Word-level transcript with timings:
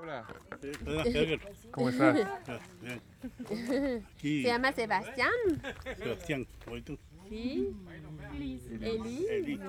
Hola. 0.00 0.24
¿Cómo 1.70 1.88
estás? 1.88 2.28
Aquí, 4.16 4.42
Se 4.42 4.48
llama 4.48 4.72
Sebastián. 4.72 5.30
Sebastián, 5.96 6.46
¿y 6.76 6.82
tú? 6.82 6.98
Sí. 7.28 7.74
Eli. 8.80 9.26
Eli, 9.30 9.60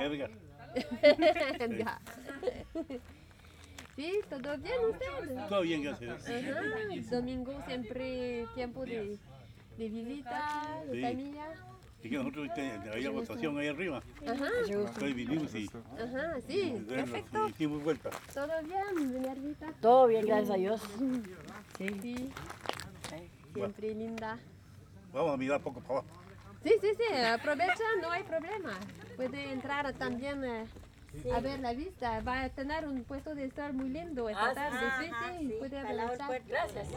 Edgar. 0.00 0.30
Ya. 1.78 2.00
Sí, 3.96 4.20
todo 4.30 4.56
bien 4.56 4.74
usted. 4.90 5.48
Todo 5.48 5.60
bien, 5.62 5.82
gracias. 5.82 6.26
Ajá. 6.26 6.60
Domingo 7.10 7.52
siempre 7.66 8.46
tiempo 8.54 8.86
de, 8.86 9.18
de 9.76 9.88
visita, 9.88 10.82
de 10.86 10.92
Sí. 10.94 11.02
familia. 11.02 11.46
Y 12.02 12.10
que 12.10 12.16
nosotros 12.16 12.48
había 12.92 13.10
votación 13.10 13.58
ahí 13.58 13.68
arriba. 13.68 14.02
Ajá. 14.26 14.48
Hoy 15.00 15.12
vinimos 15.12 15.54
y 15.54 15.70
Ajá, 16.00 16.40
sí, 16.48 16.84
perfecto. 16.88 17.48
hicimos 17.48 17.82
vuelta. 17.82 18.10
Todo 18.34 18.48
bien, 18.64 19.12
doña 19.12 19.34
Rita. 19.34 19.72
Todo 19.80 20.06
bien, 20.08 20.26
gracias 20.26 20.50
a 20.50 20.54
Dios. 20.54 20.82
Sí. 21.78 22.30
Siempre 23.54 23.94
linda. 23.94 24.38
Vamos 25.12 25.34
a 25.34 25.36
mirar 25.36 25.60
poco 25.60 25.80
para 25.80 26.00
abajo. 26.00 26.08
Sí, 26.64 26.72
sí, 26.80 26.88
sí, 26.96 27.14
aprovecha, 27.14 27.82
no 28.00 28.10
hay 28.10 28.22
problema. 28.22 28.72
Puede 29.16 29.52
entrar 29.52 29.92
también 29.94 30.44
eh, 30.44 30.64
a 31.34 31.40
ver 31.40 31.60
la 31.60 31.72
vista. 31.72 32.20
Va 32.20 32.42
a 32.42 32.48
tener 32.48 32.86
un 32.86 33.04
puesto 33.04 33.34
de 33.34 33.44
estar 33.44 33.72
muy 33.72 33.88
lindo 33.88 34.28
esta 34.28 34.54
tarde. 34.54 34.78
Sí, 35.00 35.10
sí, 35.38 35.54
puede 35.58 35.78
aprovechar. 35.78 36.42
Gracias. 36.46 36.88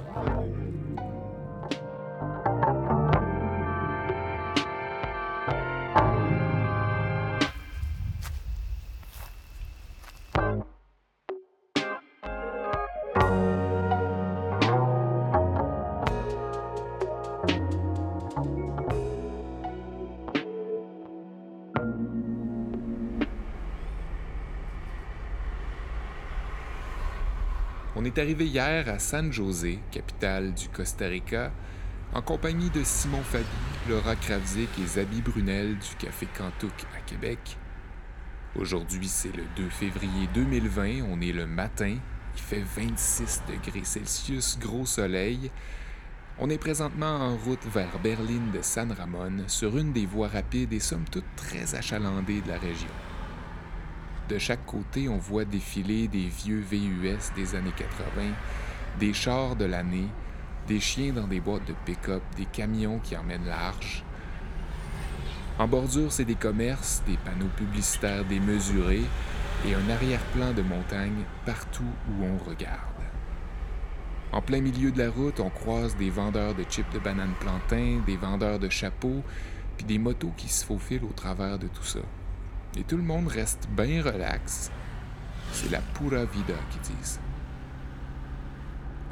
Est 28.15 28.21
arrivé 28.21 28.45
hier 28.45 28.87
à 28.87 28.99
San 28.99 29.31
José, 29.31 29.79
capitale 29.91 30.53
du 30.53 30.69
Costa 30.69 31.07
Rica, 31.07 31.51
en 32.13 32.21
compagnie 32.21 32.69
de 32.69 32.81
Simon 32.83 33.21
Fabi, 33.21 33.43
Laura 33.89 34.15
Kravzik 34.15 34.69
et 34.81 34.87
Zabi 34.87 35.21
Brunel 35.21 35.77
du 35.77 35.95
Café 35.97 36.27
Cantouk 36.37 36.85
à 36.95 37.01
Québec. 37.01 37.57
Aujourd'hui, 38.55 39.07
c'est 39.07 39.35
le 39.35 39.43
2 39.57 39.69
février 39.69 40.29
2020, 40.33 41.01
on 41.09 41.19
est 41.19 41.33
le 41.33 41.45
matin, 41.45 41.97
il 42.35 42.41
fait 42.41 42.63
26 42.77 43.43
degrés 43.49 43.83
Celsius, 43.83 44.57
gros 44.59 44.85
soleil. 44.85 45.51
On 46.39 46.49
est 46.49 46.57
présentement 46.57 47.17
en 47.17 47.35
route 47.35 47.65
vers 47.73 47.99
Berlin 47.99 48.51
de 48.53 48.61
San 48.61 48.91
Ramon, 48.93 49.43
sur 49.47 49.77
une 49.77 49.91
des 49.91 50.05
voies 50.05 50.29
rapides 50.29 50.71
et 50.71 50.79
somme 50.79 51.05
toute 51.11 51.25
très 51.35 51.75
achalandées 51.75 52.41
de 52.41 52.47
la 52.47 52.59
région. 52.59 52.91
De 54.27 54.39
chaque 54.39 54.65
côté, 54.65 55.07
on 55.07 55.17
voit 55.17 55.45
défiler 55.45 56.07
des 56.07 56.25
vieux 56.25 56.59
VUS 56.59 57.31
des 57.35 57.53
années 57.53 57.73
80, 57.77 58.23
des 58.99 59.13
chars 59.13 59.55
de 59.55 59.65
l'année, 59.65 60.07
des 60.67 60.79
chiens 60.79 61.13
dans 61.13 61.27
des 61.27 61.39
boîtes 61.39 61.67
de 61.67 61.75
pick-up, 61.85 62.23
des 62.35 62.45
camions 62.45 62.97
qui 62.97 63.15
emmènent 63.15 63.45
large. 63.45 64.03
En 65.59 65.67
bordure, 65.67 66.11
c'est 66.11 66.25
des 66.25 66.33
commerces, 66.33 67.03
des 67.05 67.17
panneaux 67.17 67.51
publicitaires 67.55 68.25
démesurés 68.25 69.03
et 69.67 69.75
un 69.75 69.89
arrière-plan 69.91 70.53
de 70.53 70.63
montagne 70.63 71.23
partout 71.45 71.83
où 72.09 72.23
on 72.23 72.49
regarde. 72.49 72.79
En 74.31 74.41
plein 74.41 74.59
milieu 74.59 74.91
de 74.91 74.97
la 74.97 75.11
route, 75.11 75.39
on 75.39 75.51
croise 75.51 75.95
des 75.97 76.09
vendeurs 76.09 76.55
de 76.55 76.63
chips 76.63 76.91
de 76.91 76.99
bananes 76.99 77.35
plantain, 77.39 78.01
des 78.07 78.17
vendeurs 78.17 78.57
de 78.57 78.69
chapeaux, 78.69 79.21
puis 79.77 79.85
des 79.85 79.99
motos 79.99 80.33
qui 80.35 80.49
se 80.49 80.65
faufilent 80.65 81.05
au 81.05 81.13
travers 81.13 81.59
de 81.59 81.67
tout 81.67 81.83
ça. 81.83 81.99
Et 82.77 82.83
tout 82.83 82.97
le 82.97 83.03
monde 83.03 83.27
reste 83.27 83.67
bien 83.69 84.01
relax. 84.01 84.69
C'est 85.53 85.71
la 85.71 85.79
pura 85.79 86.25
vida 86.25 86.55
qu'ils 86.71 86.95
disent. 86.95 87.19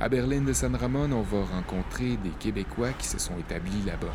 À 0.02 0.10
Berlin 0.10 0.42
de 0.42 0.52
San 0.52 0.76
Ramon, 0.76 1.12
on 1.14 1.22
va 1.22 1.46
rencontrer 1.46 2.18
des 2.18 2.32
Québécois 2.32 2.92
qui 3.00 3.08
se 3.08 3.18
sont 3.18 3.38
établis 3.40 3.82
là-bas. 3.86 4.14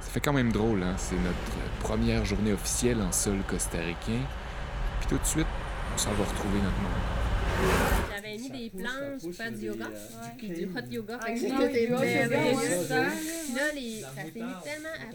Ça 0.00 0.10
fait 0.10 0.20
quand 0.20 0.32
même 0.32 0.52
drôle, 0.52 0.82
hein? 0.82 0.94
C'est 0.96 1.16
notre 1.16 1.80
première 1.80 2.24
journée 2.24 2.52
officielle 2.52 3.02
en 3.02 3.12
sol 3.12 3.38
costaricain. 3.46 4.22
Puis 5.00 5.08
tout 5.08 5.18
de 5.18 5.26
suite, 5.26 5.46
on 5.94 5.98
s'en 5.98 6.12
va 6.12 6.24
retrouver 6.24 6.60
notre 6.60 6.80
monde. 6.80 8.23
J'avais 8.36 8.50
mis 8.50 8.70
des 8.70 8.70
planches 8.70 9.22
pour 9.22 9.34
faire 9.34 9.52
du 9.52 9.66
yoga, 9.66 9.90
du 10.38 10.66
hot 10.66 10.90
yoga. 10.90 11.20
Ah, 11.20 11.28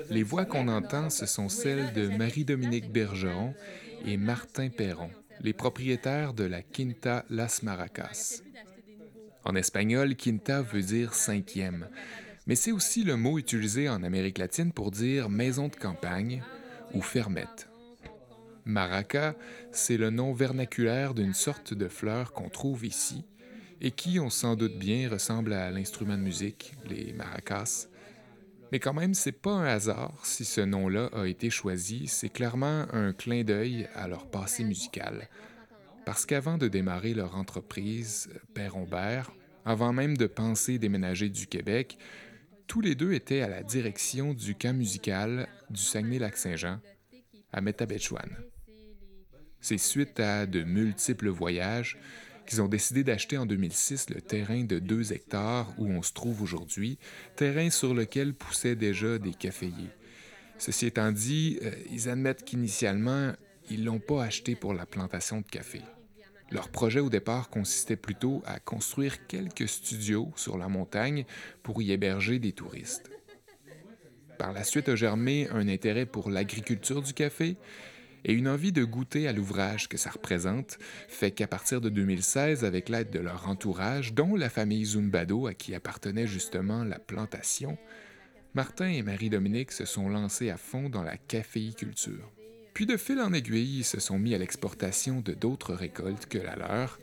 les, 0.09 0.23
voix 0.23 0.45
qu'on 0.45 0.67
entend, 0.67 1.09
ce 1.09 1.25
sont 1.25 1.49
celles 1.49 1.93
de 1.93 2.07
Marie-Dominique 2.07 2.91
Bergeron 2.91 3.53
et 4.05 4.17
Martin 4.17 4.69
Perron, 4.69 5.09
les 5.41 5.53
propriétaires 5.53 6.33
de 6.33 6.43
la 6.45 6.61
Quinta 6.61 7.25
Las 7.29 7.63
Maracas. 7.63 8.41
En 9.43 9.55
espagnol, 9.55 10.15
quinta 10.15 10.61
veut 10.61 10.81
dire 10.81 11.13
cinquième, 11.13 11.87
mais 12.45 12.55
c'est 12.55 12.71
aussi 12.71 13.03
le 13.03 13.15
mot 13.15 13.37
utilisé 13.37 13.89
en 13.89 14.03
Amérique 14.03 14.37
latine 14.37 14.71
pour 14.71 14.91
dire 14.91 15.29
maison 15.29 15.67
de 15.67 15.75
campagne 15.75 16.43
ou 16.93 17.01
fermette. 17.01 17.68
Maraca, 18.69 19.35
c'est 19.71 19.97
le 19.97 20.11
nom 20.11 20.31
vernaculaire 20.31 21.15
d'une 21.15 21.33
sorte 21.33 21.73
de 21.73 21.87
fleur 21.87 22.33
qu'on 22.33 22.49
trouve 22.49 22.85
ici 22.85 23.25
et 23.81 23.91
qui, 23.91 24.19
on 24.19 24.29
s'en 24.29 24.55
doute 24.55 24.77
bien, 24.77 25.09
ressemble 25.09 25.53
à 25.53 25.71
l'instrument 25.71 26.17
de 26.17 26.21
musique, 26.21 26.73
les 26.87 27.13
maracas. 27.13 27.87
Mais 28.71 28.79
quand 28.79 28.93
même, 28.93 29.15
c'est 29.15 29.31
pas 29.31 29.53
un 29.53 29.65
hasard 29.65 30.13
si 30.23 30.45
ce 30.45 30.61
nom-là 30.61 31.09
a 31.13 31.25
été 31.25 31.49
choisi, 31.49 32.07
c'est 32.07 32.29
clairement 32.29 32.85
un 32.93 33.11
clin 33.13 33.43
d'œil 33.43 33.87
à 33.95 34.07
leur 34.07 34.29
passé 34.29 34.63
musical. 34.63 35.27
Parce 36.05 36.27
qu'avant 36.27 36.57
de 36.57 36.67
démarrer 36.67 37.15
leur 37.15 37.35
entreprise, 37.35 38.29
Père 38.53 38.77
Humbert, 38.77 39.31
avant 39.65 39.93
même 39.93 40.15
de 40.15 40.27
penser 40.27 40.77
déménager 40.77 41.29
du 41.29 41.47
Québec, 41.47 41.97
tous 42.67 42.81
les 42.81 42.93
deux 42.93 43.13
étaient 43.13 43.41
à 43.41 43.49
la 43.49 43.63
direction 43.63 44.35
du 44.35 44.53
camp 44.53 44.75
musical 44.75 45.47
du 45.71 45.81
Saguenay-Lac-Saint-Jean, 45.81 46.79
à 47.51 47.61
Métabetchouane. 47.61 48.37
C'est 49.61 49.77
suite 49.77 50.19
à 50.19 50.45
de 50.45 50.63
multiples 50.63 51.29
voyages 51.29 51.97
qu'ils 52.45 52.61
ont 52.61 52.67
décidé 52.67 53.03
d'acheter 53.03 53.37
en 53.37 53.45
2006 53.45 54.09
le 54.09 54.21
terrain 54.21 54.63
de 54.63 54.79
2 54.79 55.13
hectares 55.13 55.71
où 55.77 55.87
on 55.87 56.01
se 56.01 56.13
trouve 56.13 56.41
aujourd'hui, 56.41 56.97
terrain 57.35 57.69
sur 57.69 57.93
lequel 57.93 58.33
poussaient 58.33 58.75
déjà 58.75 59.19
des 59.19 59.33
caféiers. 59.33 59.91
Ceci 60.57 60.87
étant 60.87 61.11
dit, 61.11 61.59
euh, 61.61 61.71
ils 61.91 62.09
admettent 62.09 62.43
qu'initialement, 62.43 63.33
ils 63.69 63.85
l'ont 63.85 63.99
pas 63.99 64.23
acheté 64.23 64.55
pour 64.55 64.73
la 64.73 64.85
plantation 64.85 65.41
de 65.41 65.45
café. 65.45 65.81
Leur 66.51 66.69
projet 66.69 66.99
au 66.99 67.09
départ 67.09 67.49
consistait 67.49 67.95
plutôt 67.95 68.41
à 68.45 68.59
construire 68.59 69.27
quelques 69.27 69.69
studios 69.69 70.31
sur 70.35 70.57
la 70.57 70.67
montagne 70.67 71.25
pour 71.61 71.81
y 71.81 71.91
héberger 71.91 72.39
des 72.39 72.53
touristes. 72.53 73.11
Par 74.39 74.53
la 74.53 74.63
suite 74.63 74.89
a 74.89 74.95
germé 74.95 75.47
un 75.49 75.67
intérêt 75.67 76.05
pour 76.05 76.31
l'agriculture 76.31 77.03
du 77.03 77.13
café 77.13 77.57
et 78.25 78.33
une 78.33 78.47
envie 78.47 78.71
de 78.71 78.83
goûter 78.83 79.27
à 79.27 79.33
l'ouvrage 79.33 79.89
que 79.89 79.97
ça 79.97 80.09
représente, 80.09 80.77
fait 81.07 81.31
qu'à 81.31 81.47
partir 81.47 81.81
de 81.81 81.89
2016, 81.89 82.65
avec 82.65 82.89
l'aide 82.89 83.11
de 83.11 83.19
leur 83.19 83.47
entourage, 83.47 84.13
dont 84.13 84.35
la 84.35 84.49
famille 84.49 84.85
Zumbado 84.85 85.47
à 85.47 85.53
qui 85.53 85.73
appartenait 85.75 86.27
justement 86.27 86.83
la 86.83 86.99
plantation, 86.99 87.77
Martin 88.55 88.89
et 88.89 89.03
Marie-Dominique 89.03 89.71
se 89.71 89.85
sont 89.85 90.09
lancés 90.09 90.49
à 90.49 90.57
fond 90.57 90.89
dans 90.89 91.03
la 91.03 91.17
caféiculture. 91.17 92.31
Puis 92.73 92.85
de 92.85 92.97
fil 92.97 93.19
en 93.19 93.33
aiguille, 93.33 93.79
ils 93.79 93.85
se 93.85 93.99
sont 93.99 94.17
mis 94.17 94.33
à 94.33 94.37
l'exportation 94.37 95.21
de 95.21 95.33
d'autres 95.33 95.73
récoltes 95.73 96.25
que 96.25 96.37
la 96.37 96.55
leur. 96.55 96.99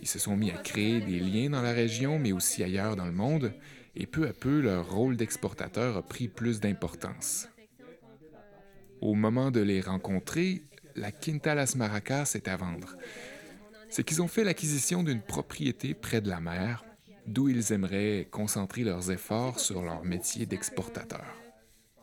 Ils 0.00 0.08
se 0.08 0.18
sont 0.18 0.36
mis 0.36 0.50
à 0.50 0.58
créer 0.58 1.00
des 1.00 1.18
liens 1.18 1.50
dans 1.50 1.62
la 1.62 1.72
région, 1.72 2.18
mais 2.18 2.32
aussi 2.32 2.62
ailleurs 2.62 2.94
dans 2.94 3.06
le 3.06 3.12
monde, 3.12 3.52
et 3.96 4.06
peu 4.06 4.28
à 4.28 4.32
peu, 4.32 4.60
leur 4.60 4.90
rôle 4.90 5.16
d'exportateur 5.16 5.96
a 5.96 6.02
pris 6.02 6.28
plus 6.28 6.60
d'importance. 6.60 7.48
Au 9.00 9.14
moment 9.14 9.50
de 9.50 9.60
les 9.60 9.80
rencontrer, 9.80 10.62
la 10.96 11.12
Quinta 11.12 11.54
Las 11.54 11.76
Maracas 11.76 12.32
est 12.34 12.48
à 12.48 12.56
vendre. 12.56 12.96
C'est 13.90 14.02
qu'ils 14.04 14.20
ont 14.20 14.28
fait 14.28 14.44
l'acquisition 14.44 15.02
d'une 15.02 15.22
propriété 15.22 15.94
près 15.94 16.20
de 16.20 16.28
la 16.28 16.40
mer, 16.40 16.84
d'où 17.26 17.48
ils 17.48 17.72
aimeraient 17.72 18.26
concentrer 18.30 18.82
leurs 18.82 19.10
efforts 19.10 19.60
sur 19.60 19.82
leur 19.82 20.04
métier 20.04 20.46
d'exportateur. 20.46 21.24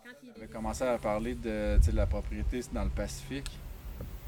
On 0.06 0.38
avait 0.38 0.48
commencé 0.48 0.84
à 0.84 0.98
parler 0.98 1.36
de, 1.36 1.78
la 1.94 2.06
propriété 2.06 2.62
dans 2.74 2.84
le 2.84 2.90
Pacifique. 2.90 3.52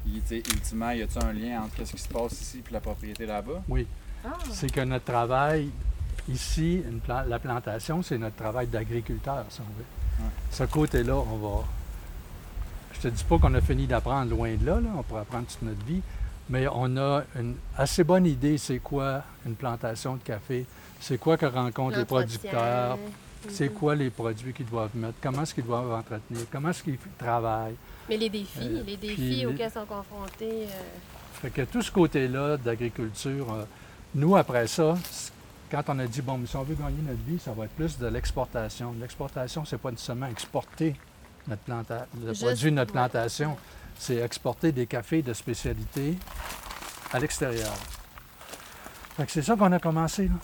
Il, 0.06 0.22
ultimement, 0.34 0.90
y 0.90 1.02
a-t-il 1.02 1.24
un 1.24 1.32
lien 1.32 1.62
entre 1.62 1.84
ce 1.86 1.92
qui 1.92 2.02
se 2.02 2.08
passe 2.08 2.40
ici 2.40 2.62
et 2.68 2.72
la 2.72 2.80
propriété 2.80 3.26
là-bas? 3.26 3.62
Oui. 3.68 3.86
C'est 4.52 4.70
que 4.70 4.80
notre 4.80 5.04
travail 5.04 5.70
ici, 6.28 6.82
une 6.88 7.00
pla- 7.00 7.24
la 7.26 7.38
plantation, 7.38 8.02
c'est 8.02 8.18
notre 8.18 8.36
travail 8.36 8.66
d'agriculteur, 8.68 9.46
si 9.48 9.60
on 9.60 9.64
veut. 9.64 10.24
Ouais. 10.24 10.30
Ce 10.50 10.64
côté-là, 10.64 11.16
on 11.16 11.36
va. 11.36 11.64
Je 12.98 13.08
te 13.08 13.14
dis 13.14 13.24
pas 13.24 13.38
qu'on 13.38 13.54
a 13.54 13.60
fini 13.60 13.86
d'apprendre 13.86 14.30
loin 14.30 14.54
de 14.54 14.66
là, 14.66 14.80
là, 14.80 14.88
on 14.96 15.02
pourrait 15.02 15.20
apprendre 15.20 15.46
toute 15.46 15.62
notre 15.62 15.84
vie, 15.84 16.00
mais 16.50 16.66
on 16.72 16.96
a 16.96 17.22
une 17.38 17.54
assez 17.76 18.02
bonne 18.04 18.26
idée 18.26 18.58
c'est 18.58 18.80
quoi 18.80 19.22
une 19.46 19.54
plantation 19.54 20.16
de 20.16 20.22
café, 20.22 20.66
c'est 21.00 21.18
quoi 21.18 21.36
que 21.36 21.46
rencontrent 21.46 21.96
les 21.98 22.04
producteurs, 22.04 22.98
c'est 23.48 23.68
Mhm. 23.68 23.74
quoi 23.74 23.94
les 23.94 24.10
produits 24.10 24.52
qu'ils 24.52 24.66
doivent 24.66 24.90
mettre, 24.96 25.14
comment 25.22 25.42
est-ce 25.42 25.54
qu'ils 25.54 25.64
doivent 25.64 25.92
entretenir, 25.92 26.40
comment 26.50 26.70
est-ce 26.70 26.82
qu'ils 26.82 26.98
travaillent. 27.16 27.76
Mais 28.08 28.16
les 28.16 28.28
défis, 28.30 28.58
Euh, 28.62 28.82
les 28.84 28.96
défis 28.96 29.16
les- 29.36 29.46
auxquels 29.46 29.70
sont 29.70 29.86
confrontés. 29.86 30.64
euh, 30.64 30.82
Fait 31.40 31.50
que 31.50 31.62
tout 31.62 31.82
ce 31.82 31.92
côté-là 31.92 32.56
d'agriculture, 32.56 33.46
euh, 33.52 33.64
nous, 34.16 34.34
après 34.34 34.66
ça, 34.66 34.96
quand 35.70 35.84
on 35.88 35.98
a 36.00 36.06
dit, 36.06 36.20
bon, 36.20 36.36
mais 36.38 36.48
si 36.48 36.56
on 36.56 36.64
veut 36.64 36.74
gagner 36.74 37.00
notre 37.06 37.22
vie, 37.24 37.38
ça 37.38 37.52
va 37.52 37.66
être 37.66 37.74
plus 37.74 37.96
de 37.96 38.08
l'exportation. 38.08 38.92
L'exportation, 39.00 39.64
c'est 39.64 39.78
pas 39.78 39.92
nécessairement 39.92 40.26
exporter 40.26 40.96
notre 41.48 41.62
planta- 41.62 42.06
le 42.22 42.28
Juste- 42.28 42.42
produit 42.44 42.70
de 42.70 42.76
notre 42.76 42.92
plantation, 42.92 43.50
ouais. 43.50 43.56
c'est 43.98 44.16
exporter 44.16 44.72
des 44.72 44.86
cafés 44.86 45.22
de 45.22 45.32
spécialité 45.32 46.16
à 47.12 47.18
l'extérieur. 47.18 47.72
Fait 49.16 49.26
que 49.26 49.32
c'est 49.32 49.42
ça 49.42 49.56
qu'on 49.56 49.72
a 49.72 49.78
commencé, 49.78 50.24
là. 50.28 50.34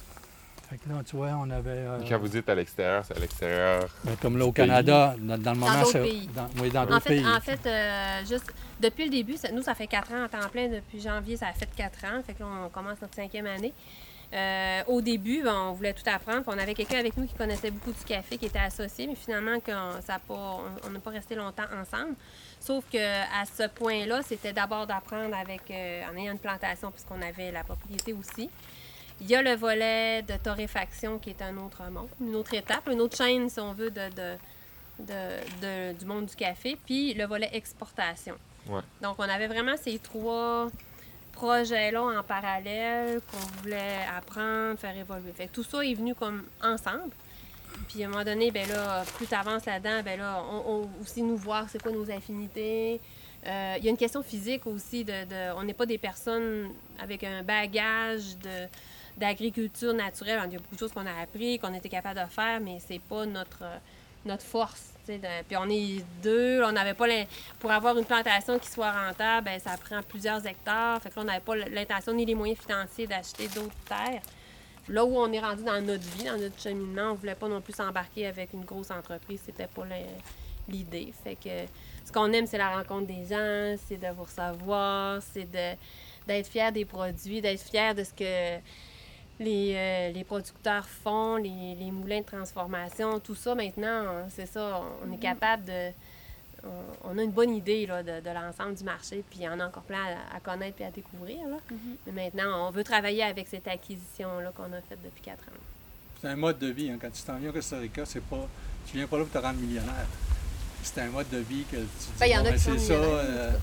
Fait 0.70 0.78
que 0.78 0.88
là, 0.88 1.02
tu 1.04 1.14
vois, 1.14 1.28
on 1.38 1.48
avait... 1.50 1.70
euh, 1.70 1.98
Quand 2.08 2.18
vous 2.18 2.26
dites 2.28 2.48
à 2.48 2.54
l'extérieur, 2.54 3.04
c'est 3.06 3.14
à 3.16 3.20
l'extérieur. 3.20 3.86
ben, 4.02 4.16
comme 4.20 4.38
là, 4.38 4.46
au. 4.46 4.50
Canada, 4.52 5.14
dans, 5.18 5.38
dans 5.38 5.52
le 5.52 5.58
moment... 5.58 5.84
c'est- 5.84 6.02
pays. 6.02 6.28
dans- 6.34 6.48
oui, 6.60 6.70
dans 6.70 6.82
En 6.82 6.86
d'autres 6.86 7.02
fait, 7.02 7.16
pays. 7.16 7.26
en 7.26 7.40
fait 7.40 7.60
euh, 7.66 8.20
juste 8.26 8.52
depuis 8.80 9.04
le 9.04 9.10
début, 9.10 9.36
ça- 9.36 9.52
nous, 9.52 9.62
ça 9.62 9.74
fait 9.74 9.86
quatre 9.86 10.10
ans 10.12 10.24
en 10.24 10.28
temps 10.28 10.48
plein. 10.50 10.68
Depuis 10.68 11.00
janvier, 11.00 11.36
ça 11.36 11.48
a 11.48 11.52
fait 11.52 11.68
quatre 11.76 12.02
ans. 12.06 12.22
Fait 12.26 12.32
que 12.32 12.42
là, 12.42 12.48
on 12.64 12.68
commence 12.70 13.00
notre 13.00 13.14
cinquième 13.14 13.46
année. 13.46 13.74
Euh, 14.32 14.82
au 14.88 15.00
début, 15.00 15.43
ben, 15.43 15.55
on 15.69 15.73
voulait 15.73 15.93
tout 15.93 16.03
apprendre. 16.06 16.43
puis 16.43 16.53
On 16.55 16.59
avait 16.59 16.75
quelqu'un 16.75 16.99
avec 16.99 17.17
nous 17.17 17.26
qui 17.26 17.35
connaissait 17.35 17.71
beaucoup 17.71 17.93
du 17.93 18.05
café, 18.05 18.37
qui 18.37 18.47
était 18.47 18.59
associé, 18.59 19.06
mais 19.06 19.15
finalement, 19.15 19.61
qu'on- 19.61 20.00
ça 20.05 20.15
a 20.15 20.19
pas, 20.19 20.35
on- 20.35 20.87
on 20.88 20.91
n'a 20.91 20.99
pas 20.99 21.11
resté 21.11 21.35
longtemps 21.35 21.67
ensemble. 21.81 22.15
Sauf 22.59 22.85
que 22.91 22.99
à 22.99 23.44
ce 23.44 23.69
point-là, 23.69 24.23
c'était 24.23 24.53
d'abord 24.53 24.87
d'apprendre 24.87 25.37
avec, 25.37 25.71
euh, 25.71 26.03
en 26.12 26.17
ayant 26.17 26.32
une 26.32 26.38
plantation, 26.38 26.91
puisqu'on 26.91 27.21
avait 27.23 27.53
la 27.53 27.62
propriété 27.62 28.12
aussi. 28.12 28.50
Il 29.21 29.29
y 29.29 29.37
a 29.37 29.43
le 29.43 29.55
volet 29.55 30.23
de 30.23 30.35
torréfaction 30.43 31.19
qui 31.21 31.31
est 31.31 31.43
un 31.43 31.56
autre 31.59 31.82
monde, 31.91 32.09
une 32.21 32.35
autre 32.35 32.55
étape, 32.55 32.88
une 32.91 33.00
autre 33.00 33.17
chaîne, 33.17 33.49
si 33.49 33.61
on 33.61 33.73
veut, 33.73 33.91
de, 33.91 34.09
de, 34.11 34.37
de- 34.99 35.61
de- 35.61 35.93
du 35.99 36.05
monde 36.05 36.26
du 36.26 36.35
café, 36.35 36.76
puis 36.85 37.15
le 37.15 37.25
volet 37.26 37.49
exportation. 37.53 38.35
Ouais. 38.69 38.81
Donc, 39.03 39.17
on 39.19 39.23
avait 39.23 39.47
vraiment 39.47 39.76
ces 39.76 39.99
trois 39.99 40.69
projets-là 41.34 42.02
en 42.02 42.22
parallèle 42.22 43.20
qu'on 43.31 43.60
voulait 43.60 43.98
apprendre, 44.16 44.78
faire 44.78 44.96
évoluer. 44.96 45.32
Tout 45.52 45.62
ça 45.62 45.84
est 45.84 45.94
venu 45.94 46.14
comme 46.14 46.44
ensemble. 46.62 47.10
Puis 47.88 48.02
à 48.02 48.06
un 48.06 48.10
moment 48.10 48.25
donné, 48.25 48.50
ben 48.50 48.69
là, 48.69 49.04
plus 49.16 49.26
tu 49.26 49.34
avances 49.34 49.66
là-dedans, 49.66 50.02
ben 50.04 50.19
là, 50.19 50.42
on, 50.66 50.88
aussi 51.02 51.22
nous 51.22 51.36
voir 51.36 51.69
c'est 51.69 51.82
quoi 51.82 51.92
nos 51.92 52.10
affinités. 52.10 53.00
Euh, 53.46 53.75
Il 53.78 53.84
y 53.84 53.88
a 53.88 53.90
une 53.90 53.96
question 53.96 54.22
physique 54.22 54.66
aussi. 54.66 55.04
De, 55.04 55.52
on 55.56 55.64
n'est 55.64 55.75
pas 55.75 55.86
des 55.86 55.98
personnes 55.98 56.70
avec 56.98 57.25
un 57.25 57.42
bagage 57.42 58.38
de 58.38 58.69
d'agriculture 59.16 59.94
naturelle. 59.94 60.40
Il 60.46 60.54
y 60.54 60.56
a 60.56 60.58
beaucoup 60.58 60.75
de 60.75 60.80
choses 60.80 60.92
qu'on 60.92 61.06
a 61.06 61.20
appris, 61.22 61.58
qu'on 61.60 61.72
était 61.72 61.88
capable 61.88 62.20
de 62.20 62.26
faire, 62.26 62.60
mais 62.60 62.78
c'est 62.84 62.98
pas 62.98 63.25
notre, 63.26 63.62
notre 64.25 64.42
force. 64.42 64.94
Puis 65.04 65.56
on 65.56 65.68
est 65.70 66.04
deux, 66.22 66.62
on 66.64 66.72
n'avait 66.72 66.94
pas 66.94 67.06
l'in- 67.06 67.24
pour 67.58 67.70
avoir 67.70 67.96
une 67.98 68.04
plantation 68.04 68.58
qui 68.58 68.68
soit 68.70 68.90
rentable, 68.90 69.44
ben, 69.46 69.60
ça 69.60 69.76
prend 69.76 70.00
plusieurs 70.02 70.44
hectares. 70.46 71.00
Fait 71.02 71.10
que 71.10 71.16
là, 71.16 71.22
on 71.22 71.24
n'avait 71.24 71.40
pas 71.40 71.56
l'intention 71.56 72.12
ni 72.12 72.24
les 72.24 72.34
moyens 72.34 72.58
financiers 72.60 73.06
d'acheter 73.06 73.48
d'autres 73.48 73.74
terres. 73.88 74.22
Là 74.88 75.04
où 75.04 75.16
on 75.16 75.32
est 75.32 75.40
rendu 75.40 75.62
dans 75.64 75.80
notre 75.80 76.04
vie, 76.16 76.24
dans 76.24 76.36
notre 76.36 76.60
cheminement, 76.60 77.12
on 77.12 77.14
voulait 77.14 77.34
pas 77.34 77.48
non 77.48 77.60
plus 77.60 77.72
s'embarquer 77.74 78.26
avec 78.26 78.52
une 78.52 78.64
grosse 78.64 78.90
entreprise, 78.90 79.40
c'était 79.46 79.66
pas 79.66 79.84
l'idée. 80.68 81.12
Fait 81.22 81.36
que 81.36 81.66
ce 82.04 82.12
qu'on 82.12 82.30
aime, 82.32 82.46
c'est 82.46 82.58
la 82.58 82.76
rencontre 82.76 83.06
des 83.06 83.24
gens, 83.26 83.76
c'est 83.88 83.96
de 83.96 84.08
vous 84.14 84.24
recevoir, 84.24 85.20
c'est 85.32 85.50
de 85.50 85.76
d'être 86.26 86.46
fier 86.48 86.72
des 86.72 86.84
produits, 86.86 87.42
d'être 87.42 87.60
fier 87.62 87.94
de 87.94 88.02
ce 88.02 88.12
que 88.14 88.58
les, 89.40 89.75
euh, 89.76 90.12
les 90.12 90.25
producteurs 90.25 90.86
font, 90.86 91.36
les, 91.36 91.75
les 91.78 91.90
moulins 91.90 92.20
de 92.20 92.26
transformation, 92.26 93.19
tout 93.20 93.34
ça 93.34 93.54
maintenant, 93.54 93.86
euh, 94.06 94.25
c'est 94.31 94.46
ça, 94.46 94.81
on 95.06 95.12
est 95.12 95.19
capable 95.19 95.64
de. 95.64 95.90
On, 96.66 97.10
on 97.12 97.19
a 97.19 97.22
une 97.22 97.31
bonne 97.31 97.54
idée 97.54 97.84
là, 97.86 98.02
de, 98.02 98.20
de 98.20 98.31
l'ensemble 98.31 98.75
du 98.75 98.84
marché, 98.84 99.22
puis 99.28 99.40
il 99.40 99.44
y 99.44 99.48
en 99.48 99.60
a 99.60 99.66
encore 99.66 99.82
plein 99.82 99.98
à, 100.32 100.36
à 100.36 100.40
connaître 100.40 100.81
et 100.81 100.86
à 100.86 100.90
découvrir. 100.90 101.46
Là. 101.46 101.56
Mais 102.06 102.25
maintenant, 102.25 102.69
on 102.69 102.70
veut 102.70 102.84
travailler 102.84 103.22
avec 103.22 103.48
cette 103.48 103.69
acquisition-là 103.69 104.50
qu'on 104.56 104.72
a 104.72 104.81
faite 104.88 105.00
depuis 105.04 105.20
quatre 105.20 105.42
ans. 105.42 105.60
C'est 106.22 106.28
un 106.28 106.37
mode 106.37 106.58
de 106.58 106.69
vie. 106.69 106.90
hein. 106.90 106.96
Quand 106.98 107.10
tu 107.12 107.22
t'en 107.22 107.37
viens 107.37 107.50
au 107.50 107.52
Costa 107.52 107.76
Rica, 107.78 108.06
c'est 108.06 108.22
pas, 108.22 108.48
tu 108.87 108.96
viens 108.96 109.06
pas 109.06 109.19
là 109.19 109.25
pour 109.25 109.32
te 109.32 109.46
rendre 109.46 109.58
millionnaire. 109.58 110.06
C'est 110.84 111.00
un 111.00 111.06
mode 111.08 111.28
de 111.31 111.38
vie 111.38 111.64
que 111.70 111.76
tu 111.76 111.82
dis, 111.82 112.08
Ben, 112.20 112.26
il 112.26 112.32
y 112.32 112.36
en 112.36 112.40
a 112.40 112.42
bon, 112.44 112.50
ben, 112.50 112.58
c'est 112.58 112.78
ça. 112.78 112.94
millionnaires, 112.94 113.54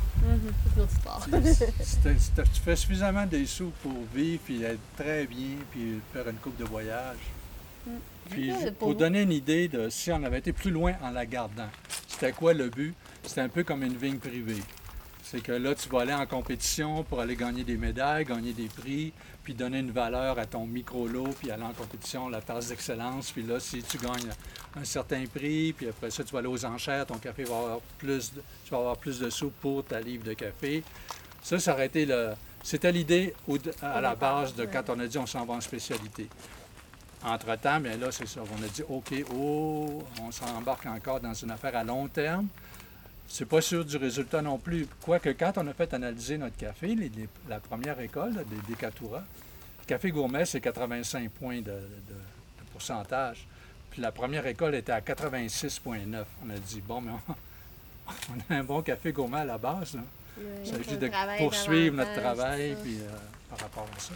euh, 0.77 0.85
histoire. 0.91 1.27
tu, 2.53 2.61
fais 2.65 2.75
suffisamment 2.75 3.25
des 3.25 3.45
sous 3.45 3.71
pour 3.83 3.93
vivre, 4.13 4.41
puis 4.43 4.63
être 4.63 4.79
très 4.97 5.25
bien, 5.27 5.57
puis 5.71 5.99
faire 6.11 6.27
une 6.27 6.37
coupe 6.37 6.57
de 6.57 6.65
voyage. 6.65 7.17
Puis, 8.29 8.45
ju- 8.51 8.71
pour 8.71 8.89
pour 8.89 8.95
donner 8.95 9.21
une 9.21 9.31
idée 9.31 9.67
de 9.67 9.89
si 9.89 10.11
on 10.11 10.23
avait 10.23 10.39
été 10.39 10.51
plus 10.51 10.71
loin 10.71 10.93
en 11.03 11.11
la 11.11 11.25
gardant, 11.25 11.69
c'était 12.07 12.31
quoi 12.31 12.53
le 12.53 12.69
but? 12.69 12.93
C'était 13.23 13.41
un 13.41 13.49
peu 13.49 13.63
comme 13.63 13.83
une 13.83 13.97
vigne 13.97 14.17
privée. 14.17 14.61
C'est 15.31 15.39
que 15.39 15.53
là, 15.53 15.73
tu 15.73 15.87
vas 15.87 16.01
aller 16.01 16.13
en 16.13 16.25
compétition 16.25 17.05
pour 17.05 17.21
aller 17.21 17.37
gagner 17.37 17.63
des 17.63 17.77
médailles, 17.77 18.25
gagner 18.25 18.51
des 18.51 18.67
prix, 18.67 19.13
puis 19.45 19.53
donner 19.53 19.79
une 19.79 19.91
valeur 19.91 20.37
à 20.37 20.45
ton 20.45 20.65
micro-lot, 20.65 21.29
puis 21.39 21.49
aller 21.49 21.63
en 21.63 21.71
compétition, 21.71 22.27
la 22.27 22.41
tasse 22.41 22.67
d'excellence. 22.67 23.31
Puis 23.31 23.43
là, 23.43 23.57
si 23.61 23.81
tu 23.81 23.97
gagnes 23.97 24.29
un 24.75 24.83
certain 24.83 25.23
prix, 25.33 25.71
puis 25.71 25.87
après 25.87 26.11
ça, 26.11 26.25
tu 26.25 26.33
vas 26.33 26.39
aller 26.39 26.49
aux 26.49 26.65
enchères, 26.65 27.05
ton 27.05 27.15
café 27.15 27.45
va 27.45 27.55
avoir 27.55 27.79
plus 27.97 28.33
de, 28.33 28.41
tu 28.65 28.71
vas 28.71 28.79
avoir 28.79 28.97
plus 28.97 29.19
de 29.19 29.29
sous 29.29 29.51
pour 29.51 29.85
ta 29.85 30.01
livre 30.01 30.25
de 30.25 30.33
café. 30.33 30.83
Ça, 31.41 31.57
ça 31.59 31.75
aurait 31.75 31.85
été 31.85 32.05
le... 32.05 32.33
C'était 32.61 32.91
l'idée 32.91 33.33
à 33.81 34.01
la 34.01 34.15
base 34.15 34.53
de 34.53 34.65
quand 34.65 34.89
on 34.89 34.99
a 34.99 35.07
dit 35.07 35.17
on 35.17 35.25
s'en 35.25 35.45
va 35.45 35.53
en 35.53 35.61
spécialité. 35.61 36.27
Entre-temps, 37.23 37.79
bien 37.79 37.95
là, 37.95 38.11
c'est 38.11 38.27
ça. 38.27 38.41
On 38.41 38.63
a 38.63 38.67
dit, 38.67 38.83
OK, 38.89 39.13
oh, 39.33 40.03
on 40.21 40.31
s'embarque 40.31 40.87
encore 40.87 41.21
dans 41.21 41.33
une 41.33 41.51
affaire 41.51 41.75
à 41.75 41.85
long 41.85 42.07
terme. 42.09 42.47
C'est 43.33 43.45
pas 43.45 43.61
sûr 43.61 43.85
du 43.85 43.95
résultat 43.97 44.41
non 44.41 44.57
plus. 44.57 44.87
Quoique, 45.01 45.29
quand 45.29 45.53
on 45.57 45.65
a 45.67 45.73
fait 45.73 45.93
analyser 45.93 46.37
notre 46.37 46.57
café, 46.57 46.87
les- 46.87 47.07
les- 47.09 47.29
la 47.47 47.59
première 47.61 47.99
école 48.01 48.33
là, 48.35 48.43
des 48.43 48.57
Decatura, 48.73 49.19
le 49.19 49.85
café 49.85 50.11
gourmet, 50.11 50.45
c'est 50.45 50.59
85 50.59 51.29
points 51.31 51.59
de, 51.59 51.63
de- 51.63 51.71
de 51.71 52.65
pourcentage. 52.73 53.47
Puis 53.89 54.01
la 54.01 54.11
première 54.11 54.45
école 54.47 54.75
était 54.75 54.91
à 54.91 54.99
86,9. 55.01 56.25
On 56.45 56.49
a 56.49 56.57
dit, 56.57 56.81
bon, 56.81 56.99
mais 57.01 57.11
on, 57.27 57.33
on 58.51 58.53
a 58.53 58.57
un 58.57 58.63
bon 58.63 58.81
café 58.81 59.11
gourmet 59.13 59.39
à 59.39 59.45
la 59.45 59.57
base. 59.57 59.95
là. 59.95 60.01
Il 60.63 60.69
s'agit 60.69 60.97
de 60.97 61.07
poursuivre 61.37 61.95
notre 61.95 62.13
travail 62.21 62.75
puis, 62.83 62.97
euh, 62.99 63.09
par 63.49 63.59
rapport 63.59 63.87
à 63.95 63.99
ça. 63.99 64.13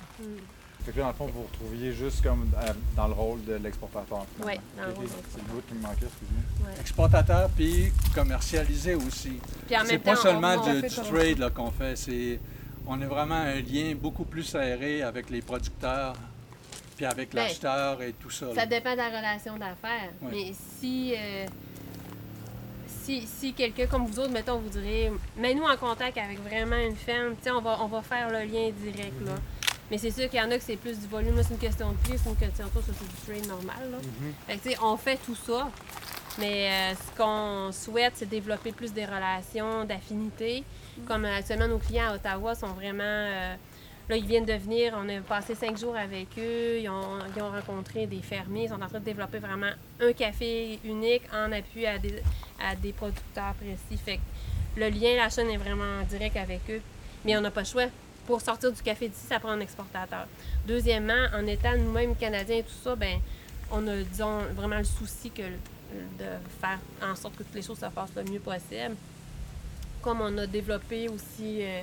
Fait 0.86 0.92
que 0.92 0.98
là, 1.00 1.04
dans 1.06 1.10
le 1.10 1.16
fond, 1.16 1.26
vous 1.26 1.42
vous 1.42 1.48
retrouviez 1.52 1.92
juste 1.94 2.22
comme 2.22 2.51
euh, 2.58 2.74
dans 2.96 3.08
le 3.08 3.13
rôle 3.13 3.44
de 3.44 3.56
l'exportateur. 3.56 4.25
Ouais, 4.46 4.60
dans 4.77 4.86
le 4.86 4.94
rôle 4.94 5.06
C'est 5.32 5.38
le 5.39 5.44
bout 5.54 5.62
qui 5.68 5.74
me 5.74 5.82
manquait, 5.82 6.06
excuse-moi. 6.06 6.70
Exportateur 6.80 7.50
puis 7.56 7.92
commercialisé 8.13 8.94
aussi. 8.96 9.39
Puis 9.65 9.75
en 9.75 9.84
C'est 9.84 9.94
même 9.94 10.01
pas 10.01 10.15
temps, 10.15 10.22
seulement 10.22 10.54
on- 10.58 10.70
on 10.70 10.74
du, 10.82 10.88
trade 10.88 11.39
là, 11.39 11.50
qu'on 11.50 11.72
fait, 11.72 11.96
c'est 11.96 12.39
on 12.88 13.01
est 13.01 13.06
vraiment 13.06 13.34
un 13.36 13.56
lien 13.62 13.96
beaucoup 14.00 14.25
plus 14.25 14.44
serré 14.44 15.01
avec 15.01 15.32
les 15.32 15.42
producteurs, 15.42 16.13
puis 16.96 17.06
avec 17.08 17.34
Ben, 17.34 17.42
l'acheteur 17.44 18.00
et 18.04 18.13
tout 18.13 18.30
ça. 18.30 18.46
là. 18.46 18.54
Ça 18.54 18.65
dépend 18.68 18.92
de 18.92 18.98
la 18.98 19.08
relation 19.08 19.54
d'affaires. 19.58 20.12
Ouais. 20.22 20.30
Mais 20.32 20.54
si, 20.80 21.15
euh, 21.18 21.48
si, 22.88 23.25
si 23.25 23.54
quelqu'un 23.54 23.88
comme 23.88 24.06
vous 24.06 24.20
autres, 24.20 24.32
mettons, 24.32 24.60
vous 24.60 24.70
direz, 24.70 25.12
mets-nous 25.38 25.63
en 25.63 25.77
contact 25.77 26.18
avec 26.18 26.39
vraiment 26.44 26.77
une 26.77 26.96
ferme, 26.96 27.32
tu 27.38 27.44
sais, 27.46 27.51
on 27.51 27.62
va, 27.62 27.77
on 27.82 27.88
va 27.88 28.01
faire 28.04 28.30
le 28.30 28.39
lien 28.46 28.70
direct, 28.72 29.13
là. 29.25 29.34
Mais 29.92 29.98
c'est 29.98 30.12
sûr 30.12 30.30
qu'il 30.30 30.39
y 30.39 30.42
en 30.42 30.50
a 30.51 30.58
que 30.58 30.63
c'est 30.63 30.77
plus 30.77 31.00
du 31.00 31.08
volume, 31.08 31.36
là, 31.36 31.44
c'est 31.44 31.54
une 31.54 31.60
question 31.60 31.92
de 31.92 31.98
prix, 31.98 32.18
c'est 32.18 32.30
une 32.30 32.36
question 32.36 32.65
de 32.65 32.82
ça, 32.82 32.94
c'est 32.98 33.32
du 33.34 33.39
trade 33.39 33.48
normal, 33.48 33.92
là. 33.92 33.98
Fait 34.48 34.58
que, 34.58 34.63
tu 34.63 34.70
sais, 34.72 34.77
on 34.82 34.98
fait 34.98 35.20
tout 35.24 35.36
ça, 35.36 35.70
mais 36.39 36.70
euh, 36.70 36.96
ce 36.96 37.18
qu'on 37.18 37.72
souhaite, 37.72 38.13
c'est 38.15 38.30
développer 38.30 38.72
plus 38.72 38.92
des 38.94 39.06
relations 39.06 39.86
d'affinité. 39.86 40.63
Comme 41.08 41.25
euh, 41.25 41.38
actuellement, 41.38 41.68
nos 41.68 41.77
clients 41.77 42.10
à 42.12 42.15
Ottawa 42.15 42.56
sont 42.56 42.74
vraiment... 42.74 43.04
euh, 43.04 43.56
Là, 44.08 44.18
ils 44.18 44.27
viennent 44.27 44.46
de 44.46 44.54
venir, 44.54 44.94
on 44.96 45.10
a 45.10 45.20
passé 45.22 45.56
cinq 45.56 45.80
jours 45.80 45.96
avec 45.98 46.27
eux, 46.38 46.77
ils 46.80 46.88
ont, 46.88 47.18
ils 47.36 47.42
ont 47.42 47.50
rencontré 47.50 48.06
des 48.06 48.22
fermiers, 48.22 48.65
ils 48.65 48.70
sont 48.70 48.80
en 48.80 48.88
train 48.88 49.00
de 49.00 49.04
développer 49.04 49.39
vraiment 49.39 49.72
un 50.00 50.13
café 50.13 50.80
unique 50.84 51.24
en 51.34 51.51
appui 51.51 51.88
à 51.88 51.98
des, 51.98 52.22
à 52.62 52.75
des 52.75 52.94
producteurs 52.94 53.56
précis. 53.56 54.00
Fait 54.06 54.18
que 54.18 54.80
le 54.80 54.89
lien, 54.89 55.15
la 55.15 55.32
chaîne 55.32 55.50
est 55.50 55.58
vraiment 55.58 56.04
direct 56.08 56.38
avec 56.38 56.62
eux. 56.70 56.82
Mais 57.25 57.36
on 57.36 57.42
n'a 57.42 57.50
pas 57.50 57.62
le 57.62 57.65
choix. 57.65 57.86
Pour 58.25 58.41
sortir 58.41 58.72
du 58.72 58.82
café 58.82 59.08
d'ici, 59.08 59.25
ça 59.27 59.39
prend 59.39 59.51
un 59.51 59.60
exportateur. 59.60 60.27
Deuxièmement, 60.67 61.27
en 61.34 61.46
étant 61.46 61.77
nous-mêmes 61.77 62.15
Canadiens 62.15 62.58
et 62.58 62.63
tout 62.63 62.84
ça, 62.84 62.96
ben 62.96 63.20
on 63.72 63.88
a, 63.88 63.98
disons, 63.98 64.39
vraiment 64.55 64.77
le 64.77 64.84
souci 64.84 65.32
de 65.32 66.25
faire 66.60 66.79
en 67.01 67.15
sorte 67.15 67.36
que 67.36 67.44
toutes 67.44 67.55
les 67.55 67.62
choses 67.62 67.79
se 67.79 67.86
passent 67.86 68.15
le 68.15 68.24
mieux 68.24 68.39
possible. 68.39 68.96
Comme 70.01 70.22
on 70.22 70.38
a 70.38 70.48
développé 70.48 71.10
aussi 71.10 71.63
euh, 71.63 71.82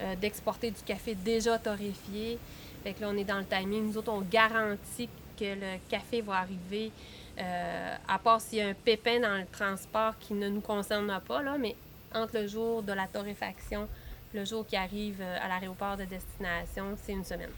euh, 0.00 0.16
d'exporter 0.16 0.70
du 0.70 0.80
café 0.82 1.14
déjà 1.14 1.58
torréfié. 1.58 2.38
Fait 2.82 2.92
que 2.92 3.00
là, 3.00 3.08
on 3.10 3.16
est 3.16 3.24
dans 3.24 3.38
le 3.38 3.44
timing. 3.44 3.86
Nous 3.86 3.98
autres, 3.98 4.12
on 4.12 4.20
garantit 4.20 5.08
que 5.38 5.44
le 5.44 5.78
café 5.88 6.20
va 6.20 6.38
arriver, 6.38 6.92
euh, 7.38 7.96
à 8.06 8.18
part 8.18 8.40
s'il 8.40 8.58
y 8.58 8.60
a 8.60 8.68
un 8.68 8.74
pépin 8.74 9.20
dans 9.20 9.38
le 9.38 9.46
transport 9.50 10.14
qui 10.20 10.34
ne 10.34 10.48
nous 10.48 10.60
concerne 10.60 11.20
pas, 11.26 11.42
là, 11.42 11.56
mais 11.58 11.74
entre 12.14 12.38
le 12.38 12.46
jour 12.46 12.82
de 12.82 12.92
la 12.92 13.06
torréfaction 13.06 13.88
le 14.34 14.44
jour 14.44 14.66
qu'ils 14.66 14.78
arrivent 14.78 15.20
euh, 15.22 15.38
à 15.40 15.48
l'aéroport 15.48 15.96
de 15.96 16.04
destination, 16.04 16.96
c'est 17.02 17.12
une 17.12 17.24
semaine. 17.24 17.50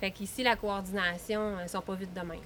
Fait 0.00 0.10
qu'ici, 0.10 0.42
la 0.42 0.56
coordination, 0.56 1.58
elles 1.60 1.68
sont 1.68 1.80
pas 1.80 1.94
vite 1.94 2.12
de 2.12 2.20
même. 2.20 2.40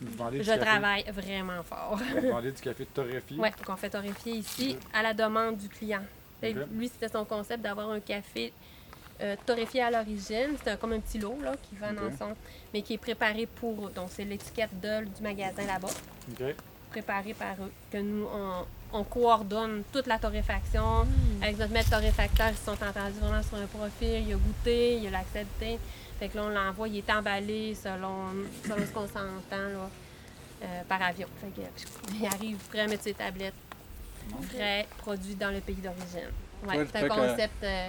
Je 0.00 0.42
café- 0.42 0.58
travaille 0.60 1.04
vraiment 1.10 1.62
fort. 1.62 1.98
Vous 2.20 2.30
vendez 2.30 2.52
du 2.52 2.60
café 2.60 2.84
torréfié? 2.86 3.36
Oui, 3.38 3.48
qu'on 3.64 3.76
fait 3.76 3.90
torréfier 3.90 4.34
ici 4.36 4.76
à 4.92 5.02
la 5.02 5.12
demande 5.14 5.56
du 5.56 5.68
client. 5.68 6.02
Lui, 6.72 6.88
c'était 6.88 7.08
son 7.08 7.24
concept 7.24 7.62
d'avoir 7.62 7.90
un 7.90 8.00
café 8.00 8.52
euh, 9.22 9.34
torréfié 9.46 9.82
à 9.82 9.90
l'origine. 9.90 10.56
C'est 10.62 10.78
comme 10.78 10.92
un 10.92 11.00
petit 11.00 11.18
lot 11.18 11.38
là, 11.42 11.54
qui 11.62 11.74
vend 11.76 11.92
Ok. 11.92 12.12
ensemble, 12.12 12.36
mais 12.72 12.82
qui 12.82 12.94
est 12.94 12.98
préparé 12.98 13.46
pour. 13.46 13.88
Donc, 13.90 14.08
c'est 14.10 14.24
l'étiquette 14.24 14.70
du 14.80 15.22
magasin 15.22 15.64
là-bas, 15.66 15.88
OK. 16.32 16.54
préparé 16.90 17.32
par 17.32 17.54
eux. 17.62 17.72
Que 17.90 17.98
nous, 17.98 18.26
on, 18.30 18.66
on 18.94 19.04
coordonne 19.04 19.82
toute 19.92 20.06
la 20.06 20.18
torréfaction 20.18 21.06
avec 21.42 21.58
notre 21.58 21.72
maître 21.72 21.90
torréfacteur. 21.90 22.48
Ils 22.50 22.56
se 22.56 22.64
sont 22.64 22.72
entendus 22.72 23.18
vraiment 23.20 23.42
sur 23.42 23.56
un 23.56 23.66
profil. 23.66 24.24
Il 24.26 24.32
a 24.32 24.36
goûté, 24.36 24.96
il 24.98 25.06
a 25.08 25.10
l'accepté. 25.10 25.78
Fait 26.18 26.28
que 26.28 26.36
là, 26.36 26.44
on 26.44 26.48
l'envoie, 26.48 26.88
il 26.88 26.98
est 26.98 27.10
emballé 27.10 27.74
selon, 27.74 28.28
selon 28.64 28.76
ce 28.78 28.92
qu'on 28.92 29.06
s'entend 29.08 29.50
là, 29.50 29.90
euh, 30.62 30.82
par 30.88 31.02
avion. 31.02 31.26
Fait 31.40 31.48
que, 31.62 31.66
il 32.20 32.24
arrive 32.26 32.56
prêt 32.68 32.80
à 32.80 32.86
mettre 32.86 33.02
ses 33.02 33.14
tablettes 33.14 33.52
frais, 34.50 34.86
produit 34.98 35.34
dans 35.34 35.50
le 35.50 35.60
pays 35.60 35.74
d'origine. 35.76 36.30
Ouais, 36.66 36.86
c'est 36.92 37.04
un 37.04 37.08
concept. 37.08 37.64
euh, 37.64 37.88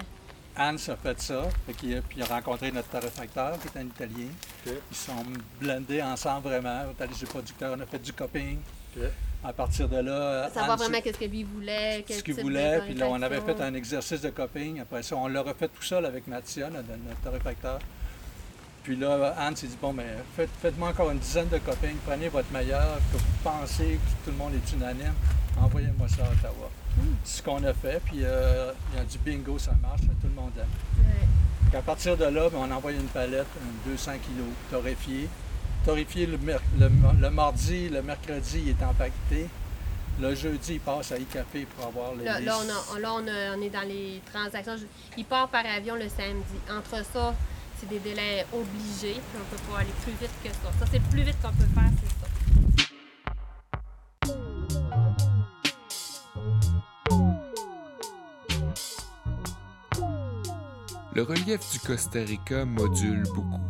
Hans 0.57 0.75
a 0.75 0.95
fait 0.95 1.21
ça, 1.21 1.43
fait 1.65 1.73
qu'il 1.73 1.95
a- 1.97 2.01
puis 2.01 2.17
il 2.17 2.23
a 2.23 2.27
rencontré 2.27 2.71
notre 2.71 2.87
torréfacteur, 2.89 3.57
qui 3.59 3.67
est 3.67 3.79
un 3.81 3.85
Italien. 3.85 4.27
Ils 4.65 4.95
sont 4.97 5.23
blendés 5.59 6.01
ensemble 6.01 6.47
vraiment. 6.49 6.83
On 6.87 6.91
est 6.91 7.03
allé 7.03 7.13
chez 7.13 7.21
le 7.21 7.27
producteur, 7.27 7.75
on 7.77 7.81
a 7.81 7.85
fait 7.85 7.99
du 7.99 8.11
coping. 8.13 8.59
À 9.43 9.53
partir 9.53 9.87
de 9.87 9.97
là, 9.97 10.49
savoir 10.51 10.75
vraiment 10.75 10.99
qu'est-ce 11.01 11.19
que 11.19 11.25
lui 11.25 11.43
voulait, 11.43 12.03
quel 12.07 12.17
ce 12.17 12.23
qu'il 12.23 12.33
voulait. 12.33 12.81
Puis 12.85 12.95
là, 12.95 13.07
on 13.09 13.21
avait 13.21 13.41
fait 13.41 13.61
un 13.61 13.73
exercice 13.75 14.21
de 14.21 14.29
coping. 14.29 14.79
Après 14.79 15.03
ça, 15.03 15.15
on 15.15 15.27
l'a 15.27 15.41
refait 15.41 15.67
tout 15.67 15.83
seul 15.83 16.05
avec 16.05 16.25
Mathia, 16.27 16.69
notre, 16.69 16.87
notre 16.87 17.21
torréfacteur. 17.21 17.79
Puis 18.85 18.95
là, 18.95 19.33
Anne 19.39 19.55
s'est 19.55 19.65
dit, 19.65 19.77
bon, 19.81 19.93
mais 19.93 20.05
faites, 20.35 20.49
faites-moi 20.61 20.89
encore 20.89 21.09
une 21.09 21.17
dizaine 21.17 21.49
de 21.49 21.57
coping, 21.57 21.95
prenez 22.05 22.29
votre 22.29 22.51
meilleur, 22.51 22.97
que 23.11 23.17
vous 23.17 23.23
pensez 23.43 23.99
que 23.99 24.25
tout 24.25 24.31
le 24.31 24.37
monde 24.37 24.53
est 24.53 24.73
unanime, 24.73 25.13
envoyez-moi 25.59 26.07
ça 26.07 26.23
à 26.23 26.31
Ottawa. 26.31 26.69
C'est 27.23 27.37
ce 27.39 27.43
qu'on 27.43 27.63
a 27.63 27.73
fait, 27.73 27.99
puis 28.05 28.19
euh, 28.21 28.71
il 28.93 28.99
y 28.99 29.01
a 29.01 29.03
du 29.03 29.17
bingo, 29.17 29.57
ça 29.57 29.71
marche, 29.81 30.01
tout 30.01 30.27
le 30.27 30.39
monde 30.39 30.51
aime. 30.59 30.67
Puis 31.69 31.77
à 31.77 31.81
partir 31.81 32.15
de 32.15 32.25
là, 32.25 32.47
ben, 32.49 32.59
on 32.59 32.71
a 32.71 32.75
envoyé 32.75 32.99
une 32.99 33.07
palette, 33.07 33.47
un 33.59 33.89
200 33.89 34.11
kg, 34.13 34.43
torréfié. 34.69 35.27
Torréfié 35.85 36.25
le, 36.25 36.37
mer- 36.39 36.61
le, 36.79 36.89
le 37.21 37.29
mardi, 37.29 37.89
le 37.89 38.01
mercredi, 38.01 38.61
il 38.65 38.69
est 38.69 38.83
empaqueté. 38.83 39.47
Le 40.19 40.33
jeudi, 40.33 40.73
il 40.75 40.79
passe 40.79 41.11
à 41.11 41.15
e-café 41.17 41.65
pour 41.75 41.87
avoir 41.87 42.15
les... 42.15 42.23
Là, 42.23 42.39
les- 42.39 42.45
là, 42.45 42.57
on, 42.57 42.95
a- 42.95 42.99
là, 42.99 43.13
on, 43.13 43.27
a- 43.27 43.55
on 43.57 43.61
est 43.61 43.69
dans 43.69 43.87
les 43.87 44.21
transactions. 44.33 44.77
Il 45.17 45.25
part 45.25 45.47
par 45.49 45.63
avion 45.65 45.95
le 45.95 46.09
samedi. 46.09 46.57
Entre 46.71 47.05
ça, 47.05 47.35
c'est 47.79 47.87
des 47.89 47.99
délais 47.99 48.45
obligés. 48.53 49.19
puis 49.19 49.39
On 49.39 49.55
peut 49.55 49.61
pas 49.71 49.79
aller 49.79 49.93
plus 50.03 50.13
vite 50.13 50.31
que 50.43 50.49
ça. 50.49 50.71
Ça, 50.79 50.85
c'est 50.91 50.99
le 50.99 51.09
plus 51.11 51.21
vite 51.23 51.35
qu'on 51.41 51.51
peut 51.51 51.69
faire, 51.75 51.91
c'est 52.01 52.09
ça. 52.09 53.35
Le 61.13 61.21
relief 61.23 61.71
du 61.71 61.79
Costa 61.79 62.19
Rica 62.19 62.65
module 62.65 63.23
beaucoup. 63.33 63.61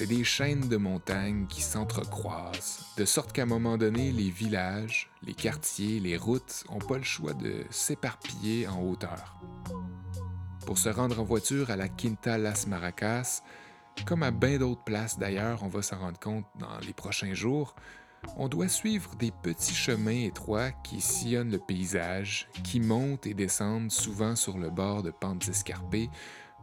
C'est 0.00 0.06
des 0.06 0.24
chaînes 0.24 0.66
de 0.66 0.78
montagnes 0.78 1.46
qui 1.46 1.60
s'entrecroisent, 1.60 2.86
de 2.96 3.04
sorte 3.04 3.32
qu'à 3.32 3.42
un 3.42 3.44
moment 3.44 3.76
donné, 3.76 4.12
les 4.12 4.30
villages, 4.30 5.10
les 5.22 5.34
quartiers, 5.34 6.00
les 6.00 6.16
routes 6.16 6.64
n'ont 6.70 6.78
pas 6.78 6.96
le 6.96 7.04
choix 7.04 7.34
de 7.34 7.66
s'éparpiller 7.68 8.66
en 8.66 8.82
hauteur. 8.82 9.38
Pour 10.64 10.78
se 10.78 10.88
rendre 10.88 11.20
en 11.20 11.24
voiture 11.24 11.70
à 11.70 11.76
la 11.76 11.90
Quinta 11.90 12.38
Las 12.38 12.66
Maracas, 12.66 13.42
comme 14.06 14.22
à 14.22 14.30
bien 14.30 14.56
d'autres 14.56 14.84
places 14.84 15.18
d'ailleurs, 15.18 15.62
on 15.64 15.68
va 15.68 15.82
s'en 15.82 15.98
rendre 15.98 16.18
compte 16.18 16.46
dans 16.58 16.78
les 16.78 16.94
prochains 16.94 17.34
jours, 17.34 17.74
on 18.38 18.48
doit 18.48 18.68
suivre 18.68 19.16
des 19.16 19.32
petits 19.42 19.74
chemins 19.74 20.24
étroits 20.24 20.70
qui 20.82 21.02
sillonnent 21.02 21.52
le 21.52 21.58
paysage, 21.58 22.48
qui 22.64 22.80
montent 22.80 23.26
et 23.26 23.34
descendent 23.34 23.92
souvent 23.92 24.34
sur 24.34 24.56
le 24.56 24.70
bord 24.70 25.02
de 25.02 25.10
pentes 25.10 25.46
escarpées 25.46 26.08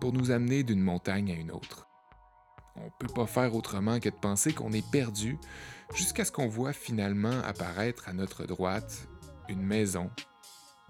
pour 0.01 0.11
nous 0.11 0.31
amener 0.31 0.63
d'une 0.63 0.81
montagne 0.81 1.31
à 1.31 1.35
une 1.35 1.51
autre. 1.51 1.86
On 2.83 2.89
peut 2.99 3.13
pas 3.13 3.25
faire 3.25 3.55
autrement 3.55 3.99
que 3.99 4.09
de 4.09 4.15
penser 4.15 4.53
qu'on 4.53 4.71
est 4.71 4.87
perdu 4.91 5.37
jusqu'à 5.95 6.25
ce 6.25 6.31
qu'on 6.31 6.47
voit 6.47 6.73
finalement 6.73 7.41
apparaître 7.45 8.07
à 8.07 8.13
notre 8.13 8.45
droite 8.45 9.07
une 9.49 9.61
maison, 9.61 10.09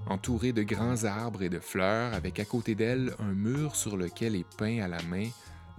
entourée 0.08 0.54
de 0.54 0.64
grands 0.64 1.04
arbres 1.04 1.44
et 1.44 1.50
de 1.50 1.60
fleurs, 1.60 2.14
avec 2.14 2.40
à 2.40 2.46
côté 2.46 2.76
d'elle 2.76 3.14
un 3.20 3.34
mur 3.34 3.76
sur 3.76 3.98
lequel 3.98 4.36
est 4.36 4.56
peint 4.58 4.82
à 4.82 4.88
la 4.88 5.02
main 5.04 5.30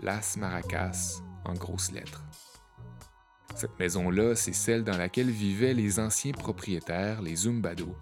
Las 0.02 0.36
Maracas 0.36 1.20
en 1.44 1.54
grosses 1.54 1.92
lettres. 1.92 2.22
Cette 3.54 3.78
maison-là, 3.78 4.36
c'est 4.36 4.52
celle 4.52 4.84
dans 4.84 4.96
laquelle 4.96 5.30
vivaient 5.30 5.74
les 5.74 5.98
anciens 5.98 6.32
propriétaires, 6.32 7.22
les 7.22 7.34
Zumbado. 7.34 7.96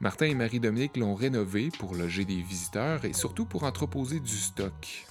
Martin 0.00 0.26
et 0.26 0.34
Marie-Dominique 0.34 0.96
l'ont 0.96 1.14
rénovée 1.14 1.70
pour 1.78 1.94
loger 1.94 2.24
des 2.24 2.42
visiteurs 2.42 3.04
et 3.04 3.12
surtout 3.12 3.46
pour 3.46 3.64
entreposer 3.64 4.20
du 4.20 4.36
stock. 4.36 5.06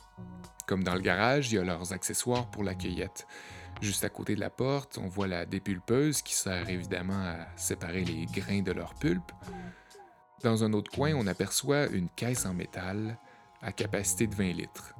Comme 0.68 0.84
dans 0.84 0.94
le 0.94 1.02
garage, 1.02 1.52
il 1.52 1.56
y 1.56 1.58
a 1.58 1.64
leurs 1.64 1.94
accessoires 1.94 2.52
pour 2.52 2.64
la 2.64 2.76
cueillette. 2.76 3.26
Juste 3.82 4.04
à 4.04 4.10
côté 4.10 4.36
de 4.36 4.42
la 4.42 4.50
porte, 4.50 4.98
on 4.98 5.08
voit 5.08 5.28
la 5.28 5.46
dépulpeuse 5.46 6.22
qui 6.22 6.36
sert 6.36 6.70
évidemment 6.70 7.24
à 7.24 7.48
séparer 7.56 8.04
les 8.04 8.26
grains 8.26 8.62
de 8.62 8.74
leur 8.74 8.94
pulpe. 8.96 9.32
Dans 10.44 10.64
un 10.64 10.74
autre 10.74 10.92
coin, 10.92 11.14
on 11.16 11.26
aperçoit 11.26 11.88
une 11.88 12.10
caisse 12.10 12.46
en 12.46 12.54
métal 12.54 13.18
à 13.62 13.72
capacité 13.72 14.28
de 14.28 14.36
20 14.36 14.52
litres. 14.54 14.94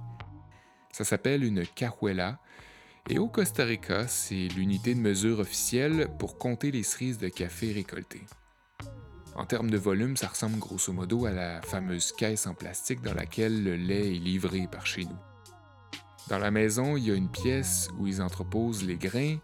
Ça 0.94 1.04
s'appelle 1.04 1.44
une 1.44 1.68
cajuela 1.68 2.40
et 3.10 3.20
au 3.20 3.28
Costa 3.28 3.64
Rica, 3.64 4.08
c'est 4.08 4.48
l'unité 4.56 4.96
de 4.96 5.00
mesure 5.00 5.40
officielle 5.40 6.08
pour 6.18 6.38
compter 6.38 6.72
les 6.72 6.84
cerises 6.84 7.18
de 7.18 7.30
café 7.30 7.72
récoltées. 7.74 8.26
En 9.36 9.46
termes 9.46 9.70
de 9.70 9.78
volume, 9.78 10.18
ça 10.18 10.28
ressemble 10.28 10.60
grosso 10.60 10.92
modo 10.92 11.26
à 11.26 11.32
la 11.32 11.62
fameuse 11.62 12.12
caisse 12.12 12.48
en 12.48 12.54
plastique 12.54 13.02
dans 13.02 13.14
laquelle 13.14 13.64
le 13.64 13.76
lait 13.76 14.16
est 14.16 14.20
livré 14.20 14.68
par 14.70 14.86
chez 14.86 15.06
nous. 15.06 15.27
Dans 16.30 16.40
la 16.40 16.52
maison, 16.52 16.98
il 16.98 17.08
y 17.08 17.12
a 17.12 17.16
une 17.16 17.30
pièce 17.30 17.90
où 17.98 18.06
ils 18.06 18.22
entreposent 18.22 18.84
les 18.84 18.98
grains, 18.98 19.38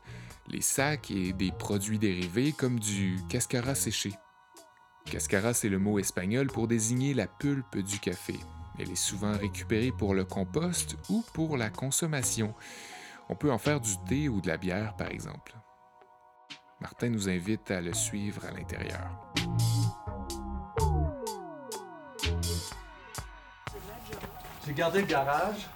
les 0.49 0.61
sacs 0.61 1.11
et 1.11 1.31
des 1.31 1.51
produits 1.51 1.97
dérivés 1.97 2.51
comme 2.51 2.77
du 2.77 3.19
cascara 3.29 3.73
séché. 3.73 4.11
Cascara, 5.05 5.53
c'est 5.53 5.69
le 5.69 5.79
mot 5.79 5.97
espagnol 5.97 6.47
pour 6.47 6.67
désigner 6.67 7.13
la 7.13 7.27
pulpe 7.27 7.77
du 7.77 7.99
café. 7.99 8.35
Elle 8.77 8.91
est 8.91 8.95
souvent 8.95 9.31
récupérée 9.31 9.93
pour 9.97 10.13
le 10.13 10.25
compost 10.25 10.97
ou 11.09 11.23
pour 11.33 11.55
la 11.55 11.69
consommation. 11.69 12.53
On 13.29 13.35
peut 13.35 13.51
en 13.51 13.57
faire 13.57 13.79
du 13.79 13.93
thé 14.09 14.27
ou 14.27 14.41
de 14.41 14.47
la 14.47 14.57
bière, 14.57 14.95
par 14.97 15.07
exemple. 15.07 15.55
Martin 16.81 17.09
nous 17.09 17.29
invite 17.29 17.71
à 17.71 17.79
le 17.79 17.93
suivre 17.93 18.43
à 18.45 18.51
l'intérieur. 18.51 19.33
J'ai 24.65 24.73
gardé 24.73 24.99
le 24.99 25.07
garage. 25.07 25.69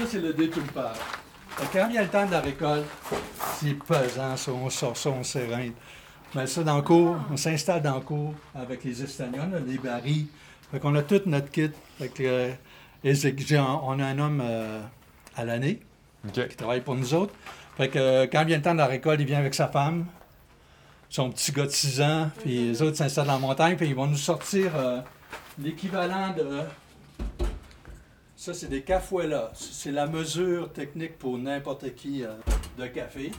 Ça, 0.00 0.06
c'est 0.12 0.20
le 0.20 0.32
que 0.32 0.60
Quand 1.74 1.94
a 1.94 2.02
le 2.02 2.08
temps 2.08 2.24
de 2.24 2.30
la 2.30 2.40
récolte, 2.40 2.86
c'est 3.58 3.74
pesant, 3.74 4.34
ça, 4.34 4.50
on 4.50 4.70
sort 4.70 4.96
ça, 4.96 5.10
on 5.10 5.22
s'éreinte. 5.22 5.74
Mais 6.34 6.46
ça, 6.46 6.62
dans 6.62 6.76
le 6.76 6.82
cours, 6.82 7.18
on 7.30 7.36
s'installe 7.36 7.82
dans 7.82 7.96
le 7.96 8.00
cours 8.00 8.32
avec 8.54 8.82
les 8.82 9.02
Estagnols, 9.02 9.62
les 9.66 9.76
barils. 9.76 10.28
Fait 10.70 10.80
qu'on 10.80 10.94
a 10.94 11.02
tout 11.02 11.20
notre 11.26 11.50
kit. 11.50 11.68
Fait 11.98 12.08
que, 12.08 12.22
euh, 12.22 12.52
on 13.82 13.98
a 14.00 14.06
un 14.06 14.18
homme 14.18 14.40
euh, 14.42 14.80
à 15.36 15.44
l'année 15.44 15.80
qui 16.32 16.56
travaille 16.56 16.80
pour 16.80 16.94
nous 16.94 17.12
autres. 17.12 17.34
Fait 17.76 17.88
que 17.88 17.98
euh, 17.98 18.26
quand 18.26 18.42
vient 18.46 18.56
le 18.56 18.62
temps 18.62 18.72
de 18.72 18.78
la 18.78 18.86
récolte, 18.86 19.20
il 19.20 19.26
vient 19.26 19.40
avec 19.40 19.54
sa 19.54 19.68
femme, 19.68 20.06
son 21.10 21.30
petit 21.30 21.52
gars 21.52 21.66
de 21.66 21.72
6 21.72 22.00
ans, 22.00 22.30
puis 22.40 22.68
les 22.68 22.80
autres 22.80 22.96
s'installent 22.96 23.26
dans 23.26 23.34
la 23.34 23.38
montagne, 23.38 23.76
puis 23.76 23.88
ils 23.88 23.94
vont 23.94 24.06
nous 24.06 24.16
sortir 24.16 24.72
l'équivalent 25.58 26.32
de. 26.34 26.62
Ça, 28.40 28.54
c'est 28.54 28.68
des 28.68 28.80
cafuelas. 28.80 29.50
C'est 29.52 29.92
la 29.92 30.06
mesure 30.06 30.72
technique 30.72 31.18
pour 31.18 31.36
n'importe 31.36 31.94
qui 31.94 32.24
euh, 32.24 32.32
de 32.78 32.86
café. 32.86 33.32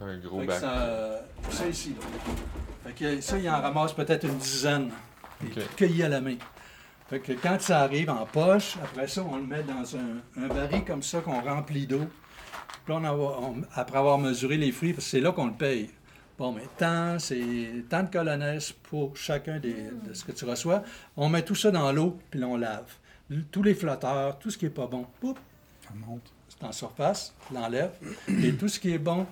Un 0.00 0.16
gros 0.16 0.40
Fait 0.40 0.46
que 0.46 0.52
ça, 0.54 0.72
euh, 0.72 1.20
ça 1.50 1.68
ici, 1.68 1.90
là. 1.90 2.06
Fait 2.82 2.92
que 2.94 3.20
ça, 3.20 3.36
il 3.36 3.46
en 3.50 3.60
ramasse 3.60 3.92
peut-être 3.92 4.24
une 4.24 4.38
dizaine, 4.38 4.90
puis 5.38 5.50
Ok. 5.54 5.76
cueilli 5.76 6.02
à 6.02 6.08
la 6.08 6.22
main. 6.22 6.36
Fait 7.10 7.20
que 7.20 7.32
quand 7.34 7.60
ça 7.60 7.80
arrive 7.80 8.08
en 8.08 8.24
poche, 8.24 8.78
après 8.82 9.06
ça, 9.06 9.22
on 9.22 9.36
le 9.36 9.42
met 9.42 9.64
dans 9.64 9.96
un, 9.96 10.42
un 10.42 10.48
baril 10.48 10.82
comme 10.86 11.02
ça 11.02 11.20
qu'on 11.20 11.42
remplit 11.42 11.86
d'eau. 11.86 12.06
Puis 12.86 12.94
on 12.94 13.62
après 13.74 13.98
avoir 13.98 14.16
mesuré 14.16 14.56
les 14.56 14.72
fruits, 14.72 14.94
parce 14.94 15.04
que 15.04 15.10
c'est 15.10 15.20
là 15.20 15.32
qu'on 15.32 15.48
le 15.48 15.52
paye. 15.52 15.90
Bon, 16.38 16.52
mais 16.52 16.66
tant, 16.78 17.18
c'est 17.18 17.84
tant 17.90 18.02
de 18.02 18.08
colonnes 18.08 18.58
pour 18.84 19.14
chacun 19.14 19.58
des, 19.60 19.74
de 19.74 20.14
ce 20.14 20.24
que 20.24 20.32
tu 20.32 20.46
reçois. 20.46 20.82
On 21.18 21.28
met 21.28 21.42
tout 21.42 21.54
ça 21.54 21.70
dans 21.70 21.92
l'eau, 21.92 22.18
puis 22.30 22.42
on 22.42 22.56
lave. 22.56 22.96
Tous 23.50 23.62
les 23.62 23.74
flotteurs, 23.74 24.38
tout 24.38 24.50
ce 24.50 24.58
qui 24.58 24.64
n'est 24.66 24.70
pas 24.70 24.86
bon, 24.86 25.06
poup, 25.20 25.38
Ça 25.84 25.90
monte. 25.94 26.32
c'est 26.48 26.64
en 26.66 26.72
surface, 26.72 27.34
je 27.50 27.54
l'enlève. 27.54 27.92
Et 28.42 28.52
tout 28.54 28.68
ce 28.68 28.78
qui 28.80 28.92
est 28.92 28.98
bon, 28.98 29.26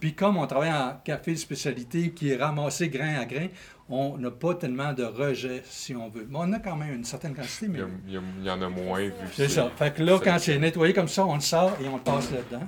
Puis 0.00 0.12
comme 0.14 0.36
on 0.36 0.46
travaille 0.46 0.72
en 0.72 0.96
café 1.04 1.32
de 1.32 1.36
spécialité 1.38 2.10
qui 2.10 2.30
est 2.30 2.36
ramassé 2.36 2.88
grain 2.88 3.14
à 3.14 3.24
grain, 3.24 3.46
on 3.88 4.18
n'a 4.18 4.30
pas 4.30 4.54
tellement 4.54 4.92
de 4.92 5.04
rejets, 5.04 5.62
si 5.64 5.94
on 5.94 6.08
veut. 6.08 6.26
Mais 6.28 6.36
on 6.40 6.52
a 6.52 6.58
quand 6.58 6.76
même 6.76 6.92
une 6.94 7.04
certaine 7.04 7.34
quantité, 7.34 7.66
Il 7.66 7.70
mais 7.72 7.78
il 8.06 8.12
y 8.12 8.16
a- 8.16 8.20
il 8.40 8.44
y 8.44 8.50
en 8.50 8.60
a 8.60 8.68
moins 8.68 9.00
vu. 9.00 9.12
c'est 9.32 9.48
ça. 9.48 9.70
Fait 9.76 9.94
que 9.94 10.02
là, 10.02 10.18
quand 10.22 10.36
c'est 10.40 10.58
nettoyé 10.58 10.92
comme 10.92 11.08
ça, 11.08 11.24
on 11.24 11.34
le 11.36 11.40
sort 11.40 11.76
et 11.80 11.88
on 11.88 11.96
le 11.96 12.02
passe 12.02 12.30
là-dedans. 12.32 12.66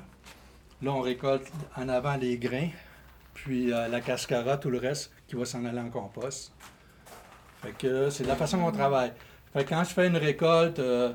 Là, 0.82 0.92
on 0.92 1.00
récolte 1.00 1.46
en 1.76 1.88
avant 1.88 2.16
les 2.16 2.38
grains, 2.38 2.70
puis 3.34 3.72
euh, 3.72 3.88
la 3.88 4.00
cascara, 4.00 4.56
tout 4.56 4.70
le 4.70 4.78
reste 4.78 5.10
qui 5.26 5.34
va 5.36 5.44
s'en 5.44 5.64
aller 5.64 5.80
en 5.80 5.90
compost. 5.90 6.52
Fait 7.62 7.72
que 7.76 7.86
euh, 7.86 8.10
c'est 8.10 8.22
de 8.22 8.28
la 8.28 8.36
façon 8.36 8.58
qu'on 8.58 8.72
travaille. 8.72 9.12
Fait 9.52 9.64
que 9.64 9.70
quand 9.70 9.84
je 9.84 9.90
fais 9.90 10.06
une 10.06 10.16
récolte, 10.16 10.78
euh, 10.78 11.12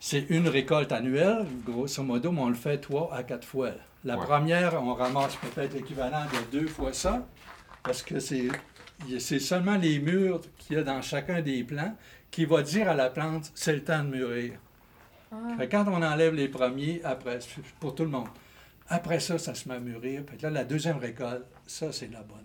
c'est 0.00 0.26
une 0.30 0.48
récolte 0.48 0.92
annuelle, 0.92 1.46
grosso 1.64 2.02
modo, 2.02 2.32
mais 2.32 2.40
on 2.40 2.48
le 2.48 2.54
fait 2.54 2.78
trois 2.78 3.12
à 3.14 3.22
quatre 3.22 3.46
fois. 3.46 3.70
La 4.04 4.16
Ouais. 4.16 4.24
première, 4.24 4.80
on 4.82 4.94
ramasse 4.94 5.36
peut-être 5.36 5.74
l'équivalent 5.74 6.24
de 6.26 6.58
deux 6.60 6.66
fois 6.68 6.92
ça, 6.92 7.26
parce 7.82 8.02
que 8.02 8.18
c'est 8.20 8.48
c'est 9.20 9.38
seulement 9.38 9.76
les 9.76 10.00
murs 10.00 10.40
qu'il 10.58 10.76
y 10.76 10.80
a 10.80 10.82
dans 10.82 11.00
chacun 11.02 11.40
des 11.40 11.62
plants 11.62 11.94
qui 12.32 12.44
va 12.44 12.62
dire 12.62 12.88
à 12.88 12.94
la 12.94 13.10
plante, 13.10 13.52
c'est 13.54 13.72
le 13.72 13.84
temps 13.84 14.02
de 14.02 14.08
mûrir. 14.08 14.52
Fait 15.56 15.68
que 15.68 15.76
quand 15.76 15.86
on 15.88 16.02
enlève 16.02 16.34
les 16.34 16.48
premiers, 16.48 17.00
après, 17.04 17.38
c'est 17.40 17.62
pour 17.78 17.94
tout 17.94 18.02
le 18.02 18.08
monde. 18.10 18.28
Après 18.88 19.20
ça, 19.20 19.38
ça 19.38 19.54
se 19.54 19.68
met 19.68 19.76
à 19.76 19.78
mûrir. 19.78 20.22
Là, 20.42 20.50
la 20.50 20.64
deuxième 20.64 20.96
récolte, 20.98 21.44
ça, 21.66 21.92
c'est 21.92 22.10
la 22.10 22.22
bonne. 22.22 22.38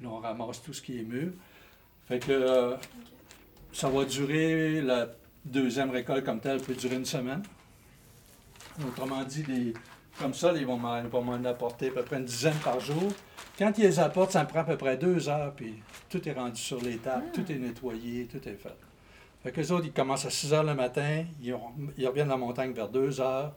Là, 0.00 0.08
on 0.10 0.20
ramasse 0.20 0.62
tout 0.62 0.72
ce 0.72 0.80
qui 0.80 1.00
est 1.00 1.02
mûr. 1.02 1.32
Fait 2.08 2.18
que 2.20 2.32
euh, 2.32 2.76
ça 3.74 3.88
va 3.88 4.04
durer, 4.04 4.80
la 4.80 5.08
deuxième 5.44 5.90
récolte 5.90 6.24
comme 6.24 6.40
telle 6.40 6.60
peut 6.60 6.74
durer 6.74 6.94
une 6.94 7.04
semaine. 7.04 7.42
Autrement 8.86 9.24
dit, 9.24 9.74
comme 10.18 10.32
ça, 10.32 10.52
ils 10.54 10.64
vont 10.64 10.78
m'en 10.78 11.44
apporter 11.44 11.88
à 11.88 11.90
peu 11.90 12.02
près 12.02 12.16
une 12.18 12.24
dizaine 12.24 12.56
par 12.62 12.78
jour. 12.78 13.12
Quand 13.58 13.76
ils 13.76 13.82
les 13.82 13.98
apportent, 13.98 14.30
ça 14.30 14.44
me 14.44 14.48
prend 14.48 14.60
à 14.60 14.64
peu 14.64 14.76
près 14.76 14.96
deux 14.96 15.28
heures, 15.28 15.52
puis 15.54 15.74
tout 16.08 16.26
est 16.28 16.32
rendu 16.32 16.60
sur 16.60 16.80
les 16.80 16.98
tables, 16.98 17.26
tout 17.32 17.50
est 17.50 17.56
nettoyé, 17.56 18.26
tout 18.26 18.48
est 18.48 18.54
fait. 18.54 18.76
Fait 19.42 19.52
que 19.52 19.60
autres, 19.72 19.86
ils 19.86 19.92
commencent 19.92 20.24
à 20.24 20.30
6 20.30 20.54
heures 20.54 20.64
le 20.64 20.74
matin, 20.74 21.24
ils, 21.42 21.52
reviennent 22.06 22.26
de 22.26 22.30
la 22.30 22.36
montagne 22.36 22.72
vers 22.72 22.88
2 22.88 23.20
heures. 23.20 23.54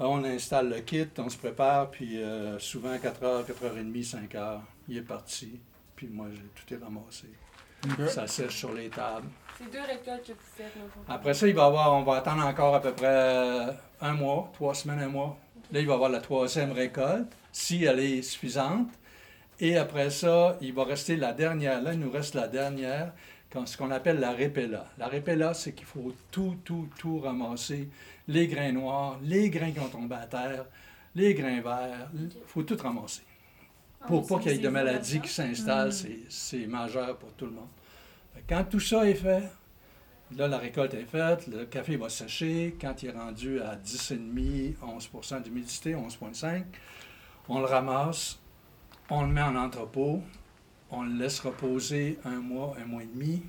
Euh, 0.00 0.04
On 0.04 0.22
installe 0.24 0.68
le 0.68 0.80
kit, 0.80 1.08
on 1.18 1.28
se 1.28 1.36
prépare, 1.36 1.90
puis 1.90 2.22
euh, 2.22 2.58
souvent 2.58 2.96
4 2.96 3.22
heures, 3.24 3.46
4 3.46 3.64
heures 3.64 3.78
et 3.78 3.82
demie, 3.82 4.04
5 4.04 4.34
heures, 4.34 4.62
il 4.88 4.98
est 4.98 5.02
parti. 5.02 5.58
Puis 5.96 6.08
moi, 6.08 6.26
tout 6.54 6.74
est 6.74 6.78
ramassé. 6.78 7.28
Ça 8.08 8.26
sèche 8.26 8.56
sur 8.56 8.72
les 8.72 8.88
tables. 8.88 9.28
C'est 9.58 9.70
deux 9.70 9.80
récoltes 9.80 10.26
que 10.26 10.32
vous 10.32 10.38
faites. 10.56 10.72
Après 11.08 11.34
ça, 11.34 11.46
il 11.48 11.54
va 11.54 11.66
avoir, 11.66 11.92
on 11.94 12.02
va 12.02 12.16
attendre 12.16 12.44
encore 12.46 12.74
à 12.74 12.80
peu 12.80 12.92
près 12.92 13.06
euh, 13.06 13.72
un 14.00 14.12
mois, 14.14 14.50
trois 14.54 14.74
semaines, 14.74 15.00
un 15.00 15.08
mois. 15.08 15.36
Là, 15.72 15.80
il 15.80 15.86
va 15.86 15.92
y 15.92 15.94
avoir 15.94 16.10
la 16.10 16.20
troisième 16.20 16.72
récolte, 16.72 17.32
si 17.52 17.84
elle 17.84 18.00
est 18.00 18.22
suffisante. 18.22 18.88
Et 19.60 19.76
après 19.76 20.10
ça, 20.10 20.56
il 20.60 20.72
va 20.72 20.84
rester 20.84 21.16
la 21.16 21.32
dernière. 21.32 21.80
Là, 21.82 21.92
il 21.92 22.00
nous 22.00 22.10
reste 22.10 22.34
la 22.34 22.48
dernière, 22.48 23.12
quand- 23.52 23.66
ce 23.66 23.76
qu'on 23.76 23.90
appelle 23.90 24.18
la 24.20 24.32
répella. 24.32 24.86
La 24.98 25.06
répella, 25.06 25.54
c'est 25.54 25.72
qu'il 25.72 25.86
faut 25.86 26.12
tout, 26.30 26.56
tout, 26.64 26.88
tout 26.98 27.20
ramasser. 27.20 27.88
Les 28.28 28.46
grains 28.48 28.72
noirs, 28.72 29.18
les 29.22 29.50
grains 29.50 29.70
qui 29.72 29.80
ont 29.80 29.88
tombé 29.88 30.14
à 30.16 30.26
terre, 30.26 30.64
les 31.14 31.34
grains 31.34 31.60
verts. 31.60 32.08
Il 32.14 32.30
faut 32.46 32.62
tout 32.62 32.76
ramasser. 32.82 33.22
Pour 34.06 34.26
pas 34.26 34.38
qu'il 34.38 34.52
y 34.52 34.54
ait 34.54 34.58
de 34.58 34.68
maladies 34.68 35.20
qui 35.20 35.28
s'installent, 35.28 35.92
c'est- 35.92 36.20
c'est 36.28 36.66
majeur 36.66 37.16
pour 37.18 37.32
tout 37.34 37.46
le 37.46 37.52
monde. 37.52 37.68
Quand 38.48 38.64
tout 38.64 38.80
ça 38.80 39.08
est 39.08 39.14
fait, 39.14 39.44
Là, 40.34 40.48
la 40.48 40.56
récolte 40.56 40.94
est 40.94 41.04
faite, 41.04 41.46
le 41.46 41.66
café 41.66 41.96
va 41.98 42.08
sécher. 42.08 42.74
Quand 42.80 43.02
il 43.02 43.10
est 43.10 43.12
rendu 43.12 43.60
à 43.60 43.76
10,5, 43.76 44.74
11% 44.82 45.40
d'humidité, 45.40 45.94
11,5%, 45.94 46.64
on 47.50 47.58
le 47.60 47.66
ramasse, 47.66 48.38
on 49.10 49.22
le 49.24 49.28
met 49.28 49.42
en 49.42 49.54
entrepôt, 49.56 50.22
on 50.90 51.02
le 51.02 51.12
laisse 51.18 51.38
reposer 51.40 52.18
un 52.24 52.40
mois, 52.40 52.74
un 52.82 52.86
mois 52.86 53.02
et 53.02 53.06
demi 53.14 53.42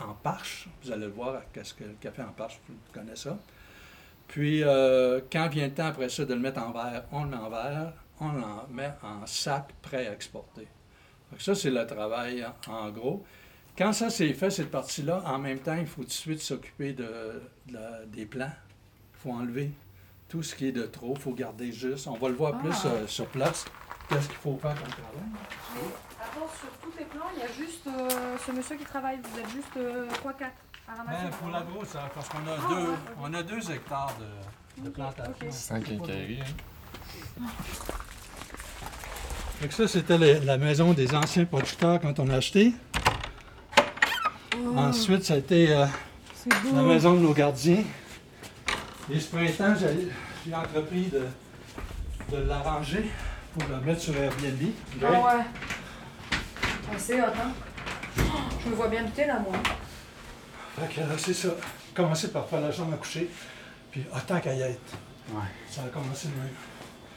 en 0.00 0.14
parche. 0.14 0.66
Vous 0.82 0.90
allez 0.90 1.04
le 1.04 1.12
voir, 1.12 1.42
qu'est-ce 1.52 1.74
que 1.74 1.84
le 1.84 1.94
café 2.00 2.22
en 2.22 2.32
parche, 2.32 2.58
vous 2.66 2.74
connaissez 2.94 3.24
ça. 3.28 3.38
Puis, 4.30 4.62
euh, 4.62 5.20
quand 5.32 5.48
vient 5.48 5.66
le 5.66 5.74
temps 5.74 5.86
après 5.86 6.08
ça 6.08 6.24
de 6.24 6.34
le 6.34 6.38
mettre 6.40 6.62
en 6.62 6.70
verre, 6.72 7.02
on 7.10 7.24
le 7.24 7.30
met 7.30 7.36
en 7.36 7.50
verre, 7.50 7.92
on 8.20 8.28
le 8.30 8.42
met 8.72 8.92
en 9.02 9.26
sac 9.26 9.72
prêt 9.82 10.06
à 10.06 10.12
exporter. 10.12 10.68
Que 11.36 11.42
ça, 11.42 11.54
c'est 11.56 11.70
le 11.70 11.84
travail 11.86 12.44
en- 12.68 12.90
gros. 12.90 13.24
Quand 13.76 13.92
ça 13.92 14.08
c'est 14.08 14.32
fait, 14.34 14.50
cette 14.50 14.70
partie-là, 14.70 15.22
en 15.26 15.38
même 15.38 15.58
temps, 15.58 15.74
il 15.76 15.86
faut 15.86 16.02
tout 16.02 16.06
de 16.08 16.12
suite 16.12 16.40
s'occuper 16.42 16.92
de, 16.92 17.42
de 17.66 17.72
la- 17.74 18.04
des 18.06 18.24
plants. 18.24 18.52
Il 19.14 19.18
faut 19.20 19.32
enlever 19.32 19.72
tout 20.28 20.42
ce 20.44 20.54
qui 20.54 20.68
est 20.68 20.72
de 20.72 20.84
trop, 20.84 21.14
il 21.16 21.20
faut 21.20 21.32
garder 21.32 21.72
juste. 21.72 22.06
On 22.06 22.14
va 22.16 22.28
le 22.28 22.34
voir 22.36 22.56
plus 22.58 22.70
euh, 22.86 23.06
sur 23.08 23.26
place. 23.26 23.64
Qu'est-ce 24.08 24.28
qu'il 24.28 24.36
faut 24.38 24.56
faire 24.58 24.74
comme 24.74 24.90
travail? 24.92 25.28
Avant, 26.20 26.46
sur 26.48 26.68
tous 26.82 26.90
tes 26.96 27.04
plans, 27.04 27.26
il 27.34 27.40
y 27.40 27.42
a 27.44 27.52
juste 27.52 27.86
euh, 27.88 28.36
ce 28.46 28.52
monsieur 28.52 28.76
qui 28.76 28.84
travaille. 28.84 29.18
Vous 29.22 29.38
êtes 29.40 29.50
juste 29.50 29.76
3-4 29.76 29.78
à 29.78 30.28
ramasser. 30.28 30.69
Ben, 31.06 31.30
pour 31.38 31.50
la 31.50 31.60
grosse, 31.62 31.94
hein, 31.94 32.08
parce 32.14 32.28
qu'on 32.28 32.38
a, 32.38 32.56
Ah, 32.58 32.68
deux, 32.68 32.90
ouais, 32.90 32.96
on 33.22 33.34
a 33.34 33.42
deux 33.42 33.70
hectares 33.70 34.14
de, 34.82 34.88
plantation. 34.90 35.32
ok. 35.40 35.52
Sans 35.52 35.80
quincaillerie, 35.80 36.40
hein. 37.40 37.46
Ça, 39.70 39.86
c'était 39.86 40.18
la 40.18 40.58
maison 40.58 40.92
des 40.92 41.14
anciens 41.14 41.44
producteurs 41.44 42.00
quand 42.00 42.18
on 42.18 42.24
l'a 42.26 42.36
acheté. 42.36 42.72
Ensuite, 44.76 45.24
ça 45.24 45.34
a 45.34 45.36
été 45.36 45.72
euh, 45.74 45.86
la 46.74 46.82
maison 46.82 47.14
de 47.14 47.20
nos 47.20 47.32
gardiens. 47.34 47.84
Et 49.12 49.20
ce 49.20 49.28
printemps, 49.28 49.74
j'ai 50.46 50.54
entrepris 50.54 51.06
de, 51.12 51.26
de 52.36 52.42
l'arranger 52.44 53.10
pour 53.58 53.68
la 53.70 53.78
mettre 53.78 54.00
sur 54.00 54.16
Airbnb. 54.16 54.70
Ah 55.02 55.10
ouais. 55.10 55.44
Ah, 56.32 56.94
c'est 56.96 57.20
hot, 57.20 57.26
hein? 57.26 57.52
Je 58.64 58.70
me 58.70 58.74
vois 58.74 58.88
bien 58.88 59.04
douter 59.04 59.26
là, 59.26 59.38
moi. 59.40 59.52
C'est 61.18 61.34
ça. 61.34 61.48
Commencer 61.94 62.30
par 62.30 62.46
faire 62.48 62.60
la 62.60 62.72
chambre 62.72 62.94
à 62.94 62.96
coucher, 62.96 63.28
puis 63.90 64.04
autant 64.14 64.40
qu'à 64.40 64.54
y 64.54 64.62
être. 64.62 64.80
Ouais. 65.30 65.42
Ça 65.68 65.82
a 65.82 65.88
commencé 65.88 66.28
de 66.28 66.34
même. 66.34 66.50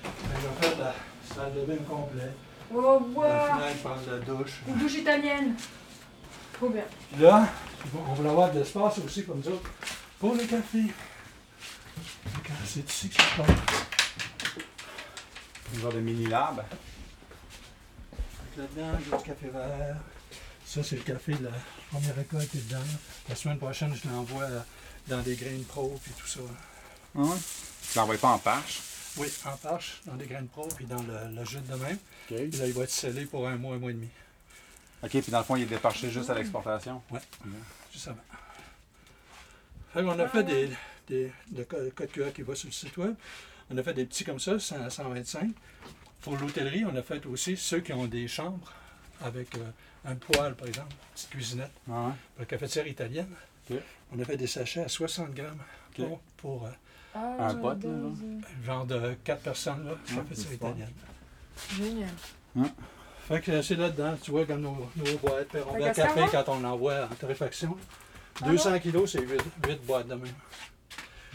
Fait 0.03 0.35
que 0.35 0.41
j'ai 0.41 0.67
fait 0.69 0.79
la 0.79 0.93
salle 1.33 1.53
de 1.53 1.61
bain 1.61 1.77
complète, 1.87 2.33
Oh, 2.75 2.99
la 3.21 3.55
fenêtre 3.55 3.83
par 3.83 3.97
la 4.07 4.19
douche. 4.19 4.61
Une 4.67 4.77
douche 4.77 4.95
italienne. 4.95 5.55
Trop 6.53 6.69
bien. 6.69 6.83
Puis 7.11 7.21
là, 7.21 7.47
on 8.09 8.13
voulait 8.13 8.29
avoir 8.29 8.51
de 8.51 8.59
l'espace 8.59 8.97
aussi 8.99 9.25
comme 9.25 9.43
ça 9.43 9.51
pour 10.19 10.33
le 10.33 10.43
café. 10.45 10.79
C'est 12.65 12.89
ici 12.89 13.09
que 13.09 13.15
ça 13.15 13.23
se 13.23 13.41
passe. 13.41 13.49
Un 15.75 15.79
genre 15.81 15.93
de 15.93 15.99
mini 15.99 16.25
lab. 16.25 16.63
Fait 18.11 18.55
que 18.55 18.61
Là-dedans, 18.61 18.93
a 18.93 19.17
du 19.17 19.23
café 19.23 19.47
vert. 19.49 19.95
Ça, 20.73 20.81
c'est 20.81 20.95
le 20.95 21.03
café 21.03 21.33
de 21.35 21.43
la 21.43 21.51
première 21.91 22.15
récolte 22.15 22.49
qui 22.49 22.57
est 22.57 22.61
dedans. 22.67 22.79
La 23.29 23.35
semaine 23.35 23.57
prochaine, 23.59 23.93
je 23.93 24.09
l'envoie 24.09 24.47
dans 25.07 25.21
des 25.21 25.35
graines 25.35 25.63
pro 25.65 25.99
puis 26.03 26.11
tout 26.19 26.25
ça. 26.27 26.39
Ah 27.15 27.19
ouais? 27.19 27.37
Tu 27.91 27.97
l'envoies 27.97 28.17
pas 28.17 28.29
en 28.29 28.39
parche. 28.39 28.79
Oui, 29.17 29.27
en 29.45 29.55
parche, 29.57 30.01
dans 30.05 30.15
des 30.15 30.25
graines 30.25 30.47
pro 30.47 30.67
puis 30.75 30.85
dans 30.85 31.03
le, 31.03 31.35
le 31.35 31.45
jus 31.45 31.59
de 31.59 31.75
même. 31.75 31.97
OK. 32.31 32.35
Puis 32.49 32.59
là, 32.59 32.65
il 32.65 32.73
va 32.73 32.83
être 32.83 32.89
scellé 32.89 33.25
pour 33.25 33.47
un 33.47 33.55
mois, 33.57 33.75
un 33.75 33.77
mois 33.77 33.91
et 33.91 33.93
demi. 33.93 34.09
OK, 35.03 35.09
puis 35.11 35.31
dans 35.31 35.37
le 35.39 35.43
fond, 35.43 35.55
il 35.57 35.63
est 35.63 35.67
déparché 35.67 36.09
juste 36.09 36.31
à 36.31 36.33
l'exportation? 36.33 37.03
Juste 37.91 38.07
avant. 38.07 38.17
Fait 39.93 40.01
qu'on 40.01 40.17
a 40.17 40.27
fait 40.27 40.43
des, 40.43 40.69
des 41.07 41.31
de 41.51 41.63
co- 41.65 41.77
code 41.95 42.11
QR 42.11 42.31
qui 42.33 42.41
va 42.41 42.55
sur 42.55 42.67
le 42.69 42.73
site 42.73 42.97
web. 42.97 43.13
On 43.69 43.77
a 43.77 43.83
fait 43.83 43.93
des 43.93 44.05
petits 44.05 44.23
comme 44.25 44.39
ça, 44.39 44.57
100 44.57 44.89
125. 44.89 45.51
Pour 46.21 46.35
l'hôtellerie, 46.37 46.83
on 46.85 46.95
a 46.95 47.03
fait 47.03 47.23
aussi 47.27 47.55
ceux 47.57 47.81
qui 47.81 47.93
ont 47.93 48.07
des 48.07 48.27
chambres 48.27 48.73
avec 49.23 49.55
euh, 49.57 49.61
un 50.05 50.15
poêle, 50.15 50.55
par 50.55 50.67
exemple, 50.67 50.91
une 50.91 51.13
petite 51.15 51.29
cuisinette. 51.29 51.71
Ah 51.89 51.91
ouais. 52.07 52.11
Pour 52.35 52.39
la 52.39 52.45
cafetière 52.45 52.87
italienne, 52.87 53.29
on 54.11 54.19
a 54.19 54.25
fait 54.25 54.37
des 54.37 54.47
sachets 54.47 54.83
à 54.83 54.87
60 54.89 55.33
grammes 55.33 55.61
pour, 55.95 56.19
pour, 56.37 56.65
euh, 56.65 56.69
Ah, 57.15 57.47
Un 57.49 57.55
pote, 57.55 57.83
là, 57.83 57.89
genre? 58.65 58.85
de 58.85 59.15
4 59.23 59.41
personnes, 59.41 59.85
là, 59.85 59.93
cafetière 60.05 60.25
c'est 60.35 60.57
fort. 60.57 60.69
italienne. 60.69 60.93
Génial. 61.77 62.69
Fait 63.27 63.39
que 63.39 63.61
c'est 63.61 63.75
là-dedans, 63.75 64.17
tu 64.21 64.31
vois, 64.31 64.45
comme 64.45 64.61
nos, 64.61 64.89
nos 64.97 65.17
boîtes. 65.19 65.55
On 65.69 65.79
café 65.93 66.21
quand 66.31 66.43
on 66.49 66.59
l'envoie 66.59 67.05
en 67.09 67.15
torréfaction. 67.15 67.77
Ah 68.41 68.47
200 68.49 68.79
kilos, 68.79 69.11
c'est 69.11 69.21
8, 69.21 69.85
boîtes 69.85 70.07
de 70.07 70.15
même. 70.15 70.33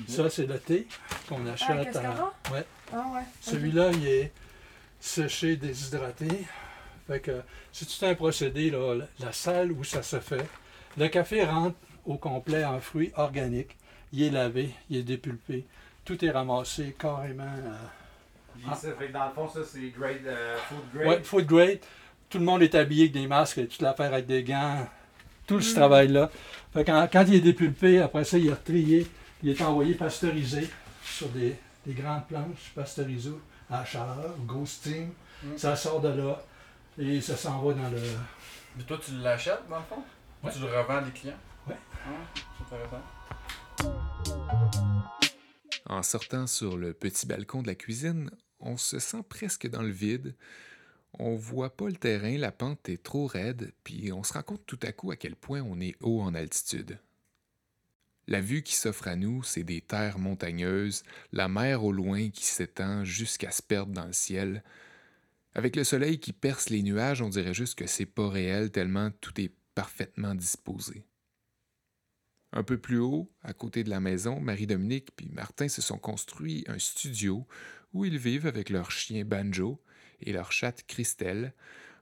Ça, 0.09 0.29
c'est 0.29 0.46
le 0.46 0.59
thé 0.59 0.87
qu'on 1.29 1.46
achète. 1.46 1.96
Ah, 1.96 2.33
en- 2.48 2.53
ouais. 2.53 2.64
Ah 2.92 3.07
ouais. 3.14 3.22
Celui-là, 3.40 3.90
il 3.92 4.07
est 4.07 4.33
séché, 5.01 5.57
déshydraté. 5.57 6.46
Fait 7.09 7.21
que 7.21 7.40
c'est 7.73 7.87
tout 7.87 8.05
un 8.07 8.14
procédé, 8.14 8.71
là, 8.71 8.94
la- 9.18 9.33
salle 9.33 9.73
où 9.73 9.83
ça 9.83 10.03
se 10.03 10.21
fait. 10.21 10.47
Le 10.97 11.09
café 11.09 11.44
rentre 11.44 11.77
au 12.05 12.16
complet 12.16 12.64
en 12.64 12.81
fruits 12.81 13.11
organiques. 13.16 13.77
Il 14.12 14.23
est 14.23 14.31
lavé, 14.31 14.71
il 14.90 14.99
est 14.99 15.03
dépulpé. 15.03 15.64
Tout 16.05 16.23
est 16.25 16.31
ramassé 16.31 16.94
carrément. 16.99 17.44
euh, 17.44 18.75
ça 18.75 18.92
fait 18.99 19.07
que 19.09 19.12
dans 19.12 19.27
le 19.27 19.33
fond, 19.33 19.49
ça, 19.49 19.61
c'est 19.64 19.88
grade, 19.90 20.27
euh, 20.27 20.57
food 20.68 21.03
Ouais, 21.07 21.23
food 21.23 21.47
grade. 21.47 21.79
Tout 22.29 22.38
le 22.38 22.44
monde 22.44 22.62
est 22.62 22.75
habillé 22.75 23.03
avec 23.05 23.12
des 23.12 23.27
masques, 23.27 23.66
toute 23.68 23.81
l'affaire 23.83 24.12
avec 24.12 24.27
des 24.27 24.42
gants. 24.42 24.87
Tout 25.47 25.61
ce 25.62 25.75
travail-là. 25.75 26.31
Fait 26.75 26.85
que 26.85 26.90
quand, 26.90 27.09
quand 27.11 27.25
il 27.29 27.35
est 27.37 27.40
dépulpé, 27.40 28.01
après 28.01 28.25
ça, 28.25 28.37
il 28.37 28.49
est 28.51 28.64
trié. 28.64 29.07
Il 29.42 29.49
est 29.51 29.62
envoyé 29.62 29.94
pasteurisé 29.94 30.68
sur 31.03 31.29
des, 31.29 31.57
des 31.87 31.94
grandes 31.94 32.27
planches 32.27 32.73
pasteurisées 32.75 33.31
à 33.71 33.79
la 33.79 33.85
chaleur, 33.87 34.35
gros 34.47 34.66
steam. 34.66 35.11
Mm. 35.42 35.57
Ça 35.57 35.75
sort 35.77 36.01
de 36.01 36.09
là 36.09 36.42
et 36.98 37.20
ça 37.20 37.37
s'en 37.37 37.62
va 37.62 37.74
dans 37.74 37.90
le. 37.90 38.00
Puis 38.76 38.84
toi, 38.84 38.98
tu 39.04 39.12
l'achètes, 39.12 39.68
dans 39.68 39.78
le 39.78 39.84
fond? 39.84 40.02
Ouais. 40.42 40.52
Tu 40.52 40.58
le 40.61 40.66
revends 40.66 40.96
à 40.96 41.02
des 41.02 41.12
clients? 41.12 41.38
Ouais. 41.66 41.76
Ah, 42.04 42.11
c'est 42.56 42.74
intéressant. 42.74 43.02
En 45.87 46.02
sortant 46.02 46.46
sur 46.46 46.76
le 46.76 46.92
petit 46.92 47.26
balcon 47.26 47.62
de 47.62 47.68
la 47.68 47.74
cuisine, 47.74 48.30
on 48.61 48.76
se 48.76 48.98
sent 48.98 49.22
presque 49.28 49.68
dans 49.68 49.82
le 49.82 49.90
vide. 49.90 50.34
On 51.18 51.37
voit 51.37 51.74
pas 51.74 51.87
le 51.87 51.94
terrain, 51.94 52.37
la 52.37 52.52
pente 52.52 52.88
est 52.88 53.02
trop 53.02 53.26
raide, 53.26 53.72
puis 53.82 54.12
on 54.12 54.22
se 54.22 54.34
rend 54.34 54.42
compte 54.42 54.66
tout 54.66 54.78
à 54.82 54.92
coup 54.92 55.11
à 55.11 55.16
quel 55.16 55.34
point 55.34 55.62
on 55.62 55.80
est 55.80 55.96
haut 56.02 56.20
en 56.20 56.34
altitude. 56.34 56.98
La 58.26 58.42
vue 58.42 58.62
qui 58.62 58.74
s'offre 58.74 59.08
à 59.08 59.16
nous, 59.16 59.42
c'est 59.42 59.62
des 59.62 59.80
terres 59.80 60.18
montagneuses, 60.18 61.02
la 61.32 61.48
mer 61.48 61.82
au 61.82 61.92
loin 61.92 62.28
qui 62.28 62.44
s'étend 62.44 63.04
jusqu'à 63.04 63.50
se 63.50 63.62
perdre 63.62 63.92
dans 63.92 64.04
le 64.04 64.12
ciel. 64.12 64.62
Avec 65.54 65.76
le 65.76 65.84
soleil 65.84 66.20
qui 66.20 66.32
perce 66.32 66.70
les 66.70 66.82
nuages, 66.82 67.22
on 67.22 67.28
dirait 67.28 67.54
juste 67.54 67.78
que 67.78 67.87
c'est 67.87 68.06
pas 68.06 68.28
réel 68.28 68.70
tellement 68.70 69.11
tout 69.20 69.40
est 69.40 69.52
parfaitement 69.74 70.34
disposé. 70.34 71.04
Un 72.52 72.62
peu 72.62 72.78
plus 72.78 72.98
haut, 72.98 73.30
à 73.42 73.52
côté 73.52 73.84
de 73.84 73.90
la 73.90 74.00
maison, 74.00 74.40
Marie-Dominique 74.40 75.11
puis 75.16 75.28
Martin 75.28 75.68
se 75.68 75.82
sont 75.82 75.98
construits 75.98 76.64
un 76.66 76.78
studio 76.78 77.46
où 77.92 78.04
ils 78.04 78.18
vivent 78.18 78.46
avec 78.46 78.70
leur 78.70 78.90
chien 78.90 79.24
Banjo 79.24 79.82
et 80.20 80.32
leur 80.32 80.52
chatte 80.52 80.84
Christelle, 80.87 81.54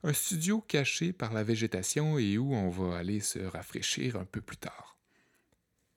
un 0.02 0.12
studio 0.12 0.60
caché 0.60 1.12
par 1.12 1.32
la 1.32 1.42
végétation 1.42 2.18
et 2.18 2.38
où 2.38 2.54
on 2.54 2.70
va 2.70 2.98
aller 2.98 3.20
se 3.20 3.38
rafraîchir 3.40 4.16
un 4.16 4.24
peu 4.24 4.40
plus 4.40 4.56
tard. 4.56 4.98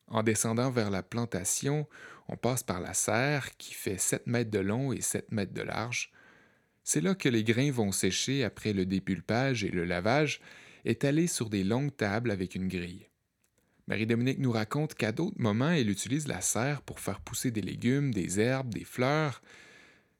En 0.08 0.24
descendant 0.24 0.70
vers 0.70 0.90
la 0.90 1.04
plantation, 1.04 1.86
on 2.28 2.36
passe 2.36 2.64
par 2.64 2.80
la 2.80 2.94
serre 2.94 3.56
qui 3.56 3.74
fait 3.74 3.98
7 3.98 4.26
mètres 4.26 4.50
de 4.50 4.58
long 4.58 4.92
et 4.92 5.00
7 5.00 5.30
mètres 5.30 5.54
de 5.54 5.62
large. 5.62 6.10
C'est 6.92 7.00
là 7.00 7.14
que 7.14 7.28
les 7.28 7.44
grains 7.44 7.70
vont 7.70 7.92
sécher 7.92 8.42
après 8.42 8.72
le 8.72 8.84
dépulpage 8.84 9.62
et 9.62 9.68
le 9.68 9.84
lavage, 9.84 10.40
étalés 10.84 11.28
sur 11.28 11.48
des 11.48 11.62
longues 11.62 11.96
tables 11.96 12.32
avec 12.32 12.56
une 12.56 12.66
grille. 12.66 13.06
Marie-Dominique 13.86 14.40
nous 14.40 14.50
raconte 14.50 14.94
qu'à 14.94 15.12
d'autres 15.12 15.40
moments, 15.40 15.70
elle 15.70 15.88
utilise 15.88 16.26
la 16.26 16.40
serre 16.40 16.82
pour 16.82 16.98
faire 16.98 17.20
pousser 17.20 17.52
des 17.52 17.60
légumes, 17.60 18.12
des 18.12 18.40
herbes, 18.40 18.74
des 18.74 18.82
fleurs. 18.82 19.40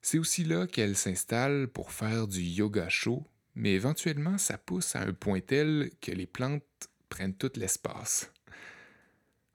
C'est 0.00 0.18
aussi 0.18 0.44
là 0.44 0.68
qu'elle 0.68 0.94
s'installe 0.94 1.66
pour 1.66 1.90
faire 1.90 2.28
du 2.28 2.40
yoga 2.40 2.88
chaud, 2.88 3.26
mais 3.56 3.72
éventuellement, 3.72 4.38
ça 4.38 4.56
pousse 4.56 4.94
à 4.94 5.00
un 5.00 5.12
point 5.12 5.40
tel 5.40 5.90
que 6.00 6.12
les 6.12 6.28
plantes 6.28 6.62
prennent 7.09 7.35
tout 7.35 7.50
l'espace. 7.56 8.30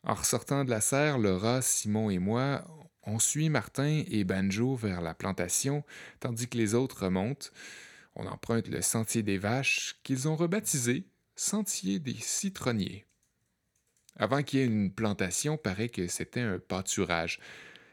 En 0.04 0.15
ressortant 0.15 0.65
de 0.65 0.69
la 0.69 0.82
serre, 0.82 1.17
Laura, 1.17 1.62
Simon 1.62 2.10
et 2.10 2.19
moi, 2.19 2.65
on 3.05 3.19
suit 3.19 3.49
Martin 3.49 4.03
et 4.07 4.23
Banjo 4.23 4.75
vers 4.75 5.01
la 5.01 5.13
plantation, 5.13 5.83
tandis 6.19 6.47
que 6.47 6.57
les 6.57 6.73
autres 6.73 7.03
remontent. 7.03 7.47
On 8.15 8.25
emprunte 8.27 8.67
le 8.67 8.81
sentier 8.81 9.23
des 9.23 9.37
vaches, 9.37 9.95
qu'ils 10.03 10.27
ont 10.27 10.35
rebaptisé 10.35 11.07
Sentier 11.37 11.99
des 11.99 12.15
citronniers. 12.15 13.05
Avant 14.15 14.41
qu'il 14.41 14.59
y 14.59 14.61
ait 14.61 14.67
une 14.67 14.93
plantation, 14.93 15.57
paraît 15.57 15.89
que 15.89 16.07
c'était 16.07 16.39
un 16.39 16.59
pâturage. 16.59 17.41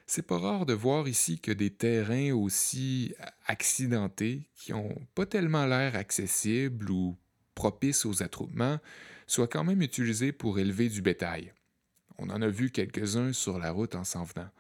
C'est 0.07 0.23
pas 0.23 0.39
rare 0.39 0.65
de 0.65 0.75
voir 0.75 1.09
ici 1.09 1.41
que 1.41 1.51
des 1.51 1.71
terrains 1.71 2.33
aussi 2.33 3.15
accidentés, 3.47 4.49
qui 4.55 4.73
ont 4.73 4.95
pas 5.17 5.27
tellement 5.27 5.67
l'air 5.67 5.97
accessibles 5.97 6.91
ou 6.93 7.19
propices 7.57 8.07
aux 8.07 8.23
attroupements, 8.23 8.79
soient 9.27 9.49
quand 9.49 9.65
même 9.65 9.83
utilisés 9.83 10.31
pour 10.31 10.61
élever 10.61 10.89
du 10.89 11.03
bétail. 11.03 11.53
On 12.19 12.31
en 12.31 12.43
a 12.43 12.49
vu 12.49 12.71
quelques-uns 12.71 13.33
sur 13.33 13.59
la 13.59 13.73
route 13.73 13.97
en 13.97 14.05
s'en 14.05 14.23
venant. 14.23 14.51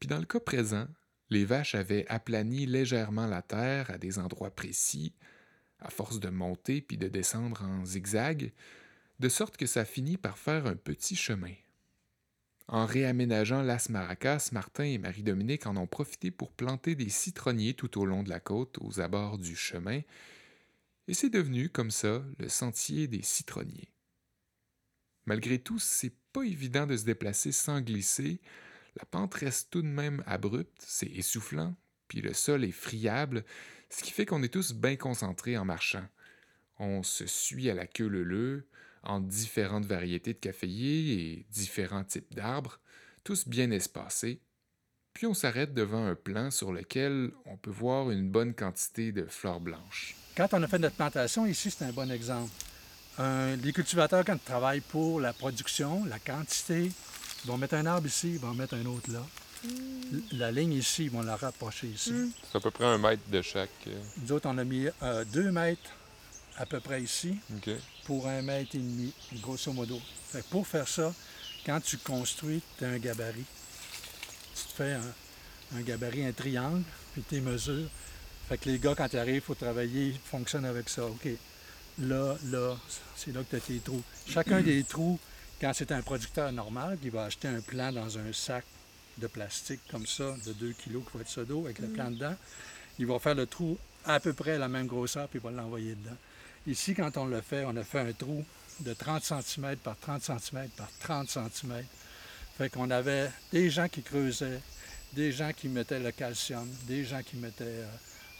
Puis 0.00 0.08
dans 0.08 0.18
le 0.18 0.26
cas 0.26 0.40
présent, 0.40 0.88
les 1.28 1.44
vaches 1.44 1.74
avaient 1.76 2.06
aplani 2.08 2.66
légèrement 2.66 3.26
la 3.26 3.42
terre 3.42 3.90
à 3.90 3.98
des 3.98 4.18
endroits 4.18 4.54
précis, 4.54 5.14
à 5.78 5.90
force 5.90 6.18
de 6.18 6.28
monter 6.28 6.80
puis 6.80 6.96
de 6.96 7.08
descendre 7.08 7.62
en 7.62 7.84
zigzag, 7.84 8.52
de 9.20 9.28
sorte 9.28 9.56
que 9.56 9.66
ça 9.66 9.84
finit 9.84 10.16
par 10.16 10.38
faire 10.38 10.66
un 10.66 10.76
petit 10.76 11.14
chemin. 11.14 11.54
En 12.66 12.86
réaménageant 12.86 13.62
Las 13.62 13.88
Maracas, 13.88 14.50
Martin 14.52 14.84
et 14.84 14.98
Marie-Dominique 14.98 15.66
en 15.66 15.76
ont 15.76 15.86
profité 15.86 16.30
pour 16.30 16.52
planter 16.52 16.94
des 16.94 17.08
citronniers 17.08 17.74
tout 17.74 17.98
au 17.98 18.06
long 18.06 18.22
de 18.22 18.30
la 18.30 18.40
côte, 18.40 18.78
aux 18.80 19.00
abords 19.00 19.38
du 19.38 19.56
chemin, 19.56 20.00
et 21.08 21.14
c'est 21.14 21.30
devenu, 21.30 21.68
comme 21.68 21.90
ça, 21.90 22.22
le 22.38 22.48
sentier 22.48 23.08
des 23.08 23.22
citronniers. 23.22 23.92
Malgré 25.26 25.58
tout, 25.58 25.80
c'est 25.80 26.14
pas 26.32 26.44
évident 26.44 26.86
de 26.86 26.96
se 26.96 27.04
déplacer 27.04 27.50
sans 27.50 27.80
glisser. 27.80 28.40
La 28.96 29.04
pente 29.04 29.34
reste 29.34 29.70
tout 29.70 29.82
de 29.82 29.86
même 29.86 30.22
abrupte, 30.26 30.82
c'est 30.84 31.06
essoufflant, 31.06 31.74
puis 32.08 32.20
le 32.20 32.34
sol 32.34 32.64
est 32.64 32.72
friable, 32.72 33.44
ce 33.88 34.02
qui 34.02 34.10
fait 34.10 34.26
qu'on 34.26 34.42
est 34.42 34.52
tous 34.52 34.72
bien 34.72 34.96
concentrés 34.96 35.56
en 35.56 35.64
marchant. 35.64 36.06
On 36.78 37.02
se 37.02 37.26
suit 37.26 37.70
à 37.70 37.74
la 37.74 37.86
queue 37.86 38.08
leu 38.08 38.66
en 39.02 39.20
différentes 39.20 39.84
variétés 39.86 40.34
de 40.34 40.38
caféiers 40.38 41.12
et 41.32 41.46
différents 41.50 42.04
types 42.04 42.34
d'arbres, 42.34 42.80
tous 43.24 43.46
bien 43.48 43.70
espacés. 43.70 44.40
Puis 45.12 45.26
on 45.26 45.34
s'arrête 45.34 45.74
devant 45.74 46.06
un 46.06 46.14
plan 46.14 46.50
sur 46.50 46.72
lequel 46.72 47.30
on 47.44 47.56
peut 47.56 47.70
voir 47.70 48.10
une 48.10 48.30
bonne 48.30 48.54
quantité 48.54 49.12
de 49.12 49.24
fleurs 49.26 49.60
blanches. 49.60 50.14
Quand 50.36 50.48
on 50.52 50.62
a 50.62 50.68
fait 50.68 50.78
notre 50.78 50.96
plantation, 50.96 51.46
ici, 51.46 51.70
c'est 51.70 51.84
un 51.84 51.92
bon 51.92 52.10
exemple. 52.10 52.50
Un- 53.18 53.56
les 53.56 53.72
cultivateurs, 53.72 54.24
quand 54.24 54.34
ils 54.34 54.38
travaillent 54.40 54.80
pour 54.80 55.20
la 55.20 55.32
production, 55.32 56.04
la 56.06 56.18
quantité, 56.18 56.90
ils 57.44 57.48
vont 57.48 57.56
mettre 57.58 57.74
un 57.74 57.86
arbre 57.86 58.06
ici, 58.06 58.32
ils 58.34 58.38
vont 58.38 58.48
en 58.48 58.54
mettre 58.54 58.74
un 58.74 58.86
autre 58.86 59.10
là. 59.10 59.24
L- 59.64 60.22
La 60.32 60.50
ligne 60.50 60.72
ici, 60.72 61.04
ils 61.04 61.10
vont 61.10 61.22
la 61.22 61.36
rapprocher 61.36 61.88
ici. 61.88 62.12
C'est 62.50 62.56
à 62.58 62.60
peu 62.60 62.70
près 62.70 62.84
un 62.86 62.98
mètre 62.98 63.22
de 63.30 63.42
chaque. 63.42 63.70
Nous 64.22 64.32
autres, 64.32 64.48
on 64.48 64.56
a 64.58 64.64
mis 64.64 64.86
euh, 65.02 65.24
deux 65.26 65.50
mètres 65.50 65.90
à 66.56 66.66
peu 66.66 66.80
près 66.80 67.02
ici 67.02 67.36
pour 68.04 68.26
un 68.26 68.42
mètre 68.42 68.74
et 68.74 68.78
demi, 68.78 69.12
grosso 69.34 69.72
modo. 69.72 70.00
Fait 70.30 70.40
que 70.42 70.46
pour 70.48 70.66
faire 70.66 70.88
ça, 70.88 71.12
quand 71.66 71.80
tu 71.80 71.98
construis, 71.98 72.62
tu 72.78 72.84
as 72.84 72.88
un 72.88 72.98
gabarit. 72.98 73.44
Tu 74.56 74.64
te 74.64 74.72
fais 74.72 74.92
un, 74.94 75.78
un 75.78 75.80
gabarit, 75.82 76.24
un 76.24 76.32
triangle, 76.32 76.82
puis 77.12 77.22
tes 77.22 77.40
mesures. 77.40 77.88
Fait 78.48 78.58
que 78.58 78.68
les 78.68 78.78
gars, 78.78 78.94
quand 78.96 79.08
ils 79.12 79.18
arrivent, 79.18 79.36
il 79.36 79.40
faut 79.42 79.54
travailler, 79.54 80.08
ils 80.08 80.18
fonctionnent 80.18 80.64
avec 80.64 80.88
ça. 80.88 81.04
OK. 81.06 81.28
Là, 81.98 82.36
là, 82.46 82.76
c'est 83.16 83.32
là 83.32 83.42
que 83.42 83.50
tu 83.50 83.56
as 83.56 83.60
tes 83.60 83.78
trous. 83.78 84.02
Chacun 84.26 84.60
des 84.62 84.82
trous, 84.84 85.18
quand 85.60 85.72
c'est 85.74 85.92
un 85.92 86.02
producteur 86.02 86.52
normal 86.52 86.98
qui 87.00 87.10
va 87.10 87.24
acheter 87.24 87.48
un 87.48 87.60
plant 87.60 87.92
dans 87.92 88.18
un 88.18 88.32
sac 88.32 88.64
de 89.18 89.26
plastique 89.26 89.80
comme 89.90 90.06
ça, 90.06 90.34
de 90.46 90.52
2 90.54 90.72
kilos 90.72 91.02
qui 91.10 91.16
va 91.18 91.22
être 91.22 91.44
d'eau 91.44 91.64
avec 91.66 91.78
le 91.80 91.88
plant 91.88 92.10
dedans, 92.10 92.34
il 92.98 93.06
va 93.06 93.18
faire 93.18 93.34
le 93.34 93.46
trou 93.46 93.78
à 94.04 94.18
peu 94.20 94.32
près 94.32 94.52
à 94.52 94.58
la 94.58 94.68
même 94.68 94.86
grosseur, 94.86 95.28
puis 95.28 95.38
il 95.38 95.42
va 95.42 95.50
l'envoyer 95.50 95.94
dedans. 95.94 96.16
Ici, 96.66 96.94
quand 96.94 97.16
on 97.16 97.26
l'a 97.26 97.42
fait, 97.42 97.64
on 97.66 97.76
a 97.76 97.84
fait 97.84 98.00
un 98.00 98.12
trou 98.12 98.44
de 98.80 98.92
30 98.94 99.22
cm 99.22 99.76
par 99.76 99.96
30 99.98 100.22
cm 100.22 100.68
par 100.76 100.88
30 101.00 101.28
cm. 101.28 101.84
Fait 102.56 102.70
qu'on 102.70 102.90
avait 102.90 103.30
des 103.52 103.68
gens 103.70 103.88
qui 103.88 104.02
creusaient, 104.02 104.60
des 105.12 105.32
gens 105.32 105.52
qui 105.52 105.68
mettaient 105.68 105.98
le 106.00 106.12
calcium, 106.12 106.68
des 106.86 107.04
gens 107.04 107.22
qui 107.22 107.36
mettaient 107.36 107.64
euh, 107.64 107.86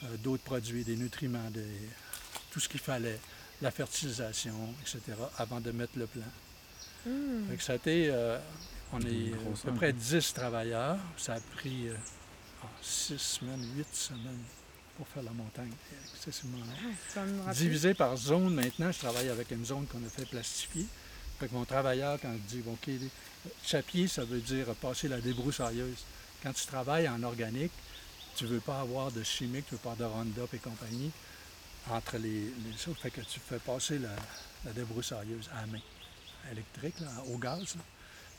euh, 0.05 0.17
d'autres 0.19 0.43
produits, 0.45 0.85
des 0.85 0.97
nutriments, 0.97 1.51
des- 1.51 1.89
tout 2.51 2.61
ce 2.61 2.69
qu'il 2.69 2.81
fallait, 2.81 3.19
la 3.61 3.71
fertilisation, 3.71 4.55
etc., 4.83 5.01
avant 5.39 5.61
de 5.61 5.71
mettre 5.73 5.99
le 5.99 6.07
Fait 7.05 7.57
que 7.57 7.63
ça 7.63 7.73
a 7.73 7.77
été, 7.77 8.11
euh, 8.11 8.39
on 8.93 9.01
est 9.01 9.33
à 9.33 9.71
peu 9.71 9.73
près 9.75 9.93
10 9.93 10.33
travailleurs. 10.35 10.99
Ça 11.17 11.35
a 11.35 11.41
pris 11.41 11.89
6 12.83 13.19
semaines, 13.19 13.65
8 13.77 13.87
semaines 13.95 14.45
pour 14.97 15.09
faire 15.09 15.23
la 15.23 15.33
montagne. 15.33 15.73
Excessivement 16.15 16.59
rappeler. 17.45 17.55
Divisé 17.55 17.95
par 17.95 18.17
zone 18.17 18.55
maintenant, 18.55 18.93
je 18.93 18.99
travaille 18.99 19.29
avec 19.29 19.51
une 19.51 19.65
zone 19.65 19.87
qu'on 19.87 20.05
a 20.05 20.09
fait 20.09 20.27
plastifier. 20.27 20.87
Fait 21.39 21.49
que 21.49 21.55
mon 21.55 21.65
travailleur, 21.65 22.19
quand 22.21 22.33
je 22.33 22.57
dis, 22.57 22.63
bon, 22.63 22.73
OK, 22.73 22.91
chapier, 23.65 24.07
ça 24.09 24.25
veut 24.25 24.41
dire 24.41 24.67
passer 24.81 25.09
la 25.09 25.21
débroussailleuse. 25.21 26.05
Quand 26.43 26.53
tu 26.53 26.67
travailles 26.67 27.09
en 27.09 27.23
organique, 27.23 27.73
tu 28.37 28.45
veux 28.47 28.61
pas 28.61 28.81
avoir 28.81 29.11
de 29.11 29.23
chimique, 29.23 29.65
tu 29.67 29.75
veux 29.75 29.81
pas 29.81 29.95
de 29.99 30.05
Roundup 30.05 30.53
et 30.53 30.59
compagnie 30.59 31.11
entre 31.91 32.19
les, 32.19 32.43
les 32.43 32.77
choses. 32.79 32.97
Fait 32.99 33.11
que 33.11 33.23
tu 33.23 33.41
fais 33.41 33.59
passer 33.59 33.99
la, 33.99 34.11
la 34.67 34.73
débroussailleuse 34.73 35.49
à 35.55 35.63
la 35.63 35.67
main, 35.67 35.81
électrique, 36.51 37.01
là, 37.01 37.09
au 37.33 37.39
gaz. 37.39 37.75
Là. 37.77 37.83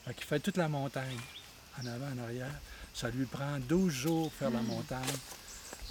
Fait 0.05 0.13
qu'il 0.13 0.25
fait 0.25 0.39
toute 0.39 0.57
la 0.57 0.67
montagne, 0.67 1.19
en 1.81 1.85
avant, 1.85 2.07
en 2.07 2.23
arrière. 2.23 2.59
Ça 2.93 3.09
lui 3.09 3.25
prend 3.25 3.59
12 3.59 3.93
jours 3.93 4.29
pour 4.29 4.39
faire 4.39 4.51
la 4.51 4.61
montagne 4.61 4.99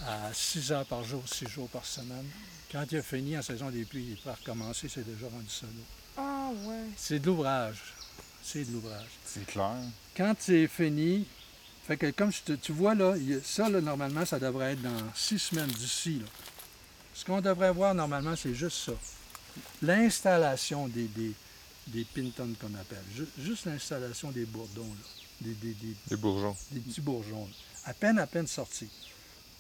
à 0.07 0.33
6 0.33 0.73
heures 0.73 0.87
par 0.87 1.05
jour, 1.05 1.23
6 1.27 1.49
jours 1.49 1.69
par 1.69 1.85
semaine. 1.85 2.27
Quand 2.71 2.85
il 2.91 2.99
a 2.99 3.03
fini 3.03 3.37
en 3.37 3.43
saison 3.43 3.71
des 3.71 3.85
pluies, 3.85 4.11
il 4.11 4.17
peut 4.17 4.31
recommencer, 4.31 4.89
c'est 4.89 5.05
déjà 5.05 5.27
rendu 5.27 5.49
solo. 5.49 5.73
Ah 6.17 6.51
ouais. 6.65 6.87
C'est 6.97 7.19
de 7.19 7.27
l'ouvrage. 7.27 7.81
C'est 8.43 8.65
de 8.65 8.73
l'ouvrage. 8.73 9.09
C'est 9.25 9.47
clair. 9.47 9.77
Quand 10.17 10.35
c'est 10.39 10.67
fini, 10.69 11.27
fait 11.87 11.97
que 11.97 12.11
comme 12.11 12.31
tu 12.63 12.73
vois 12.73 12.95
là, 12.95 13.17
il 13.17 13.41
ça 13.43 13.69
là, 13.69 13.81
normalement, 13.81 14.25
ça 14.25 14.39
devrait 14.39 14.73
être 14.73 14.83
dans 14.83 15.15
six 15.15 15.39
semaines 15.39 15.71
d'ici. 15.71 16.23
Ce 17.15 17.25
qu'on 17.25 17.41
devrait 17.41 17.73
voir 17.73 17.95
normalement, 17.95 18.37
c'est 18.37 18.55
juste 18.55 18.77
ça. 18.77 18.93
L'installation 19.83 20.89
des, 20.89 21.09
des, 21.09 21.33
des 21.89 22.05
pintons 22.05 22.53
qu'on 22.61 22.75
appelle. 22.75 23.03
Ju- 23.15 23.27
juste 23.39 23.67
l'installation 23.67 24.31
des 24.31 24.45
bourdons, 24.45 24.85
là. 24.87 25.07
Des, 25.41 25.55
des- 25.55 25.75
des- 25.75 25.97
Des 26.09 26.17
bourgeons. 26.17 26.57
des 26.71 26.81
petits 26.81 27.01
bourgeons. 27.01 27.47
là. 27.47 27.53
À 27.87 27.95
peine, 27.95 28.19
à 28.19 28.27
peine 28.27 28.47
sortis. 28.47 28.91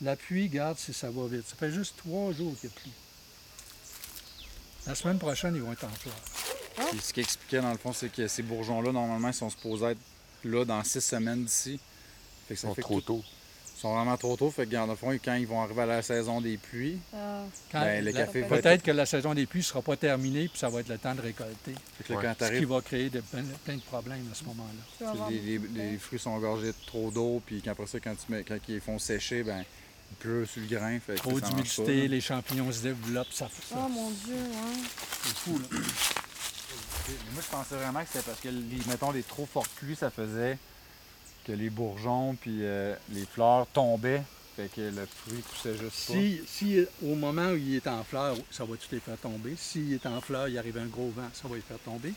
La 0.03 0.15
pluie, 0.17 0.49
garde 0.49 0.79
si 0.79 0.93
ça 0.93 1.11
va 1.11 1.27
vite. 1.27 1.47
Ça 1.49 1.57
fait 1.57 1.73
juste 1.73 1.97
trois 1.97 2.33
jours 2.33 2.55
qu'il 2.61 2.69
y 2.71 2.73
a 2.73 2.77
plu. 2.77 2.91
La 4.87 4.95
semaine 4.95 5.19
prochaine, 5.19 5.55
ils 5.55 5.63
vont 5.63 5.73
être 5.73 5.85
en 5.85 5.91
fleurs. 5.91 6.89
Puis 6.91 7.01
ce 7.01 7.13
qu'il 7.13 7.23
expliquait 7.23 7.61
dans 7.61 7.73
le 7.73 7.79
fond, 7.79 7.93
c'est 7.93 8.11
que 8.11 8.27
ces 8.29 8.43
bourgeons-là, 8.43 8.93
normalement, 8.93 9.29
ils 9.29 9.35
sont 9.35 9.51
supposés 9.51 9.87
être 9.87 10.01
là 10.45 10.65
dans 10.65 10.83
six 10.85 11.01
semaines 11.03 11.45
d'ici. 11.45 11.79
Ils 12.51 12.57
sont 12.57 12.75
trop 12.75 13.01
tout- 13.01 13.19
tôt. 13.19 13.25
Ils 13.81 13.85
sont 13.85 13.95
vraiment 13.95 14.17
trop 14.19 14.37
tôt. 14.37 14.51
Fait 14.51 14.67
que, 14.67 14.73
dans 14.73 14.85
le 14.85 14.95
fond, 14.95 15.11
quand 15.25 15.33
ils 15.37 15.47
vont 15.47 15.63
arriver 15.63 15.81
à 15.81 15.87
la 15.87 16.03
saison 16.03 16.43
des 16.43 16.59
pluies, 16.59 16.99
Ah, 17.15 17.45
Quand- 17.73 17.81
ben, 17.81 18.05
le 18.05 18.11
la- 18.11 18.27
café 18.27 18.43
va 18.43 18.57
être. 18.57 18.63
Peut-être 18.63 18.83
que 18.83 18.91
la 18.91 19.07
saison 19.07 19.33
des 19.33 19.47
pluies 19.47 19.61
ne 19.61 19.65
sera 19.65 19.81
pas 19.81 19.97
terminée, 19.97 20.49
puis 20.49 20.59
ça 20.59 20.69
va 20.69 20.81
être 20.81 20.89
le 20.91 20.99
temps 20.99 21.15
de 21.15 21.23
récolter. 21.23 21.75
Fait 21.97 22.05
que 22.05 22.13
Ouais. 22.13 22.35
Ce 22.39 22.59
qui 22.59 22.65
va 22.67 22.83
créer 22.83 23.09
de- 23.09 23.21
plein, 23.23 23.43
plein 23.65 23.77
de 23.77 23.81
problèmes 23.81 24.29
à 24.31 24.35
ce 24.35 24.45
moment-là. 24.45 25.15
les, 25.31 25.39
les- 25.41 25.59
les 25.93 25.97
fruits 25.97 26.19
sont 26.19 26.29
engorgés 26.33 26.67
de 26.69 26.75
trop 26.87 27.11
d'eau, 27.11 27.41
puis 27.47 27.63
qu'après 27.63 27.87
ça, 27.87 27.99
quand, 28.01 28.15
tu 28.15 28.31
mets, 28.31 28.45
quand 28.45 28.59
ils 28.69 28.75
les 28.75 28.81
font 28.81 28.99
sécher, 28.99 29.43
ben, 29.43 29.65
il 30.11 30.17
pleut 30.19 30.45
sur 30.45 30.61
le 30.61 30.67
grain. 30.69 30.99
Fait 31.01 31.15
que 31.15 31.19
Trop 31.21 31.41
d'humidité, 31.41 32.07
les 32.07 32.21
champignons 32.21 32.71
se 32.71 32.83
développent, 32.83 33.33
ça, 33.33 33.49
ça- 33.67 33.77
Oh 33.79 33.89
mon 33.89 34.11
dieu, 34.11 34.35
ouais. 34.35 34.83
c'est 35.23 35.37
fou. 35.39 35.59
Là. 35.59 35.67
Mais 35.71 37.15
Moi, 37.33 37.43
je 37.43 37.51
pensais 37.51 37.75
vraiment 37.77 38.01
que 38.03 38.09
c'était 38.13 38.25
parce 38.27 38.41
que, 38.41 38.49
les, 38.49 38.79
mettons, 38.87 39.11
les 39.11 39.23
trop 39.23 39.47
fortes 39.47 39.71
pluies, 39.77 39.97
ça 39.97 40.11
faisait 40.11 40.59
que 41.51 41.57
les 41.57 41.71
bourgeons 41.71 42.37
puis 42.41 42.59
euh, 42.63 42.95
les 43.11 43.25
fleurs 43.27 43.67
tombaient. 43.73 44.23
Fait 44.57 44.69
que 44.75 44.81
le 44.81 45.07
fruit 45.07 45.43
poussait 45.49 45.73
juste 45.77 46.07
pas. 46.09 46.13
Si, 46.15 46.41
si 46.47 46.85
au 47.05 47.15
moment 47.15 47.49
où 47.51 47.57
il 47.57 47.77
est 47.77 47.87
en 47.87 48.03
fleur, 48.05 48.37
ça 48.51 48.65
va 48.65 48.77
tout 48.77 48.87
les 48.93 49.01
faire 49.01 49.17
tomber. 49.19 49.55
S'il 49.57 49.93
est 49.93 50.07
en 50.07 50.21
fleur, 50.21 50.49
il 50.49 50.59
arrive 50.59 50.79
un 50.79 50.87
gros 50.87 51.11
vent, 51.17 51.29
ça 51.33 51.49
va 51.49 51.57
les 51.57 51.63
faire 51.63 51.79
tomber. 51.79 52.13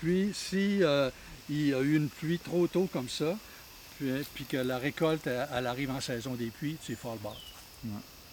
Puis 0.00 0.30
si 0.34 0.82
euh, 0.82 1.10
il 1.48 1.68
y 1.68 1.74
a 1.74 1.80
eu 1.80 1.96
une 1.96 2.08
pluie 2.08 2.38
trop 2.38 2.66
tôt 2.66 2.88
comme 2.92 3.08
ça, 3.08 3.36
puis, 3.98 4.10
hein, 4.10 4.20
puis 4.34 4.44
que 4.44 4.56
la 4.56 4.78
récolte 4.78 5.26
elle, 5.26 5.46
elle 5.54 5.66
arrive 5.66 5.90
en 5.90 6.00
saison 6.00 6.34
des 6.34 6.46
pluies, 6.50 6.76
c'est 6.82 6.96
fort 6.96 7.14
le 7.14 7.20
bord. 7.20 7.40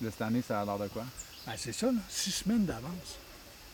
Cette 0.02 0.22
année, 0.22 0.44
ça 0.48 0.62
a 0.62 0.66
l'air 0.66 0.78
de 0.78 0.88
quoi? 0.88 1.06
Ben, 1.46 1.54
c'est 1.58 1.74
ça, 1.74 1.88
là, 1.88 2.00
six 2.10 2.32
semaines 2.32 2.66
d'avance. 2.66 3.18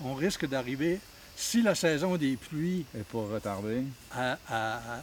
On 0.02 0.14
risque 0.14 0.48
d'arriver, 0.48 1.00
si 1.36 1.62
la 1.62 1.74
saison 1.76 2.16
des 2.16 2.38
pluies, 2.38 2.86
Et 2.98 3.02
pour 3.04 3.30
retarder. 3.30 3.84
à, 4.12 4.38
à- 4.50 5.02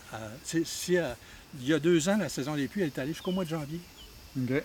tu 0.48 0.64
si 0.64 0.96
euh, 0.96 1.12
il 1.58 1.66
y 1.68 1.72
a 1.74 1.78
deux 1.78 2.08
ans, 2.08 2.16
la 2.16 2.28
saison 2.28 2.54
des 2.56 2.68
pluies, 2.68 2.82
elle 2.82 2.88
est 2.88 2.98
allée 2.98 3.12
jusqu'au 3.12 3.32
mois 3.32 3.44
de 3.44 3.50
janvier. 3.50 3.80
OK. 4.38 4.62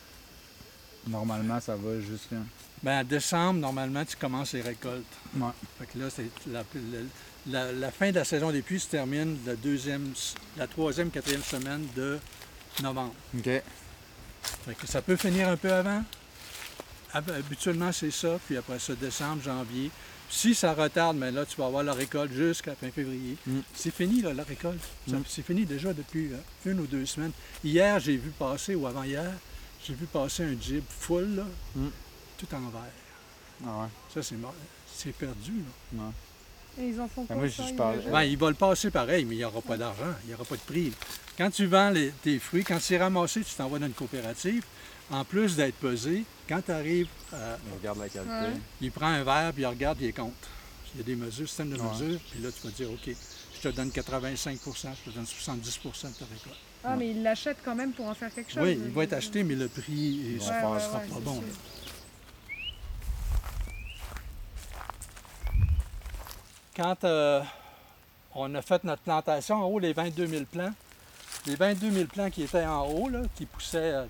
Normalement, 1.08 1.60
ça 1.60 1.76
va 1.76 2.00
jusqu'à. 2.00 2.38
Ben, 2.84 3.02
en 3.02 3.04
décembre, 3.04 3.60
normalement, 3.60 4.04
tu 4.06 4.16
commences 4.16 4.54
les 4.54 4.62
récoltes. 4.62 5.04
Ouais. 5.38 5.48
Fait 5.80 5.86
que 5.88 6.00
là, 6.00 6.10
c'est 6.10 6.30
la, 6.52 6.64
la- 6.74 7.02
la- 7.48 7.72
la 7.72 7.92
fin 7.92 8.10
de 8.10 8.16
la 8.16 8.26
saison 8.26 8.52
des 8.52 8.62
pluies 8.62 8.80
se 8.80 8.88
termine 8.90 9.38
la 9.46 9.56
deuxième, 9.56 10.14
la 10.58 10.68
troisième, 10.68 11.10
quatrième 11.12 11.44
semaine 11.44 11.86
de 11.96 12.20
novembre. 12.82 13.14
OK. 13.38 13.44
Fait 13.46 14.76
que 14.80 14.88
ça 14.88 15.02
peut 15.02 15.16
finir 15.16 15.50
un 15.50 15.58
peu 15.58 15.72
avant? 15.72 16.04
Hab- 17.16 17.32
Habituellement, 17.32 17.92
c'est 17.92 18.12
ça. 18.12 18.38
Puis 18.46 18.58
après 18.58 18.78
ça, 18.80 18.94
décembre, 18.96 19.42
janvier. 19.42 19.90
Si 20.30 20.54
ça 20.56 20.74
retarde, 20.74 21.18
mais 21.18 21.32
là, 21.32 21.46
tu 21.46 21.56
vas 21.58 21.68
avoir 21.68 21.84
la 21.84 21.94
récolte 21.94 22.34
jusqu'à 22.34 22.76
fin 22.76 22.90
février. 22.92 23.38
Mm. 23.48 23.60
C'est 23.74 23.94
fini, 23.94 24.22
là, 24.22 24.34
la 24.34 24.44
récolte. 24.44 24.82
Mm. 25.08 25.18
C'est 25.28 25.44
fini 25.44 25.66
déjà 25.66 25.94
depuis 25.94 26.32
euh, 26.34 26.38
une 26.72 26.80
ou 26.80 26.88
deux 26.88 27.06
semaines. 27.06 27.32
Hier, 27.64 28.00
j'ai 28.00 28.18
vu 28.18 28.32
passer, 28.32 28.76
ou 28.76 28.86
avant-hier, 28.88 29.32
j'ai 29.86 29.94
vu 29.94 30.06
passer 30.08 30.44
un 30.44 30.56
Jeep 30.60 30.84
full, 30.90 31.36
là, 31.36 31.44
Mm. 31.76 31.88
tout 32.40 32.48
en 32.54 32.70
vert. 32.70 32.82
Ah 33.66 33.82
ouais. 33.84 33.88
Ça, 34.14 34.22
c'est 34.24 34.36
mort. 34.36 34.54
C'est 34.94 35.14
perdu, 35.14 35.54
là. 35.96 36.04
Et 36.78 36.90
ils 36.90 37.00
en 37.00 37.08
font 37.08 37.26
moi, 37.30 37.50
ça, 37.50 37.64
je 37.64 37.70
ils 37.70 37.76
parle- 37.78 38.02
le? 38.06 38.12
Ben, 38.12 38.24
il 38.24 38.38
va 38.38 38.50
le 38.50 38.56
passer 38.56 38.92
pareil, 38.92 39.24
mais 39.24 39.36
il 39.36 39.38
n'y 39.38 39.46
aura 39.46 39.62
pas 39.62 39.78
d'argent, 39.78 40.14
il 40.24 40.30
n'y 40.30 40.34
aura 40.34 40.44
pas 40.44 40.56
de 40.56 40.62
prix. 40.62 40.92
Quand 41.38 41.50
tu 41.50 41.68
vends 41.68 41.90
les- 41.90 42.12
tes 42.22 42.38
fruits, 42.40 42.66
quand 42.66 42.80
c'est 42.82 42.98
ramassé, 42.98 43.42
tu 43.44 43.54
t'envoies 43.56 43.80
dans 43.80 43.86
une 43.88 43.94
coopérative. 43.94 44.64
En 45.12 45.24
plus 45.24 45.56
d'être 45.56 45.76
pesé, 45.76 46.24
quand 46.50 46.62
tu 46.66 46.72
arrives, 46.72 47.08
On 47.32 47.76
regarde 47.78 48.00
la 48.00 48.10
qualité. 48.10 48.32
Ouais. 48.32 48.60
il 48.82 48.92
prend 48.92 49.08
un 49.08 49.24
verre, 49.24 49.54
puis 49.54 49.62
il 49.64 49.68
regarde, 49.68 49.98
puis 49.98 50.08
il 50.08 50.14
compte. 50.14 50.34
Il 50.94 51.00
y 51.00 51.02
a 51.02 51.06
des 51.06 51.16
mesures, 51.16 51.48
système 51.48 51.70
de 51.72 51.78
Ouais. 51.80 51.90
mesures, 51.92 52.20
puis 52.32 52.42
là, 52.42 52.50
tu 52.52 52.66
vas 52.68 52.74
dire, 52.74 52.90
OK, 52.92 53.10
je 53.56 53.60
te 53.70 53.76
donne 53.76 53.90
85% 53.90 54.90
je 55.06 55.12
te 55.12 55.16
donne 55.16 55.26
70% 55.26 56.08
de 56.10 56.14
ta 56.14 56.26
récolte. 56.26 56.56
Ah, 56.84 56.96
mais 56.96 57.10
ils 57.12 57.22
l'achètent 57.24 57.58
quand 57.66 57.76
même 57.76 57.92
pour 57.94 58.08
en 58.08 58.14
faire 58.14 58.34
quelque 58.34 58.52
chose. 58.52 58.64
Oui, 58.64 58.80
il 58.84 58.92
va 58.92 59.04
être 59.04 59.14
acheté, 59.14 59.44
mais 59.44 59.56
le 59.56 59.68
prix 59.68 60.22
ne 60.24 60.34
Ouais, 60.40 60.46
sera 60.46 60.72
ouais, 60.72 60.80
sera 60.80 61.00
ouais, 61.00 61.08
pas 61.08 61.20
bon. 61.20 61.44
Quand 66.76 67.04
euh, 67.04 67.42
on 68.34 68.54
a 68.56 68.62
fait 68.62 68.84
notre 68.84 69.02
plantation 69.02 69.56
en 69.56 69.66
haut, 69.68 69.80
les 69.80 69.94
22 69.94 70.28
000 70.28 70.44
plants, 70.46 70.74
les 71.46 71.56
22 71.56 71.92
000 71.92 72.06
plants 72.08 72.30
qui 72.30 72.44
étaient 72.44 72.66
en 72.66 72.86
haut, 72.88 73.10
là, 73.10 73.22
qui 73.36 73.46
poussaient 73.46 73.78
euh, 73.94 74.06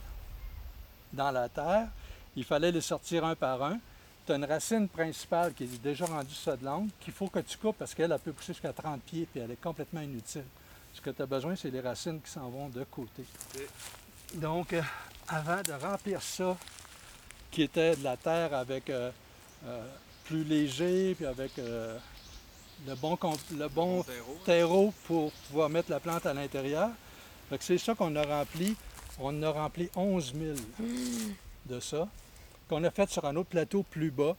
dans 1.16 1.32
la 1.32 1.50
terre, 1.50 1.88
il 2.36 2.44
fallait 2.44 2.72
les 2.72 2.82
sortir 2.82 3.26
un 3.26 3.36
par 3.36 3.64
un. 3.64 3.80
Tu 4.26 4.32
as 4.32 4.36
une 4.36 4.46
racine 4.46 4.90
principale 4.90 5.54
qui 5.54 5.64
est 5.64 5.82
déjà 5.82 6.06
rendue 6.06 6.34
longue, 6.64 6.90
qu'il 7.00 7.14
faut 7.14 7.28
que 7.28 7.40
tu 7.40 7.58
coupes 7.58 7.78
parce 7.78 7.94
qu'elle 7.94 8.12
elle 8.12 8.20
peut 8.20 8.34
pousser 8.34 8.54
jusqu'à 8.54 8.74
30 8.74 9.02
pieds 9.02 9.28
puis 9.32 9.40
elle 9.40 9.52
est 9.52 9.62
complètement 9.62 10.02
inutile. 10.02 10.46
Ce 10.94 11.02
que 11.02 11.10
tu 11.10 11.22
as 11.22 11.26
besoin, 11.26 11.56
c'est 11.56 11.70
les 11.70 11.82
racines 11.82 12.22
qui 12.22 12.32
s'en 12.32 12.50
vont 12.50 12.70
de 12.70 12.84
côté. 12.86 13.24
Donc, 14.36 14.74
euh, 14.74 14.82
avant 15.28 15.62
de 15.62 15.74
remplir 15.74 16.22
ça, 16.22 16.58
qui 17.52 17.64
était 17.64 17.96
de 17.96 18.04
la 18.04 18.18
terre 18.18 18.54
avec 18.54 18.90
euh, 18.90 19.12
euh, 19.66 19.88
plus 20.26 20.44
léger, 20.44 21.16
puis 21.16 21.26
avec 21.26 21.52
le 21.58 22.96
bon, 22.96 23.18
le 23.58 23.68
bon 23.68 24.06
terreau 24.46 24.94
pour 25.06 25.32
pouvoir 25.32 25.70
mettre 25.70 25.92
la 25.92 26.00
plante 26.00 26.26
à 26.26 26.34
l'intérieur. 26.34 26.90
C'est 27.60 27.78
ça 27.78 27.94
qu'on 27.94 28.16
a 28.16 28.24
rempli. 28.24 28.76
On 29.20 29.42
a 29.44 29.52
rempli 29.52 29.90
11 29.96 30.34
000 30.34 30.56
de 31.68 31.80
ça, 31.80 32.08
qu'on 32.68 32.84
a 32.84 32.92
fait 32.92 33.10
sur 33.10 33.24
un 33.26 33.36
autre 33.38 33.50
plateau 33.50 33.84
plus 33.84 34.12
bas, 34.12 34.36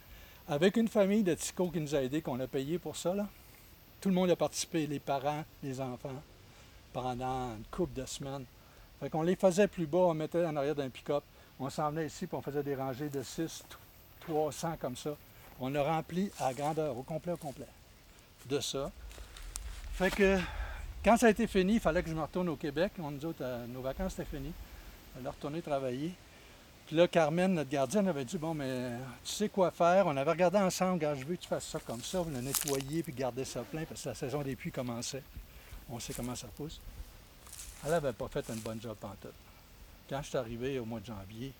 avec 0.49 0.77
une 0.77 0.89
famille 0.89 1.23
de 1.23 1.35
Tico 1.35 1.71
qui 1.71 1.81
nous 1.81 1.95
a 1.95 2.03
aidés, 2.03 2.21
qu'on 2.21 2.39
a 2.41 2.47
payé 2.47 2.79
pour 2.79 2.97
ça. 2.97 3.15
Tout 4.01 4.11
le 4.11 4.15
monde 4.15 4.31
a 4.31 4.37
participé, 4.37 4.87
les 4.87 5.01
parents, 5.01 5.45
les 5.63 5.81
enfants, 5.81 6.23
pendant 6.93 7.55
une 7.57 7.65
couple 7.71 7.99
de 8.01 8.07
semaines. 8.07 8.45
Fait 9.01 9.09
qu'on 9.09 9.23
les 9.23 9.37
faisait 9.37 9.67
plus 9.67 9.87
bas, 9.87 9.99
on 9.99 10.15
mettait 10.15 10.45
en 10.45 10.57
arrière 10.57 10.75
d'un 10.75 10.91
pick-up. 10.91 11.25
On 11.59 11.71
s'en 11.71 11.91
venait 11.91 12.07
ici, 12.07 12.27
puis 12.27 12.37
on 12.37 12.43
faisait 12.43 12.63
des 12.63 12.75
rangées 12.75 13.09
de 13.09 13.23
6, 13.23 13.65
300 14.21 14.77
comme 14.79 14.97
ça. 14.97 15.17
On 15.59 15.75
a 15.75 15.83
rempli 15.83 16.31
à 16.39 16.53
grandeur, 16.53 16.97
au 16.97 17.03
complet, 17.03 17.33
au 17.33 17.39
complet, 17.39 17.67
de 18.47 18.61
ça. 18.61 18.91
Fait 19.95 20.11
que 20.11 20.39
quand 21.07 21.17
ça 21.17 21.27
a 21.27 21.31
été 21.31 21.47
fini, 21.47 21.75
il 21.75 21.81
fallait 21.81 22.03
que 22.03 22.09
je 22.09 22.15
me 22.15 22.21
retourne 22.21 22.49
au 22.49 22.57
Québec. 22.57 22.91
On 22.99 23.13
nous 23.13 23.25
autres, 23.25 23.43
euh, 23.43 23.65
nos 23.69 23.81
vacances 23.81 24.15
étaient 24.15 24.25
finies. 24.25 24.53
Il 24.53 25.19
fallait 25.19 25.29
retourner 25.29 25.63
travailler. 25.63 26.13
Puis 26.85 26.97
là, 26.97 27.07
Carmen, 27.07 27.55
notre 27.55 27.71
gardienne, 27.71 28.09
avait 28.09 28.25
dit 28.25 28.37
Bon, 28.39 28.55
mais 28.55 28.91
tu 29.25 29.33
sais 29.33 29.49
quoi 29.49 29.71
faire? 29.71 30.09
On 30.09 30.17
avait 30.17 30.33
regardé 30.33 30.59
ensemble, 30.59 30.99
Gars, 30.99 31.15
je 31.15 31.25
veux 31.25 31.37
que 31.37 31.43
tu 31.43 31.49
fasses 31.49 31.69
ça 31.69 31.79
comme 31.79 32.03
ça, 32.03 32.25
le 32.29 32.41
nettoyer 32.41 33.05
puis 33.05 33.13
garder 33.13 33.45
ça 33.45 33.63
plein 33.63 33.85
parce 33.85 34.03
que 34.03 34.09
la 34.09 34.15
saison 34.17 34.43
des 34.43 34.57
pluies 34.57 34.73
commençait. 34.73 35.23
On 35.89 36.01
sait 36.01 36.13
comment 36.13 36.35
ça 36.35 36.49
pousse. 36.49 36.81
Elle 37.85 37.93
n'avait 37.93 38.13
pas 38.13 38.27
fait 38.27 38.45
une 38.49 38.59
bonne 38.59 38.83
job 38.83 38.97
pantoute. 39.01 39.31
Quand 40.11 40.21
je 40.23 40.29
suis 40.29 40.39
arrivé 40.39 40.81
au 40.81 40.85
mois 40.85 40.99
de 40.99 41.07
janvier, 41.07 41.53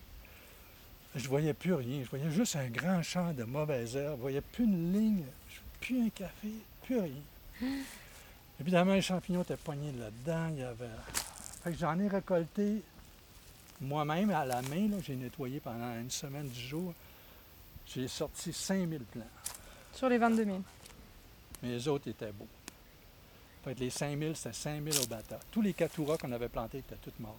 je 1.15 1.27
voyais 1.29 1.53
plus 1.53 1.73
rien. 1.73 2.03
Je 2.03 2.09
voyais 2.09 2.31
juste 2.31 2.57
un 2.57 2.67
grand 2.67 3.01
champ 3.01 3.31
de 3.31 3.45
mauvaises 3.45 3.95
herbes. 3.95 4.17
Je 4.17 4.21
voyais 4.21 4.41
plus 4.41 4.65
une 4.65 4.91
ligne, 4.91 5.23
plus 5.79 6.05
un 6.05 6.09
café, 6.09 6.49
plus 6.83 6.99
rien. 6.99 7.71
Évidemment, 8.59 8.93
les 8.93 9.01
champignons 9.01 9.43
étaient 9.43 9.57
poignés 9.57 9.91
là-dedans. 9.91 10.47
Il 10.49 10.59
y 10.59 10.63
avait... 10.63 10.89
Fait 11.63 11.71
que 11.71 11.77
j'en 11.77 11.97
ai 11.99 12.07
récolté 12.07 12.81
moi-même 13.81 14.31
à 14.31 14.45
la 14.45 14.61
main. 14.63 14.89
J'ai 15.05 15.15
nettoyé 15.15 15.59
pendant 15.59 15.93
une 15.99 16.09
semaine, 16.09 16.47
dix 16.47 16.67
jours. 16.67 16.93
J'ai 17.85 18.07
sorti 18.07 18.51
5000 18.51 18.99
plants. 19.03 19.23
Sur 19.93 20.09
les 20.09 20.17
22 20.17 20.45
000. 20.45 20.61
Mais 21.63 21.69
les 21.69 21.87
autres 21.87 22.07
étaient 22.07 22.31
beaux. 22.31 22.47
Fait 23.63 23.75
que 23.75 23.79
les 23.79 23.89
5000, 23.89 24.35
c'était 24.35 24.53
5000 24.53 24.93
au 25.03 25.07
bata. 25.07 25.39
Tous 25.51 25.61
les 25.61 25.73
catouras 25.73 26.17
qu'on 26.17 26.31
avait 26.31 26.49
plantés 26.49 26.79
étaient 26.79 26.95
tous 26.95 27.13
morts. 27.19 27.37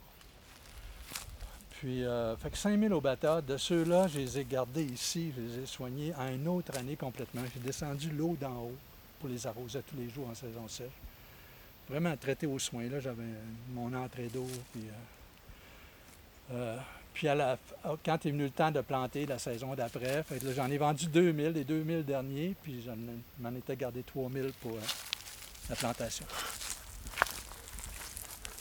Puis, 1.71 2.05
euh, 2.05 2.37
fait 2.37 2.51
que 2.51 2.59
5000 2.59 2.93
au 2.93 3.01
bata, 3.01 3.41
de 3.41 3.57
ceux-là, 3.57 4.09
je 4.09 4.19
les 4.19 4.39
ai 4.39 4.45
gardés 4.45 4.85
ici, 4.85 5.33
je 5.37 5.41
les 5.41 5.63
ai 5.63 5.67
soignés 5.67 6.13
à 6.15 6.31
une 6.33 6.49
autre 6.49 6.77
année 6.77 6.97
complètement. 6.97 7.43
J'ai 7.55 7.61
descendu 7.61 8.11
l'eau 8.11 8.37
d'en 8.41 8.63
haut 8.63 8.77
pour 9.21 9.29
les 9.29 9.47
arroser 9.47 9.81
tous 9.89 9.97
les 9.97 10.09
jours 10.11 10.29
en 10.29 10.35
saison 10.35 10.67
sèche. 10.67 10.91
Vraiment 11.89 12.17
traité 12.17 12.47
aux 12.47 12.59
soins. 12.59 12.89
Là, 12.89 13.01
j'avais 13.01 13.23
mon 13.73 13.93
entrée 13.95 14.29
d'eau. 14.29 14.47
Puis, 14.73 14.83
euh, 16.51 16.55
euh, 16.55 16.77
puis 17.15 17.29
à 17.29 17.35
la, 17.35 17.55
f- 17.55 17.97
quand 18.05 18.27
est 18.27 18.31
venu 18.31 18.45
le 18.45 18.51
temps 18.51 18.71
de 18.71 18.81
planter 18.83 19.25
la 19.27 19.39
saison 19.39 19.75
d'après, 19.75 20.25
j'en 20.55 20.71
ai 20.71 20.77
vendu 20.79 21.07
2000, 21.07 21.49
les 21.53 21.65
2000 21.65 22.05
derniers, 22.05 22.55
puis 22.63 22.83
j'en 22.85 22.97
m'en 23.41 23.57
étais 23.57 23.77
gardé 23.77 24.03
3000 24.03 24.53
pour 24.61 24.73
euh, 24.73 24.81
la 25.71 25.77
plantation. 25.77 26.27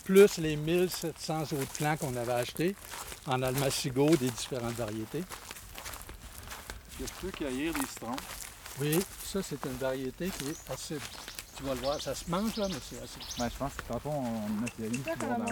Plus 0.05 0.37
les 0.37 0.55
1700 0.55 1.41
autres 1.41 1.73
plants 1.77 1.97
qu'on 1.97 2.15
avait 2.15 2.31
achetés 2.31 2.75
en 3.25 3.41
almacigo 3.43 4.15
des 4.15 4.29
différentes 4.29 4.75
variétés. 4.75 5.19
Est-ce 5.19 6.97
que 6.99 7.05
je 7.07 7.13
peux 7.27 7.31
cueillir 7.31 7.73
des 7.73 7.85
citrons? 7.85 8.15
Oui, 8.79 8.97
ça 9.25 9.43
c'est 9.43 9.63
une 9.65 9.75
variété 9.77 10.29
qui 10.29 10.49
est 10.49 10.71
acide. 10.71 11.01
Tu 11.57 11.63
vas 11.63 11.73
le 11.73 11.79
voir, 11.79 11.99
ça 11.99 12.13
se 12.13 12.29
mange 12.29 12.55
là, 12.55 12.67
mais 12.69 12.75
c'est 12.79 12.97
je 13.49 13.57
pense 13.57 13.73
que 13.73 13.81
tantôt 13.87 14.09
on 14.09 14.25
a 14.25 14.67
la. 14.67 15.45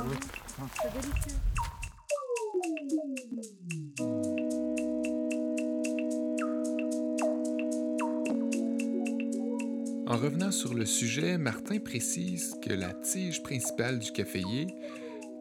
C'est. 0.83 0.95
En 10.07 10.17
revenant 10.17 10.51
sur 10.51 10.75
le 10.75 10.85
sujet, 10.85 11.39
Martin 11.39 11.79
précise 11.79 12.55
que 12.61 12.71
la 12.71 12.93
tige 12.93 13.41
principale 13.41 13.97
du 13.97 14.11
caféier, 14.11 14.67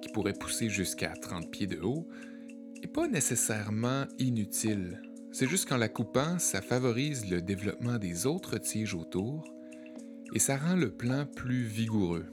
qui 0.01 0.09
pourrait 0.09 0.33
pousser 0.33 0.71
jusqu'à 0.71 1.11
30 1.11 1.51
pieds 1.51 1.67
de 1.67 1.81
haut, 1.83 2.09
n'est 2.81 2.89
pas 2.89 3.07
nécessairement 3.07 4.07
inutile. 4.19 5.03
C'est 5.31 5.47
juste 5.47 5.69
qu'en 5.69 5.77
la 5.77 5.91
coupant, 5.91 6.39
ça 6.39 6.63
favorise 6.63 7.29
le 7.29 7.43
développement 7.43 7.99
des 7.99 8.25
autres 8.25 8.57
tiges 8.57 8.95
autour, 8.95 9.54
et 10.33 10.39
ça 10.39 10.57
rend 10.57 10.77
le 10.77 10.91
plant 10.91 11.27
plus 11.27 11.65
vigoureux. 11.65 12.27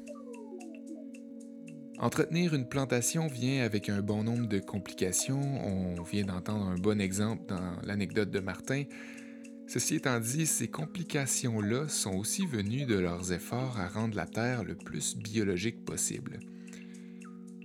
Entretenir 1.99 2.55
une 2.55 2.67
plantation 2.67 3.27
vient 3.27 3.63
avec 3.63 3.87
un 3.87 4.01
bon 4.01 4.23
nombre 4.23 4.47
de 4.47 4.57
complications. 4.57 5.39
On 5.39 6.01
vient 6.01 6.25
d'entendre 6.25 6.65
un 6.65 6.77
bon 6.77 6.99
exemple 6.99 7.43
dans 7.47 7.79
l'anecdote 7.83 8.31
de 8.31 8.39
Martin. 8.39 8.85
Ceci 9.67 9.95
étant 9.95 10.19
dit, 10.19 10.47
ces 10.47 10.67
complications-là 10.67 11.87
sont 11.87 12.15
aussi 12.15 12.47
venues 12.47 12.85
de 12.85 12.97
leurs 12.97 13.31
efforts 13.33 13.79
à 13.79 13.87
rendre 13.87 14.15
la 14.15 14.25
terre 14.25 14.63
le 14.63 14.73
plus 14.73 15.15
biologique 15.15 15.85
possible. 15.85 16.39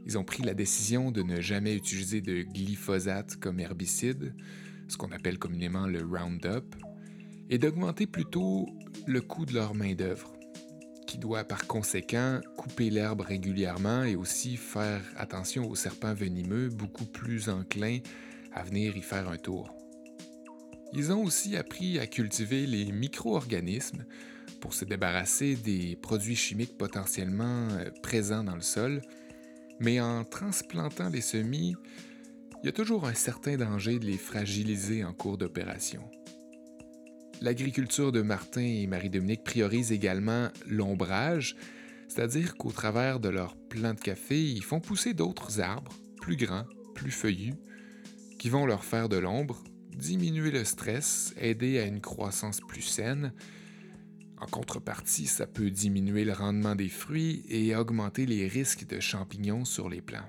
Ils 0.05 0.19
ont 0.19 0.25
pris 0.25 0.43
la 0.43 0.55
décision 0.55 1.11
de 1.11 1.23
ne 1.23 1.41
jamais 1.41 1.75
utiliser 1.75 2.21
de 2.21 2.43
glyphosate 2.43 3.37
comme 3.37 3.59
herbicide, 3.59 4.35
ce 4.87 4.99
qu'on 4.99 5.13
appelle 5.13 5.39
communément 5.39 5.87
le 5.87 6.05
Roundup, 6.05 6.77
et 7.51 7.59
d'augmenter 7.59 8.07
plutôt 8.07 8.67
le 9.07 9.21
coût 9.21 9.47
de 9.47 9.55
leur 9.55 9.75
main-d'œuvre 9.75 10.37
qui 11.07 11.19
doit 11.19 11.45
par 11.45 11.67
conséquent 11.67 12.41
couper 12.57 12.91
l'herbe 12.91 13.21
régulièrement 13.21 14.03
et 14.03 14.17
aussi 14.17 14.57
faire 14.57 15.03
attention 15.17 15.71
aux 15.71 15.77
serpents 15.77 16.15
venimeux 16.15 16.69
beaucoup 16.69 17.07
plus 17.07 17.49
enclins 17.49 18.01
à 18.53 18.65
venir 18.65 18.97
y 18.97 19.03
faire 19.03 19.29
un 19.29 19.37
tour. 19.37 19.75
Ils 20.93 21.13
ont 21.13 21.23
aussi 21.23 21.57
appris 21.57 21.99
à 21.99 22.07
cultiver 22.07 22.67
les 22.67 22.91
micro-organismes 22.91 24.05
pour 24.61 24.75
se 24.75 24.85
débarrasser 24.85 25.55
des 25.55 25.97
produits 25.97 26.37
chimiques 26.37 26.77
potentiellement 26.77 27.69
euh, 27.71 27.91
présents 28.03 28.45
dans 28.45 28.55
le 28.55 28.63
sol, 28.63 29.03
mais 29.79 30.01
en 30.01 30.25
transplantant 30.25 31.09
les 31.09 31.21
semis, 31.21 31.77
il 32.63 32.67
y 32.67 32.69
a 32.69 32.73
toujours 32.73 33.07
un 33.07 33.15
certain 33.15 33.57
danger 33.57 33.99
de 33.99 34.07
les 34.07 34.17
fragiliser 34.17 35.05
en 35.05 35.13
cours 35.13 35.39
d'opération. 35.39 36.03
L'agriculture 37.43 38.13
de 38.13 38.23
Martin 38.23 38.63
et 38.63 38.87
Marie-Dominique 38.87 39.45
priorise 39.45 39.93
également 39.93 40.49
l'ombrage, 40.67 41.55
c'est-à-dire 42.09 42.57
qu'au 42.57 42.73
travers 42.73 43.21
de 43.21 43.29
leurs 43.29 43.57
plants 43.57 43.95
de 43.95 44.01
café, 44.01 44.43
ils 44.43 44.63
font 44.63 44.81
pousser 44.81 45.13
d'autres 45.13 45.61
arbres, 45.61 45.93
plus 46.21 46.37
grands, 46.37 46.65
plus 46.95 47.11
feuillus, 47.11 47.55
qui 48.39 48.49
vont 48.49 48.65
leur 48.65 48.85
faire 48.85 49.11
de 49.11 49.19
l'ombre, 49.19 49.63
diminuer 49.97 50.51
le 50.51 50.65
stress, 50.65 51.35
aider 51.39 51.79
à 51.79 51.85
une 51.85 52.01
croissance 52.01 52.61
plus 52.61 52.83
saine. 52.83 53.33
En 54.39 54.47
contrepartie, 54.47 55.27
ça 55.27 55.47
peut 55.47 55.71
diminuer 55.71 56.25
le 56.25 56.33
rendement 56.33 56.75
des 56.75 56.89
fruits 56.89 57.45
et 57.49 57.77
augmenter 57.77 58.25
les 58.25 58.49
risques 58.49 58.87
de 58.87 58.99
champignons 58.99 59.65
sur 59.65 59.89
les 59.89 60.01
plants. 60.01 60.29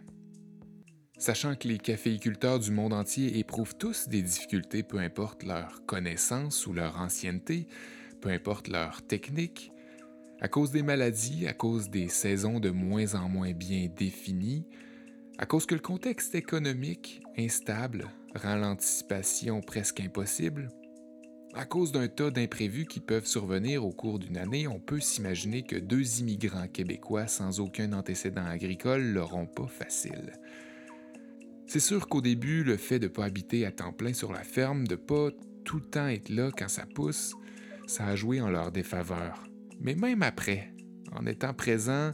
Sachant 1.18 1.56
que 1.56 1.68
les 1.68 1.80
caféiculteurs 1.80 2.60
du 2.60 2.72
monde 2.72 2.94
entier 2.94 3.40
éprouvent 3.40 3.76
tous 3.76 4.08
des 4.08 4.22
difficultés, 4.22 4.84
peu 4.84 5.00
importe 5.00 5.44
leur 5.44 5.84
connaissance 5.86 6.68
ou 6.68 6.74
leur 6.74 7.02
ancienneté, 7.02 7.68
peu 8.22 8.30
importe 8.30 8.68
leur 8.68 9.02
technique, 9.02 9.72
à 10.42 10.48
cause 10.48 10.72
des 10.72 10.84
maladies, 10.84 11.48
à 11.48 11.54
cause 11.54 11.90
des 11.90 12.08
saisons 12.08 12.60
de 12.60 12.70
moins 12.70 13.16
en 13.16 13.28
moins 13.30 13.54
bien 13.54 13.88
définies, 13.96 14.68
à 15.40 15.48
cause 15.48 15.66
que 15.66 15.76
le 15.76 15.82
contexte 15.82 16.36
économique 16.36 17.22
instable 17.38 18.06
rend 18.36 18.56
l'anticipation 18.56 19.62
presque 19.62 20.00
impossible, 20.00 20.70
à 21.56 21.66
cause 21.66 21.92
d'un 21.92 22.08
tas 22.08 22.30
d'imprévus 22.30 22.86
qui 22.86 23.00
peuvent 23.00 23.26
survenir 23.26 23.84
au 23.84 23.92
cours 23.92 24.20
d'une 24.20 24.38
année, 24.38 24.68
on 24.68 24.80
peut 24.80 25.00
s'imaginer 25.00 25.64
que 25.64 25.76
deux 25.76 26.20
immigrants 26.20 26.68
québécois 26.68 27.26
sans 27.26 27.60
aucun 27.60 27.94
antécédent 27.94 28.46
agricole 28.46 29.02
l'auront 29.02 29.48
pas 29.48 29.66
facile. 29.66 30.34
C'est 31.68 31.82
sûr 31.82 32.08
qu'au 32.08 32.22
début, 32.22 32.64
le 32.64 32.78
fait 32.78 32.98
de 32.98 33.08
ne 33.08 33.12
pas 33.12 33.26
habiter 33.26 33.66
à 33.66 33.72
temps 33.72 33.92
plein 33.92 34.14
sur 34.14 34.32
la 34.32 34.44
ferme, 34.44 34.88
de 34.88 34.96
pas 34.96 35.32
tout 35.66 35.78
le 35.78 35.84
temps 35.84 36.08
être 36.08 36.30
là 36.30 36.50
quand 36.58 36.70
ça 36.70 36.86
pousse, 36.86 37.36
ça 37.88 38.08
a 38.08 38.16
joué 38.16 38.40
en 38.40 38.50
leur 38.50 38.72
défaveur. 38.72 39.44
Mais 39.82 39.96
même 39.96 40.24
après, 40.24 40.74
en 41.12 41.26
étant 41.26 41.54
présent 41.54 42.12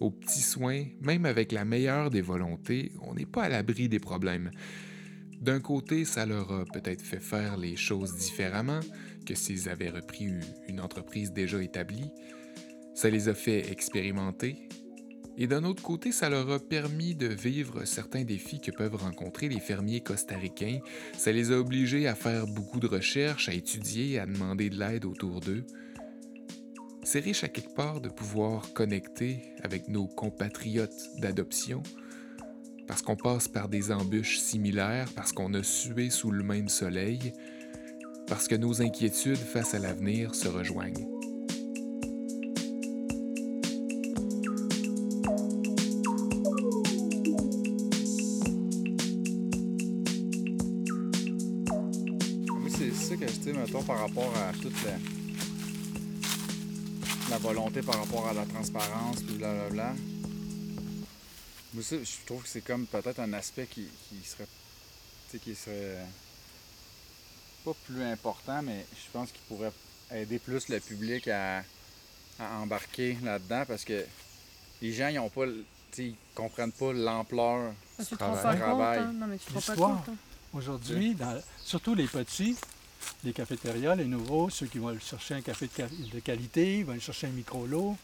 aux 0.00 0.10
petits 0.10 0.42
soins, 0.42 0.84
même 1.00 1.26
avec 1.26 1.52
la 1.52 1.64
meilleure 1.64 2.10
des 2.10 2.20
volontés, 2.20 2.90
on 3.02 3.14
n'est 3.14 3.24
pas 3.24 3.44
à 3.44 3.48
l'abri 3.48 3.88
des 3.88 4.00
problèmes. 4.00 4.50
D'un 5.40 5.60
côté, 5.60 6.04
ça 6.04 6.26
leur 6.26 6.50
a 6.50 6.64
peut-être 6.64 7.02
fait 7.02 7.20
faire 7.20 7.56
les 7.56 7.76
choses 7.76 8.16
différemment 8.16 8.80
que 9.24 9.36
s'ils 9.36 9.68
avaient 9.68 9.90
repris 9.90 10.28
une 10.68 10.80
entreprise 10.80 11.32
déjà 11.32 11.62
établie. 11.62 12.10
Ça 12.94 13.10
les 13.10 13.28
a 13.28 13.34
fait 13.34 13.70
expérimenter, 13.70 14.68
et 15.40 15.46
d'un 15.46 15.62
autre 15.62 15.84
côté, 15.84 16.10
ça 16.10 16.28
leur 16.28 16.50
a 16.50 16.58
permis 16.58 17.14
de 17.14 17.28
vivre 17.28 17.84
certains 17.84 18.24
défis 18.24 18.60
que 18.60 18.72
peuvent 18.72 18.96
rencontrer 18.96 19.48
les 19.48 19.60
fermiers 19.60 20.00
costaricains. 20.00 20.80
Ça 21.16 21.30
les 21.30 21.52
a 21.52 21.58
obligés 21.58 22.08
à 22.08 22.16
faire 22.16 22.48
beaucoup 22.48 22.80
de 22.80 22.88
recherches, 22.88 23.48
à 23.48 23.54
étudier, 23.54 24.18
à 24.18 24.26
demander 24.26 24.68
de 24.68 24.76
l'aide 24.76 25.04
autour 25.04 25.40
d'eux. 25.40 25.64
C'est 27.04 27.20
riche 27.20 27.44
à 27.44 27.48
quelque 27.48 27.74
part 27.74 28.00
de 28.00 28.08
pouvoir 28.08 28.72
connecter 28.72 29.54
avec 29.62 29.86
nos 29.86 30.08
compatriotes 30.08 31.08
d'adoption, 31.18 31.84
parce 32.88 33.02
qu'on 33.02 33.16
passe 33.16 33.46
par 33.46 33.68
des 33.68 33.92
embûches 33.92 34.40
similaires, 34.40 35.08
parce 35.14 35.32
qu'on 35.32 35.54
a 35.54 35.62
sué 35.62 36.10
sous 36.10 36.32
le 36.32 36.42
même 36.42 36.68
soleil, 36.68 37.32
parce 38.26 38.48
que 38.48 38.56
nos 38.56 38.82
inquiétudes 38.82 39.36
face 39.36 39.72
à 39.74 39.78
l'avenir 39.78 40.34
se 40.34 40.48
rejoignent. 40.48 41.17
Par 53.88 54.00
rapport 54.00 54.30
à 54.36 54.52
toute 54.52 54.76
la, 57.30 57.38
volonté 57.38 57.80
par 57.80 57.98
rapport 57.98 58.28
à 58.28 58.34
la 58.34 58.44
transparence, 58.44 59.22
puis 59.22 59.36
blablabla. 59.36 59.94
Moi, 61.72 61.82
je 61.82 62.26
trouve 62.26 62.42
que 62.42 62.48
c'est 62.48 62.60
comme 62.60 62.86
peut-être 62.86 63.18
un 63.20 63.32
aspect 63.32 63.66
qui, 63.66 63.88
serait. 64.24 64.46
qui 65.40 65.54
serait. 65.54 66.04
pas 67.64 67.72
plus 67.86 68.02
important, 68.02 68.60
mais 68.60 68.84
je 68.92 69.10
pense 69.10 69.32
qu'il 69.32 69.40
pourrait 69.48 69.72
aider 70.10 70.38
plus 70.38 70.68
le 70.68 70.80
public 70.80 71.26
à, 71.28 71.62
embarquer 72.38 73.16
là-dedans 73.22 73.64
parce 73.66 73.84
que 73.84 74.04
les 74.82 74.92
gens, 74.92 75.08
ils 75.08 75.18
ont 75.18 75.30
pas. 75.30 75.46
ils 75.96 76.14
comprennent 76.34 76.72
pas 76.72 76.92
l'ampleur 76.92 77.72
du 77.98 78.16
travail. 78.18 78.98
Hein? 78.98 79.38
Aujourd'hui, 80.52 81.16
surtout 81.64 81.94
les 81.94 82.06
petits, 82.06 82.54
les 83.24 83.32
cafétérias, 83.32 83.94
les 83.94 84.04
nouveaux, 84.04 84.50
ceux 84.50 84.66
qui 84.66 84.78
veulent 84.78 85.00
chercher 85.00 85.34
un 85.34 85.40
café 85.40 85.68
de, 86.12 86.20
qualité, 86.20 86.78
ils 86.78 86.84
veulent 86.84 87.00
chercher 87.00 87.26
un 87.26 87.30
micro-lot, 87.30 87.96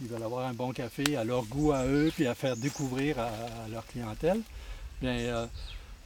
ils 0.00 0.08
veulent 0.08 0.22
avoir 0.22 0.46
un 0.46 0.54
bon 0.54 0.72
café 0.72 1.16
à 1.16 1.24
leur 1.24 1.44
goût 1.44 1.72
à 1.72 1.84
eux, 1.84 2.10
puis 2.14 2.26
à 2.26 2.34
faire 2.34 2.56
découvrir 2.56 3.18
à, 3.18 3.30
leur 3.70 3.86
clientèle. 3.86 4.40
Bien, 5.00 5.12
euh, 5.12 5.46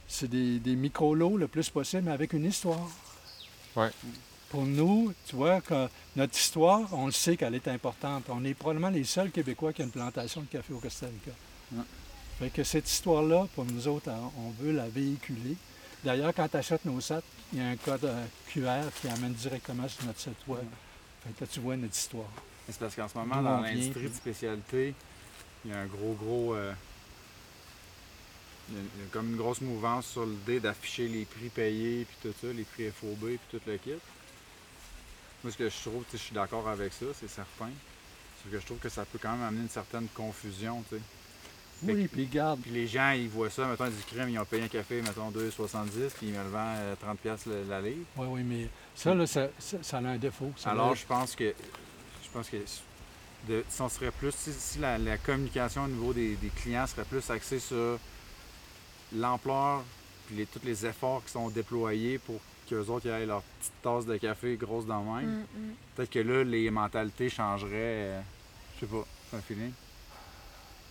c'est 0.07 0.29
des, 0.29 0.59
des 0.59 0.75
micro-lots 0.75 1.37
le 1.37 1.47
plus 1.47 1.69
possible, 1.69 2.03
mais 2.03 2.11
avec 2.11 2.33
une 2.33 2.45
histoire. 2.45 2.89
Ouais. 3.75 3.89
Pour 4.49 4.65
nous, 4.65 5.13
tu 5.25 5.37
vois, 5.37 5.61
que 5.61 5.87
notre 6.17 6.37
histoire, 6.37 6.89
on 6.91 7.05
le 7.05 7.13
sait 7.13 7.37
qu'elle 7.37 7.55
est 7.55 7.69
importante. 7.69 8.25
On 8.27 8.43
est 8.43 8.53
probablement 8.53 8.89
les 8.89 9.05
seuls 9.05 9.31
Québécois 9.31 9.71
qui 9.71 9.81
ont 9.81 9.85
une 9.85 9.91
plantation 9.91 10.41
de 10.41 10.47
café 10.47 10.73
au 10.73 10.79
Costa 10.79 11.05
Rica. 11.05 11.85
Fait 12.37 12.49
que 12.49 12.63
cette 12.63 12.89
histoire-là, 12.89 13.47
pour 13.55 13.65
nous 13.65 13.87
autres, 13.87 14.09
on 14.09 14.49
veut 14.61 14.73
la 14.73 14.89
véhiculer. 14.89 15.55
D'ailleurs, 16.03 16.33
quand 16.33 16.47
tu 16.47 16.57
achètes 16.57 16.85
nos 16.85 16.99
sets, 16.99 17.21
il 17.53 17.59
y 17.59 17.61
a 17.61 17.69
un 17.69 17.75
code 17.75 18.05
euh, 18.05 18.25
QR 18.47 18.89
qui 18.99 19.07
amène 19.07 19.33
directement 19.33 19.87
sur 19.87 20.05
notre 20.05 20.19
site 20.19 20.47
web. 20.47 20.65
Fait 21.23 21.39
là, 21.39 21.47
tu 21.47 21.59
vois 21.59 21.75
notre 21.75 21.95
histoire. 21.95 22.29
C'est 22.67 22.79
parce 22.79 22.95
qu'en 22.95 23.07
ce 23.07 23.17
moment, 23.17 23.41
dans 23.41 23.61
l'industrie 23.61 24.09
de 24.09 24.15
spécialité, 24.15 24.95
il 25.63 25.71
y 25.71 25.73
a 25.73 25.79
un 25.79 25.85
gros, 25.85 26.13
gros. 26.13 26.55
Euh, 26.55 26.73
il, 28.69 28.77
y 28.77 28.79
a, 28.79 29.09
comme 29.11 29.31
une 29.31 29.37
grosse 29.37 29.61
mouvance 29.61 30.07
sur 30.07 30.25
l'idée 30.25 30.59
d'afficher 30.59 31.07
les 31.07 31.25
prix 31.25 31.49
payés, 31.49 32.05
puis 32.05 32.17
tout 32.21 32.35
ça, 32.39 32.51
les 32.51 32.63
prix 32.63 32.89
FOB, 32.89 33.19
puis 33.19 33.39
tout 33.51 33.61
le 33.67 33.77
kit. 33.77 33.91
Moi, 35.43 35.51
ce 35.51 35.57
que 35.57 35.69
je 35.69 35.89
trouve, 35.89 36.03
je 36.11 36.17
suis 36.17 36.33
d'accord 36.33 36.67
avec 36.67 36.93
ça, 36.93 37.07
c'est 37.19 37.29
certain. 37.29 37.69
C'est 38.41 38.51
que 38.51 38.59
je 38.59 38.65
trouve 38.65 38.79
que 38.79 38.89
ça 38.89 39.05
peut 39.05 39.19
quand 39.21 39.33
même 39.33 39.43
amener 39.43 39.63
une 39.63 39.69
certaine 39.69 40.07
confusion, 40.15 40.83
tu 40.89 40.95
sais. 40.95 41.01
Oui, 41.83 42.07
puis 42.07 42.25
garde. 42.27 42.59
Puis 42.61 42.71
les 42.71 42.87
gens, 42.87 43.11
ils 43.11 43.29
voient 43.29 43.49
ça, 43.49 43.65
mettons, 43.65 43.87
du 43.87 44.03
crème, 44.07 44.29
ils 44.29 44.39
ont 44.39 44.45
payé 44.45 44.63
un 44.63 44.67
café, 44.67 45.01
mettons, 45.01 45.31
2,70, 45.31 46.11
puis 46.17 46.27
ils 46.27 46.33
me 46.33 46.43
le 46.43 46.49
vendent 46.49 47.17
30$ 47.25 47.37
euh, 47.47 47.63
la 47.67 47.81
livre. 47.81 48.05
Oui, 48.17 48.27
oui, 48.29 48.43
mais 48.43 48.69
ça, 48.95 49.13
là, 49.13 49.25
ça, 49.25 49.49
a 49.91 49.97
un 49.97 50.17
défaut. 50.17 50.51
Alors, 50.65 50.95
je 50.95 51.05
pense 51.05 51.35
que, 51.35 51.53
je 52.23 52.29
pense 52.31 52.49
que 52.49 52.57
si 53.69 53.81
on 53.81 53.89
serait 53.89 54.11
plus, 54.11 54.33
si, 54.35 54.79
la, 54.79 55.17
communication 55.17 55.85
au 55.85 55.87
niveau 55.87 56.13
des, 56.13 56.37
clients 56.55 56.87
serait 56.87 57.05
plus 57.05 57.29
axée 57.29 57.59
sur 57.59 57.97
l'ampleur, 59.13 59.83
puis 60.27 60.37
les, 60.37 60.45
tous 60.45 60.61
les 60.63 60.85
efforts 60.85 61.23
qui 61.25 61.31
sont 61.31 61.49
déployés 61.49 62.19
pour 62.19 62.39
qu'eux 62.69 62.85
autres 62.87 63.07
ils 63.07 63.11
aient 63.11 63.25
leur 63.25 63.41
petite 63.41 63.73
tasse 63.81 64.05
de 64.05 64.15
café 64.17 64.55
grosse 64.55 64.85
dans 64.85 64.99
le 64.99 65.21
même. 65.21 65.31
Mm, 65.31 65.39
mm. 65.41 65.73
Peut-être 65.95 66.09
que 66.11 66.19
là, 66.19 66.43
les 66.43 66.69
mentalités 66.69 67.29
changeraient. 67.29 67.71
euh, 67.73 68.21
je 68.75 68.85
sais 68.85 68.91
pas, 68.91 69.05
c'est 69.29 69.37
un 69.37 69.41
feeling. 69.41 69.71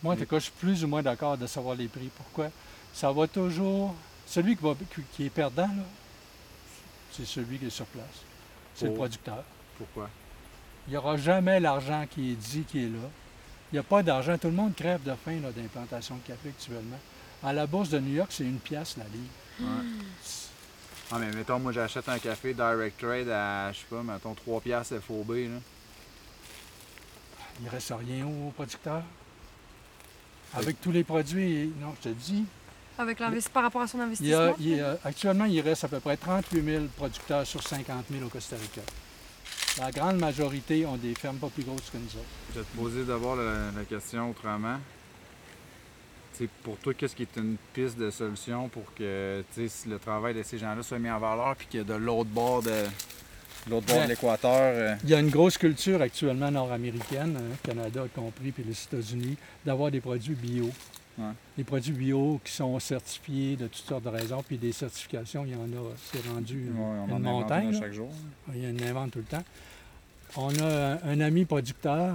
Moi, 0.02 0.14
en 0.14 0.16
tout 0.16 0.26
cas, 0.26 0.38
je 0.38 0.44
suis 0.44 0.52
plus 0.52 0.82
ou 0.84 0.88
moins 0.88 1.02
d'accord 1.02 1.36
de 1.36 1.46
savoir 1.46 1.74
les 1.76 1.88
prix. 1.88 2.10
Pourquoi? 2.16 2.48
Ça 2.92 3.12
va 3.12 3.26
toujours. 3.28 3.94
Celui 4.26 4.56
qui, 4.56 4.62
va- 4.62 4.74
qui- 4.94 5.02
qui 5.12 5.26
est 5.26 5.30
perdant, 5.30 5.66
là, 5.66 5.84
c'est 7.12 7.26
celui 7.26 7.58
qui 7.58 7.66
est 7.66 7.70
sur 7.70 7.86
place. 7.86 8.04
C'est 8.74 8.86
le 8.86 8.94
producteur. 8.94 9.42
Pourquoi? 9.76 10.08
Il 10.86 10.92
n'y 10.92 10.96
aura 10.96 11.16
jamais 11.16 11.60
l'argent 11.60 12.06
qui 12.10 12.32
est 12.32 12.36
dit 12.36 12.62
qui 12.64 12.84
est 12.84 12.88
là. 12.88 13.08
Il 13.70 13.74
n'y 13.74 13.78
a 13.78 13.82
pas 13.82 14.02
d'argent. 14.02 14.36
Tout 14.38 14.48
le 14.48 14.54
monde 14.54 14.74
crève 14.74 15.02
de 15.02 15.12
faim 15.24 15.38
là, 15.42 15.50
d'implantation 15.52 16.16
de 16.16 16.20
café 16.26 16.48
actuellement. 16.48 16.98
À 17.42 17.52
la 17.52 17.66
bourse 17.66 17.90
de 17.90 17.98
New 17.98 18.14
York, 18.14 18.30
c'est 18.32 18.44
une 18.44 18.58
pièce 18.58 18.96
la 18.96 19.04
livre. 19.04 19.28
Ouais. 19.60 19.86
Ah, 21.12 21.18
mais 21.18 21.30
mettons, 21.32 21.58
moi, 21.58 21.72
j'achète 21.72 22.08
un 22.08 22.18
café 22.18 22.54
Direct 22.54 22.98
Trade 23.00 23.28
à, 23.28 23.72
je 23.72 23.78
sais 23.78 23.84
pas, 23.90 24.02
mettons, 24.02 24.34
3 24.34 24.60
piastres 24.60 25.00
FOB, 25.00 25.30
là. 25.30 25.58
Il 27.58 27.64
ne 27.66 27.70
reste 27.70 27.92
rien 27.98 28.26
au 28.26 28.50
producteur. 28.50 29.02
Avec 30.54 30.80
tous 30.80 30.90
les 30.90 31.04
produits, 31.04 31.72
non, 31.80 31.94
je 32.02 32.08
te 32.10 32.14
dis, 32.14 32.44
Avec 32.98 33.18
par 33.52 33.62
rapport 33.62 33.82
à 33.82 33.86
son 33.86 33.98
il 33.98 34.00
y 34.00 34.04
investissement? 34.04 34.38
a- 34.40 34.54
il 34.58 34.68
y 34.76 34.80
a- 34.80 34.98
actuellement, 35.04 35.44
il 35.44 35.60
reste 35.60 35.84
à 35.84 35.88
peu 35.88 36.00
près 36.00 36.16
38 36.16 36.62
000 36.62 36.84
producteurs 36.96 37.46
sur 37.46 37.62
50 37.62 38.06
000 38.10 38.24
au 38.24 38.28
Costa 38.28 38.56
Rica. 38.56 38.82
La 39.78 39.90
grande 39.92 40.18
majorité 40.18 40.84
ont 40.86 40.96
des 40.96 41.14
fermes 41.14 41.36
pas 41.38 41.48
plus 41.48 41.62
grosses 41.62 41.88
que 41.90 41.96
nous 41.96 42.04
autres. 42.16 42.26
Je 42.54 42.58
vais 42.60 42.64
te 42.66 42.76
poser 42.76 43.04
d'abord 43.04 43.36
la, 43.36 43.70
la 43.76 43.84
question 43.88 44.30
autrement. 44.30 44.78
Pour 46.64 46.78
toi, 46.78 46.94
qu'est-ce 46.94 47.14
qui 47.14 47.22
est 47.22 47.36
une 47.36 47.56
piste 47.74 47.98
de 47.98 48.10
solution 48.10 48.68
pour 48.70 48.94
que 48.94 49.44
si 49.52 49.88
le 49.88 49.98
travail 49.98 50.32
de 50.34 50.42
ces 50.42 50.56
gens-là 50.56 50.82
soit 50.82 50.98
mis 50.98 51.10
en 51.10 51.18
valeur 51.18 51.54
puis 51.54 51.66
que 51.70 51.82
de 51.82 51.92
l'autre 51.92 52.30
bord 52.30 52.62
de 52.62 52.72
l'autre 53.68 53.86
bord 53.86 54.02
de 54.04 54.08
l'équateur. 54.08 54.50
euh, 54.74 54.94
Il 55.04 55.10
y 55.10 55.14
a 55.14 55.20
une 55.20 55.30
grosse 55.30 55.58
culture 55.58 56.00
actuellement 56.00 56.50
nord-américaine, 56.50 57.36
hein, 57.38 57.56
Canada 57.62 58.04
y 58.06 58.08
compris, 58.08 58.52
puis 58.52 58.64
les 58.64 58.72
États-Unis, 58.82 59.36
d'avoir 59.64 59.90
des 59.90 60.00
produits 60.00 60.34
bio. 60.34 60.70
Ouais. 61.18 61.24
Des 61.58 61.64
produits 61.64 61.92
bio 61.92 62.40
qui 62.44 62.52
sont 62.52 62.78
certifiés 62.78 63.56
de 63.56 63.66
toutes 63.66 63.84
sortes 63.86 64.04
de 64.04 64.08
raisons, 64.08 64.42
puis 64.46 64.56
des 64.56 64.72
certifications, 64.72 65.44
il 65.44 65.52
y 65.52 65.54
en 65.56 65.64
a, 65.64 65.94
c'est 66.12 66.26
rendu 66.28 66.54
ouais, 66.56 66.70
une, 66.70 66.78
on 66.78 67.12
en 67.12 67.16
une 67.16 67.22
montagne. 67.22 67.78
chaque 67.78 67.92
jour. 67.92 68.08
Il 68.54 68.62
y 68.62 68.66
en 68.66 68.88
invente 68.88 69.10
tout 69.12 69.18
le 69.18 69.24
temps. 69.24 69.44
On 70.36 70.56
a 70.60 70.64
un, 70.94 70.98
un 71.04 71.20
ami 71.20 71.44
producteur 71.44 72.14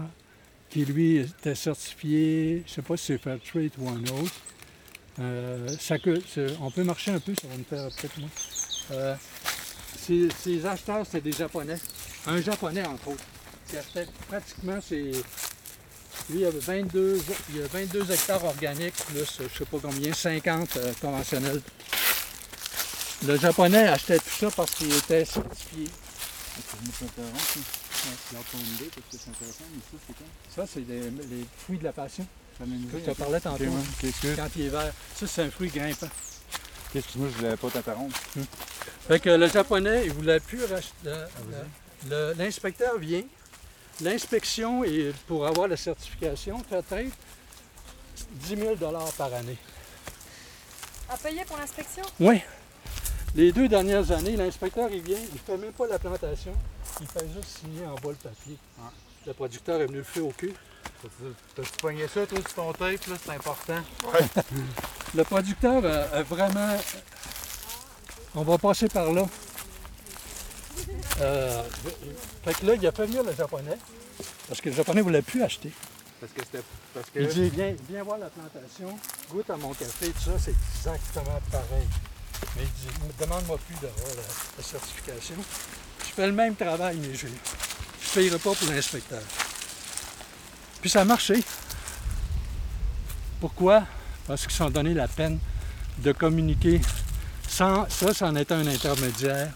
qui, 0.69 0.85
lui, 0.85 1.17
était 1.17 1.55
certifié, 1.55 2.63
je 2.65 2.71
ne 2.71 2.75
sais 2.75 2.81
pas 2.81 2.97
si 2.97 3.05
c'est 3.05 3.17
Fairtrade 3.17 3.71
ou 3.77 3.89
un 3.89 4.01
autre. 4.21 4.33
Euh, 5.19 5.69
ça 5.79 5.95
on 6.61 6.71
peut 6.71 6.83
marcher 6.83 7.11
un 7.11 7.19
peu, 7.19 7.33
ça 7.39 7.47
va 7.47 7.55
nous 7.57 7.63
faire 7.63 7.87
peut-être 7.89 8.17
moins. 8.19 8.29
Euh, 8.91 9.15
ces, 10.06 10.30
ces 10.43 10.66
acheteurs, 10.66 11.06
c'est 11.10 11.22
des 11.22 11.32
Japonais. 11.32 11.78
Un 12.28 12.41
Japonais, 12.41 12.86
entre 12.86 13.10
autres, 13.10 13.24
qui 13.68 13.78
achetait 13.78 14.08
pratiquement 14.28 14.80
ses... 14.82 15.12
Lui, 16.30 16.39
il 16.39 16.45
avait 16.45 16.60
22, 16.60 17.22
il 17.53 17.62
a 17.62 17.68
22 17.68 18.12
hectares 18.12 18.43
organiques, 18.43 18.95
plus, 18.95 19.38
je 19.38 19.43
ne 19.43 19.49
sais 19.49 19.66
pas 19.66 19.78
combien, 19.82 20.14
50 20.14 20.78
euh, 20.78 20.93
conventionnels. 21.01 21.62
Le 23.26 23.38
Japonais 23.38 23.88
achetait 23.88 24.18
tout 24.18 24.30
ça 24.39 24.51
parce 24.51 24.72
qu'il 24.72 24.93
était 24.93 25.26
certifié. 25.26 25.88
Ça, 30.56 30.66
c'est 30.72 30.80
les 30.80 31.45
fruits 31.58 31.78
de 31.78 31.84
la 31.84 31.91
passion. 31.91 32.26
que 32.58 32.66
je 32.99 33.12
te 33.12 33.18
parlais 33.18 33.39
tantôt. 33.39 33.66
Quand 34.36 34.47
il 34.56 34.62
est 34.62 34.70
vert. 34.70 34.93
Ça, 35.16 35.28
c'est 35.28 35.43
un 35.43 35.51
fruit 35.51 35.70
grimpant. 35.70 36.08
Excuse-moi, 36.95 37.29
je 37.31 37.37
voulais 37.37 37.57
pas 37.57 37.69
t'interrompre. 37.69 38.17
Fait 39.07 39.19
que 39.19 39.29
le 39.29 39.47
japonais, 39.47 40.05
il 40.05 40.13
voulait 40.13 40.39
plus 40.39 40.63
racheter. 40.65 40.93
L'inspecteur 42.37 42.97
vient. 42.97 43.23
L'inspection 44.01 44.83
pour 45.27 45.45
avoir 45.45 45.67
la 45.67 45.77
certification 45.77 46.59
Fairtrade, 46.69 47.09
10 48.31 48.55
000 48.57 48.75
par 49.17 49.33
année. 49.33 49.57
À 51.09 51.17
payer 51.17 51.45
pour 51.45 51.57
l'inspection? 51.57 52.03
Oui. 52.19 52.41
Les 53.35 53.51
deux 53.51 53.67
dernières 53.67 54.11
années, 54.11 54.35
l'inspecteur, 54.35 54.89
il 54.91 55.01
vient, 55.01 55.17
il 55.17 55.33
ne 55.33 55.39
fait 55.39 55.57
même 55.57 55.73
pas 55.73 55.87
la 55.87 55.99
plantation. 55.99 56.53
Il 57.01 57.07
fait 57.07 57.27
juste 57.35 57.59
signer 57.59 57.85
en 57.85 57.95
bas 57.95 58.09
le 58.09 58.15
papier. 58.15 58.57
Le 59.25 59.33
producteur 59.33 59.81
est 59.81 59.85
venu 59.85 59.97
le 59.97 60.03
faire 60.03 60.25
au 60.25 60.31
cul. 60.31 60.53
T'as-tu 61.55 61.71
pogné 61.81 62.07
ça, 62.07 62.25
toi, 62.25 62.39
sur 62.39 62.53
ton 62.53 62.73
tape, 62.73 63.05
là? 63.07 63.15
C'est 63.23 63.31
important. 63.31 63.83
Le 65.13 65.23
producteur 65.23 65.86
a, 65.86 66.17
a 66.17 66.23
vraiment. 66.23 66.77
On 68.36 68.43
va 68.43 68.57
passer 68.57 68.88
par 68.88 69.11
là. 69.13 69.25
Euh, 71.21 71.63
fait 72.43 72.53
que 72.53 72.65
là, 72.65 72.73
il 72.75 72.88
a 72.88 72.91
fait 72.91 73.05
venir 73.05 73.23
le 73.23 73.33
japonais. 73.33 73.77
Parce 74.47 74.61
que 74.61 74.69
le 74.69 74.75
japonais 74.75 74.99
ne 74.99 75.03
voulait 75.03 75.21
plus 75.21 75.41
acheter. 75.43 75.71
Parce 76.19 76.33
que 76.33 76.41
c'était. 76.43 76.63
Parce 76.93 77.09
que. 77.09 77.19
Il 77.19 77.27
dit 77.27 77.49
viens, 77.49 77.75
viens 77.89 78.03
voir 78.03 78.17
la 78.17 78.29
plantation, 78.29 78.97
goûte 79.29 79.49
à 79.49 79.57
mon 79.57 79.73
café, 79.73 80.09
tout 80.09 80.19
ça, 80.19 80.31
c'est 80.43 80.55
exactement 80.77 81.39
pareil. 81.51 81.88
Mais 82.55 82.63
il 82.63 82.69
dit 82.69 82.88
demande-moi 83.19 83.57
plus 83.67 83.75
d'avoir 83.75 84.09
la, 84.15 84.23
la 84.57 84.63
certification. 84.63 85.36
Je 85.99 86.13
fais 86.13 86.27
le 86.27 86.33
même 86.33 86.55
travail, 86.55 86.97
mais 86.97 87.13
je 87.13 87.27
ne 87.27 87.31
payerai 88.13 88.38
pas 88.39 88.53
pour 88.53 88.69
l'inspecteur. 88.69 89.21
Puis 90.86 90.91
ça 90.91 91.01
a 91.01 91.05
marché. 91.05 91.43
Pourquoi? 93.41 93.86
Parce 94.27 94.43
qu'ils 94.43 94.51
se 94.51 94.59
sont 94.59 94.69
donné 94.69 94.93
la 94.93 95.07
peine 95.07 95.39
de 95.97 96.11
communiquer. 96.11 96.79
Sans, 97.47 97.89
ça, 97.89 98.13
c'en 98.13 98.36
est 98.36 98.51
un 98.51 98.67
intermédiaire. 98.67 99.51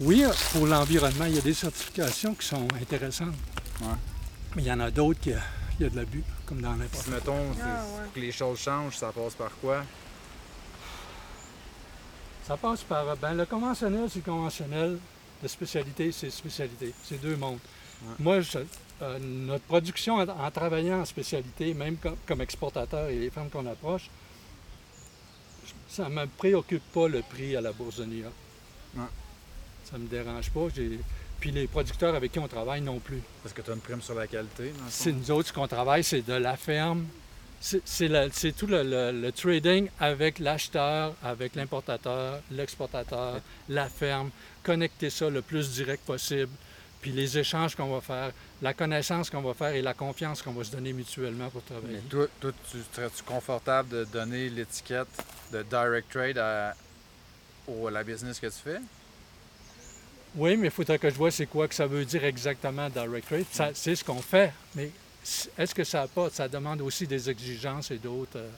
Oui, 0.00 0.22
pour 0.52 0.66
l'environnement, 0.66 1.24
il 1.24 1.36
y 1.36 1.38
a 1.38 1.40
des 1.40 1.54
certifications 1.54 2.34
qui 2.34 2.46
sont 2.46 2.68
intéressantes. 2.78 3.34
Ouais. 3.80 3.86
Mais 4.54 4.62
il 4.64 4.68
y 4.68 4.72
en 4.72 4.80
a 4.80 4.90
d'autres 4.90 5.20
qui 5.20 5.30
il 5.30 5.84
y 5.84 5.86
a 5.86 5.88
de 5.88 5.96
l'abus, 5.96 6.22
comme 6.44 6.60
dans 6.60 6.74
n'importe 6.74 7.04
Si, 7.04 7.10
mettons, 7.10 7.46
Ah, 7.62 7.64
ouais. 7.64 8.08
que 8.14 8.20
les 8.20 8.30
choses 8.30 8.58
changent, 8.58 8.98
ça 8.98 9.10
passe 9.10 9.32
par 9.32 9.52
quoi? 9.58 9.82
Ça 12.46 12.58
passe 12.58 12.82
par. 12.82 13.16
Ben, 13.16 13.32
le 13.32 13.46
conventionnel, 13.46 14.06
c'est 14.12 14.22
conventionnel. 14.22 14.98
La 15.42 15.48
spécialité, 15.48 16.12
c'est 16.12 16.28
spécialité. 16.28 16.92
C'est 17.02 17.22
deux 17.22 17.36
mondes. 17.36 17.58
Ouais. 18.02 18.14
Moi, 18.18 18.40
je- 18.42 18.58
euh, 19.02 19.18
notre 19.20 19.64
production, 19.64 20.14
en, 20.16 20.28
en 20.28 20.50
travaillant 20.50 21.00
en 21.00 21.04
spécialité, 21.04 21.74
même 21.74 21.96
comme, 21.96 22.16
comme 22.26 22.40
exportateur 22.40 23.08
et 23.08 23.18
les 23.18 23.30
femmes 23.30 23.50
qu'on 23.50 23.66
approche, 23.66 24.08
ça 25.88 26.08
ne 26.08 26.14
me 26.14 26.26
préoccupe 26.26 26.82
pas 26.92 27.08
le 27.08 27.22
prix 27.22 27.54
à 27.56 27.60
la 27.60 27.72
Bourse 27.72 27.96
de 27.98 28.04
New 28.06 28.18
York. 28.22 28.32
Ouais. 28.96 29.02
Ça 29.84 29.98
ne 29.98 30.04
me 30.04 30.08
dérange 30.08 30.50
pas. 30.50 30.66
Puis 31.40 31.50
les 31.50 31.66
producteurs 31.66 32.14
avec 32.14 32.32
qui 32.32 32.38
on 32.38 32.48
travaille 32.48 32.80
non 32.80 32.98
plus. 32.98 33.20
Parce 33.42 33.52
que 33.52 33.60
tu 33.62 33.70
as 33.70 33.74
une 33.74 33.80
prime 33.80 34.00
sur 34.00 34.14
la 34.14 34.26
qualité. 34.26 34.72
C'est 34.88 35.12
nous 35.12 35.30
autres, 35.30 35.48
ce 35.48 35.52
qu'on 35.52 35.66
travaille, 35.68 36.04
c'est 36.04 36.22
de 36.22 36.34
la 36.34 36.56
ferme. 36.56 37.04
C'est 37.60 38.56
tout 38.56 38.66
le, 38.66 38.82
le- 38.82 39.12
le 39.12 39.32
trading 39.32 39.88
avec 40.00 40.38
l'acheteur, 40.40 41.14
avec 41.22 41.54
l'importateur, 41.54 42.40
l'exportateur, 42.50 43.40
la 43.68 43.88
ferme. 43.88 44.30
Connecter 44.64 45.10
ça 45.10 45.28
le 45.30 45.42
plus 45.42 45.70
direct 45.72 46.04
possible. 46.04 46.50
Puis 47.02 47.10
les 47.12 47.36
échanges 47.36 47.74
qu'on 47.74 47.92
va 47.92 48.00
faire, 48.00 48.30
la 48.62 48.72
connaissance 48.72 49.28
qu'on 49.28 49.42
va 49.42 49.52
faire 49.54 49.74
et 49.74 49.82
la 49.82 49.92
confiance 49.92 50.40
qu'on 50.40 50.52
va 50.52 50.62
se 50.64 50.70
donner 50.70 50.92
mutuellement 50.92 51.50
pour 51.50 51.62
travailler. 51.64 51.96
Mais 51.96 52.08
toi, 52.08 52.26
toi 52.40 52.52
tu 52.70 52.78
serais-tu 52.94 53.22
confortable 53.24 53.88
de 53.90 54.04
donner 54.04 54.48
l'étiquette 54.48 55.08
de 55.52 55.62
Direct 55.64 56.10
Trade 56.10 56.38
à, 56.38 56.74
la 57.90 58.04
business 58.04 58.38
que 58.40 58.46
tu 58.46 58.52
fais? 58.64 58.78
Oui, 60.34 60.56
mais 60.56 60.68
il 60.68 60.70
faudrait 60.70 60.98
que 60.98 61.10
je 61.10 61.14
vois 61.16 61.30
c'est 61.30 61.46
quoi 61.46 61.68
que 61.68 61.74
ça 61.74 61.86
veut 61.86 62.04
dire 62.04 62.24
exactement 62.24 62.88
direct 62.88 63.26
trade. 63.28 63.74
C'est 63.74 63.94
ce 63.96 64.02
qu'on 64.04 64.22
fait, 64.22 64.52
mais 64.74 64.90
est-ce 65.58 65.74
que 65.74 65.84
ça 65.84 66.02
apporte, 66.02 66.34
ça 66.34 66.48
demande 66.48 66.80
aussi 66.80 67.06
des 67.06 67.28
exigences 67.28 67.90
et 67.90 67.98
d'autres. 67.98 68.38
euh, 68.38 68.48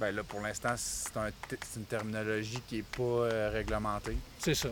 Ben 0.00 0.14
là, 0.14 0.22
pour 0.24 0.40
l'instant, 0.40 0.74
c'est 0.76 1.16
un 1.16 1.30
t- 1.30 1.58
c'est 1.70 1.80
une 1.80 1.86
terminologie 1.86 2.62
qui 2.68 2.76
n'est 2.76 2.82
pas 2.82 3.02
euh, 3.02 3.50
réglementée. 3.52 4.16
c'est 4.38 4.54
ça. 4.54 4.70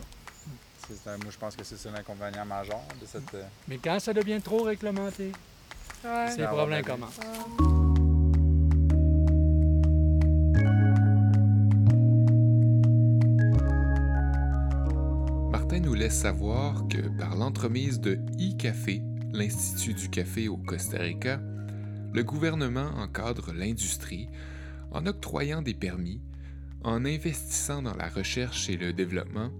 C'est 0.89 1.09
un- 1.11 1.17
moi, 1.19 1.27
je 1.31 1.39
pense 1.39 1.57
que 1.57 1.65
c'est 1.65 1.77
ça 1.77 1.91
l'inconvénient 1.91 2.45
majeur 2.45 2.81
de 3.01 3.07
cette. 3.07 3.33
euh, 3.35 3.45
Mais 3.69 3.79
quand 3.79 3.99
ça 4.01 4.13
devient 4.13 4.41
trop 4.43 4.63
réglementé, 4.65 5.33
Ouais. 6.05 6.27
c'est 6.31 6.39
le 6.39 6.45
avoir 6.47 6.67
problème 6.67 6.83
de 6.83 6.89
la 6.89 6.95
commence. 6.95 7.19
Martin 15.51 15.81
nous 15.81 15.95
laisse 15.95 16.19
savoir 16.19 16.87
que 16.89 17.09
par 17.19 17.37
l'entremise 17.37 18.01
de 18.01 18.19
e-Café, 18.41 19.03
l'Institut 19.33 19.95
du 19.95 20.09
café 20.11 20.49
au 20.49 20.57
Costa 20.57 20.99
Rica, 20.99 21.41
le 22.13 22.23
gouvernement 22.25 22.91
encadre 22.97 23.53
l'industrie 23.53 24.29
en 24.91 25.07
octroyant 25.07 25.63
des 25.63 25.75
permis, 25.75 26.21
en 26.85 27.05
investissant 27.05 27.83
dans 27.83 27.95
la 27.95 28.09
recherche 28.09 28.69
et 28.69 28.77
le 28.77 28.93
développement, 28.93 29.51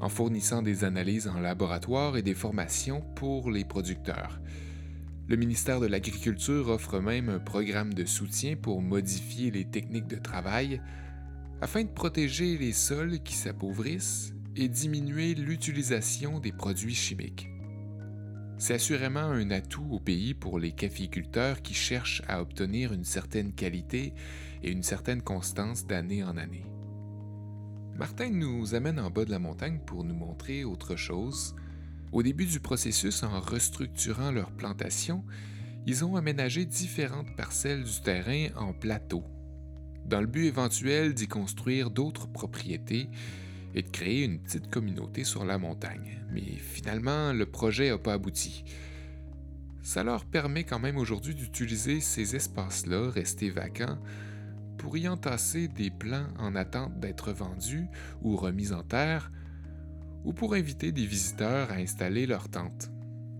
en 0.00 0.08
fournissant 0.08 0.62
des 0.62 0.84
analyses 0.84 1.28
en 1.28 1.40
laboratoire 1.40 2.16
et 2.16 2.22
des 2.22 2.34
formations 2.34 3.02
pour 3.14 3.50
les 3.50 3.64
producteurs. 3.64 4.40
Le 5.28 5.36
ministère 5.36 5.80
de 5.80 5.86
l'Agriculture 5.86 6.68
offre 6.68 7.00
même 7.00 7.28
un 7.28 7.40
programme 7.40 7.92
de 7.92 8.04
soutien 8.04 8.56
pour 8.56 8.80
modifier 8.80 9.50
les 9.50 9.64
techniques 9.64 10.06
de 10.06 10.16
travail 10.16 10.80
afin 11.60 11.82
de 11.82 11.88
protéger 11.88 12.56
les 12.58 12.72
sols 12.72 13.20
qui 13.24 13.34
s'appauvrissent 13.34 14.34
et 14.54 14.68
diminuer 14.68 15.34
l'utilisation 15.34 16.38
des 16.38 16.52
produits 16.52 16.94
chimiques. 16.94 17.48
C'est 18.58 18.74
assurément 18.74 19.20
un 19.20 19.50
atout 19.50 19.86
au 19.90 20.00
pays 20.00 20.32
pour 20.32 20.58
les 20.58 20.72
caféiculteurs 20.72 21.60
qui 21.60 21.74
cherchent 21.74 22.22
à 22.26 22.40
obtenir 22.40 22.92
une 22.92 23.04
certaine 23.04 23.52
qualité 23.52 24.14
et 24.62 24.70
une 24.70 24.82
certaine 24.82 25.22
constance 25.22 25.86
d'année 25.86 26.24
en 26.24 26.36
année. 26.36 26.64
Martin 27.98 28.28
nous 28.28 28.74
amène 28.74 29.00
en 29.00 29.10
bas 29.10 29.24
de 29.24 29.30
la 29.30 29.38
montagne 29.38 29.78
pour 29.86 30.04
nous 30.04 30.14
montrer 30.14 30.64
autre 30.64 30.96
chose. 30.96 31.56
Au 32.12 32.22
début 32.22 32.44
du 32.44 32.60
processus, 32.60 33.22
en 33.22 33.40
restructurant 33.40 34.30
leur 34.30 34.52
plantation, 34.52 35.24
ils 35.86 36.04
ont 36.04 36.16
aménagé 36.16 36.66
différentes 36.66 37.34
parcelles 37.36 37.84
du 37.84 38.00
terrain 38.02 38.48
en 38.56 38.74
plateaux, 38.74 39.24
dans 40.04 40.20
le 40.20 40.26
but 40.26 40.44
éventuel 40.44 41.14
d'y 41.14 41.26
construire 41.26 41.90
d'autres 41.90 42.26
propriétés 42.26 43.08
et 43.74 43.80
de 43.80 43.88
créer 43.88 44.24
une 44.24 44.40
petite 44.40 44.68
communauté 44.68 45.24
sur 45.24 45.46
la 45.46 45.56
montagne. 45.56 46.20
Mais 46.32 46.42
finalement, 46.42 47.32
le 47.32 47.46
projet 47.46 47.88
n'a 47.88 47.98
pas 47.98 48.12
abouti. 48.12 48.64
Ça 49.80 50.04
leur 50.04 50.26
permet 50.26 50.64
quand 50.64 50.80
même 50.80 50.98
aujourd'hui 50.98 51.34
d'utiliser 51.34 52.00
ces 52.00 52.36
espaces-là 52.36 53.08
restés 53.08 53.48
vacants 53.48 53.98
pour 54.86 54.96
y 54.96 55.08
entasser 55.08 55.66
des 55.66 55.90
plants 55.90 56.28
en 56.38 56.54
attente 56.54 57.00
d'être 57.00 57.32
vendus 57.32 57.88
ou 58.22 58.36
remis 58.36 58.70
en 58.70 58.84
terre, 58.84 59.32
ou 60.24 60.32
pour 60.32 60.54
inviter 60.54 60.92
des 60.92 61.04
visiteurs 61.04 61.72
à 61.72 61.74
installer 61.74 62.24
leur 62.24 62.48
tente. 62.48 62.92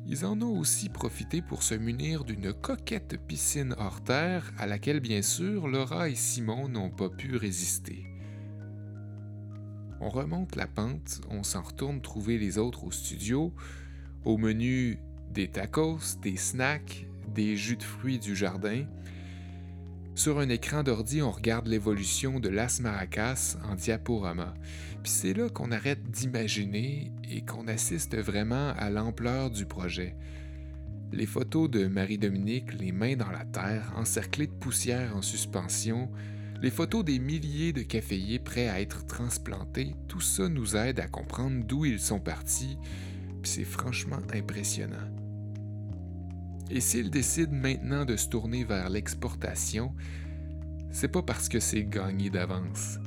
Ils 0.09 0.27
en 0.27 0.43
ont 0.43 0.59
aussi 0.59 0.89
profité 0.89 1.43
pour 1.43 1.63
se 1.63 1.77
munir 1.77 2.25
d'une 2.25 2.53
coquette 2.53 3.17
piscine 3.29 3.77
hors 3.79 4.03
terre 4.03 4.53
à 4.59 4.67
laquelle 4.67 4.99
bien 4.99 5.23
sûr 5.23 5.69
Laura 5.69 6.09
et 6.09 6.17
Simon 6.17 6.69
n'ont 6.69 6.91
pas 6.91 7.11
pu 7.11 7.37
résister. 7.37 8.07
On 10.01 10.09
remonte 10.09 10.57
la 10.57 10.67
pente, 10.67 11.21
on 11.31 11.45
s'en 11.45 11.63
retourne 11.63 12.01
trouver 12.01 12.39
les 12.39 12.59
autres 12.59 12.83
au 12.83 12.91
studio. 12.91 13.55
Au 14.25 14.37
menu, 14.37 14.99
des 15.31 15.47
tacos, 15.47 16.19
des 16.21 16.39
snacks, 16.39 17.07
des 17.33 17.57
jus 17.57 17.77
de 17.77 17.85
fruits 17.85 18.19
du 18.19 18.35
jardin. 18.35 18.85
Sur 20.17 20.39
un 20.39 20.49
écran 20.49 20.83
d'ordi, 20.83 21.21
on 21.21 21.31
regarde 21.31 21.67
l'évolution 21.67 22.41
de 22.41 22.49
Las 22.49 22.81
Maracas 22.81 23.59
en 23.71 23.75
diaporama. 23.75 24.55
Puis 25.03 25.13
c'est 25.13 25.35
là 25.35 25.51
qu'on 25.51 25.71
arrête 25.71 26.11
d'imaginer 26.11 27.13
et 27.31 27.43
qu'on 27.43 27.69
assiste 27.69 28.17
vraiment 28.17 28.71
à 28.79 28.89
l'ampleur 28.89 29.51
du 29.51 29.67
projet. 29.67 30.17
Les 31.13 31.27
photos 31.27 31.71
de 31.71 31.87
Marie-Dominique, 31.87 32.73
les 32.81 32.93
mains 32.93 33.17
dans 33.17 33.31
la 33.31 33.45
terre, 33.45 33.93
encerclées 33.95 34.47
de 34.47 34.55
poussière 34.55 35.15
en 35.15 35.21
suspension, 35.21 36.11
les 36.63 36.71
photos 36.71 37.05
des 37.05 37.19
milliers 37.19 37.75
de 37.75 37.83
caféiers 37.83 38.39
prêts 38.39 38.69
à 38.69 38.81
être 38.81 39.05
transplantés, 39.05 39.95
tout 40.09 40.23
ça 40.23 40.49
nous 40.49 40.77
aide 40.77 40.99
à 40.99 41.09
comprendre 41.09 41.63
d'où 41.63 41.85
ils 41.85 42.01
sont 42.01 42.21
partis, 42.21 42.79
puis 43.43 43.51
c'est 43.51 43.65
franchement 43.65 44.23
impressionnant. 44.33 45.26
Et 46.71 46.81
s'ils 46.81 47.11
décident 47.11 47.55
maintenant 47.55 48.05
de 48.05 48.17
se 48.17 48.29
tourner 48.29 48.65
vers 48.65 48.89
l'exportation, 48.91 49.95
c'est 50.91 51.09
pas 51.09 51.23
parce 51.23 51.49
que 51.49 51.61
c'est 51.61 51.85
gagné 51.85 52.31
d'avance. 52.31 52.99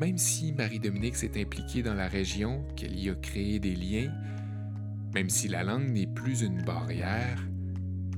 Même 0.00 0.18
si 0.18 0.52
Marie-Dominique 0.52 1.16
s'est 1.16 1.40
impliquée 1.40 1.82
dans 1.82 1.94
la 1.94 2.08
région, 2.08 2.64
qu'elle 2.74 2.98
y 2.98 3.08
a 3.10 3.14
créé 3.14 3.60
des 3.60 3.76
liens, 3.76 4.12
même 5.14 5.30
si 5.30 5.46
la 5.46 5.62
langue 5.62 5.88
n'est 5.88 6.08
plus 6.08 6.42
une 6.42 6.62
barrière, 6.62 7.38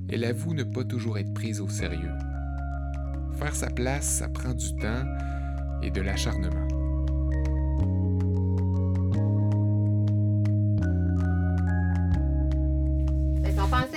elle 0.08 0.24
avoue 0.24 0.54
ne 0.54 0.62
pas 0.62 0.84
toujours 0.84 1.18
être 1.18 1.34
prise 1.34 1.60
au 1.60 1.68
sérieux. 1.68 2.14
Faire 3.38 3.54
sa 3.54 3.68
place, 3.68 4.06
ça 4.06 4.28
prend 4.28 4.54
du 4.54 4.74
temps 4.76 5.04
et 5.82 5.90
de 5.90 6.00
l'acharnement. 6.00 6.75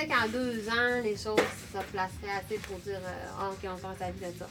Qu'on 0.00 0.06
qu'en 0.06 0.28
deux 0.28 0.68
ans, 0.68 1.02
les 1.02 1.16
choses 1.16 1.36
se 1.72 1.78
placeraient 1.92 2.38
assez 2.38 2.58
pour 2.58 2.78
dire 2.78 3.00
euh, 3.02 3.38
Ah, 3.38 3.50
OK, 3.50 3.58
on 3.64 3.78
pense 3.78 4.00
à 4.00 4.10
vie 4.10 4.20
de 4.20 4.38
ça. 4.38 4.48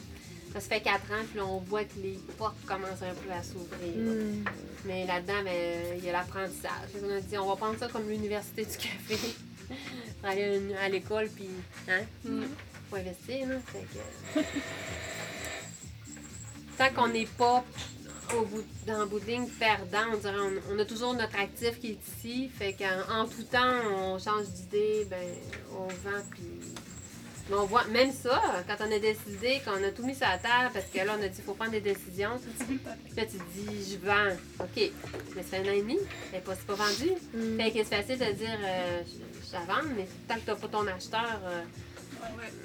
Ça 0.52 0.60
se 0.60 0.68
fait 0.68 0.80
quatre 0.80 1.10
ans, 1.12 1.24
puis 1.28 1.38
là, 1.38 1.46
on 1.46 1.58
voit 1.58 1.84
que 1.84 1.98
les 2.02 2.18
portes 2.36 2.64
commencent 2.66 3.02
un 3.02 3.14
peu 3.14 3.30
à 3.32 3.42
s'ouvrir. 3.42 3.96
Hmm. 3.96 4.44
Mais 4.84 5.06
là-dedans, 5.06 5.42
ben, 5.44 5.98
il 5.98 6.04
y 6.04 6.08
a 6.08 6.12
l'apprentissage. 6.12 6.90
Qu'on 7.00 7.10
a 7.10 7.20
dit, 7.20 7.38
on 7.38 7.46
va 7.46 7.56
prendre 7.56 7.78
ça 7.78 7.88
comme 7.88 8.08
l'université 8.08 8.64
du 8.64 8.76
café. 8.76 9.34
pour 10.20 10.28
aller 10.30 10.74
à 10.80 10.88
l'école, 10.88 11.28
puis, 11.28 11.48
hein, 11.88 12.02
faut 12.88 12.96
investir, 12.96 13.48
là. 13.48 13.54
Fait 13.66 13.86
que... 14.34 14.46
Tant 16.78 16.94
qu'on 16.94 17.08
n'est 17.08 17.26
pas 17.26 17.64
au 18.38 18.44
bout, 18.44 18.64
dans 18.86 18.98
le 19.00 19.06
bout 19.06 19.20
de 19.20 19.26
ligne 19.26 19.46
perdant, 19.48 20.12
on 20.12 20.16
dirait, 20.16 20.34
on, 20.38 20.74
on 20.74 20.78
a 20.78 20.84
toujours 20.84 21.14
notre 21.14 21.38
actif 21.38 21.78
qui 21.80 21.92
est 21.92 21.98
ici. 22.18 22.50
Fait 22.56 22.72
qu'en 22.74 23.12
en 23.22 23.26
tout 23.26 23.42
temps, 23.44 23.80
on 23.96 24.18
change 24.18 24.46
d'idée, 24.48 25.06
ben, 25.10 25.18
on 25.72 25.86
vend, 25.86 26.22
puis... 26.30 26.42
Mais 27.48 27.56
on 27.56 27.64
voit, 27.66 27.84
même 27.86 28.12
ça, 28.12 28.40
quand 28.68 28.76
on 28.86 28.92
a 28.92 28.98
décidé, 29.00 29.60
qu'on 29.64 29.82
a 29.82 29.90
tout 29.90 30.04
mis 30.04 30.14
sur 30.14 30.24
la 30.28 30.38
table, 30.38 30.70
parce 30.72 30.86
que 30.86 30.98
là, 30.98 31.16
on 31.18 31.22
a 31.22 31.26
dit, 31.26 31.38
il 31.38 31.44
faut 31.44 31.54
prendre 31.54 31.72
des 31.72 31.80
décisions. 31.80 32.38
Puis 32.68 32.78
là, 33.16 33.24
tu 33.26 33.38
te 33.38 33.42
dis, 33.56 33.90
je 33.92 34.06
vends. 34.06 34.36
OK. 34.60 34.90
Mais 35.34 35.42
ça 35.42 35.48
fait 35.48 35.56
un 35.58 35.72
an 35.72 35.74
et 35.74 35.80
demi. 35.82 35.98
Elle 36.32 36.38
n'est 36.38 36.44
pas, 36.44 36.54
c'est 36.54 36.64
pas 36.66 36.74
vendu. 36.74 37.10
Fait 37.56 37.70
que 37.72 37.78
c'est 37.78 37.96
facile 37.96 38.18
de 38.18 38.32
dire, 38.34 38.56
euh, 38.62 39.02
je, 39.04 39.48
je 39.48 39.52
la 39.52 39.60
vends, 39.60 39.88
mais 39.96 40.06
tant 40.28 40.36
que 40.36 40.40
tu 40.42 40.46
n'as 40.50 40.54
pas 40.56 40.68
ton 40.68 40.86
acheteur, 40.86 41.40
euh, 41.44 41.62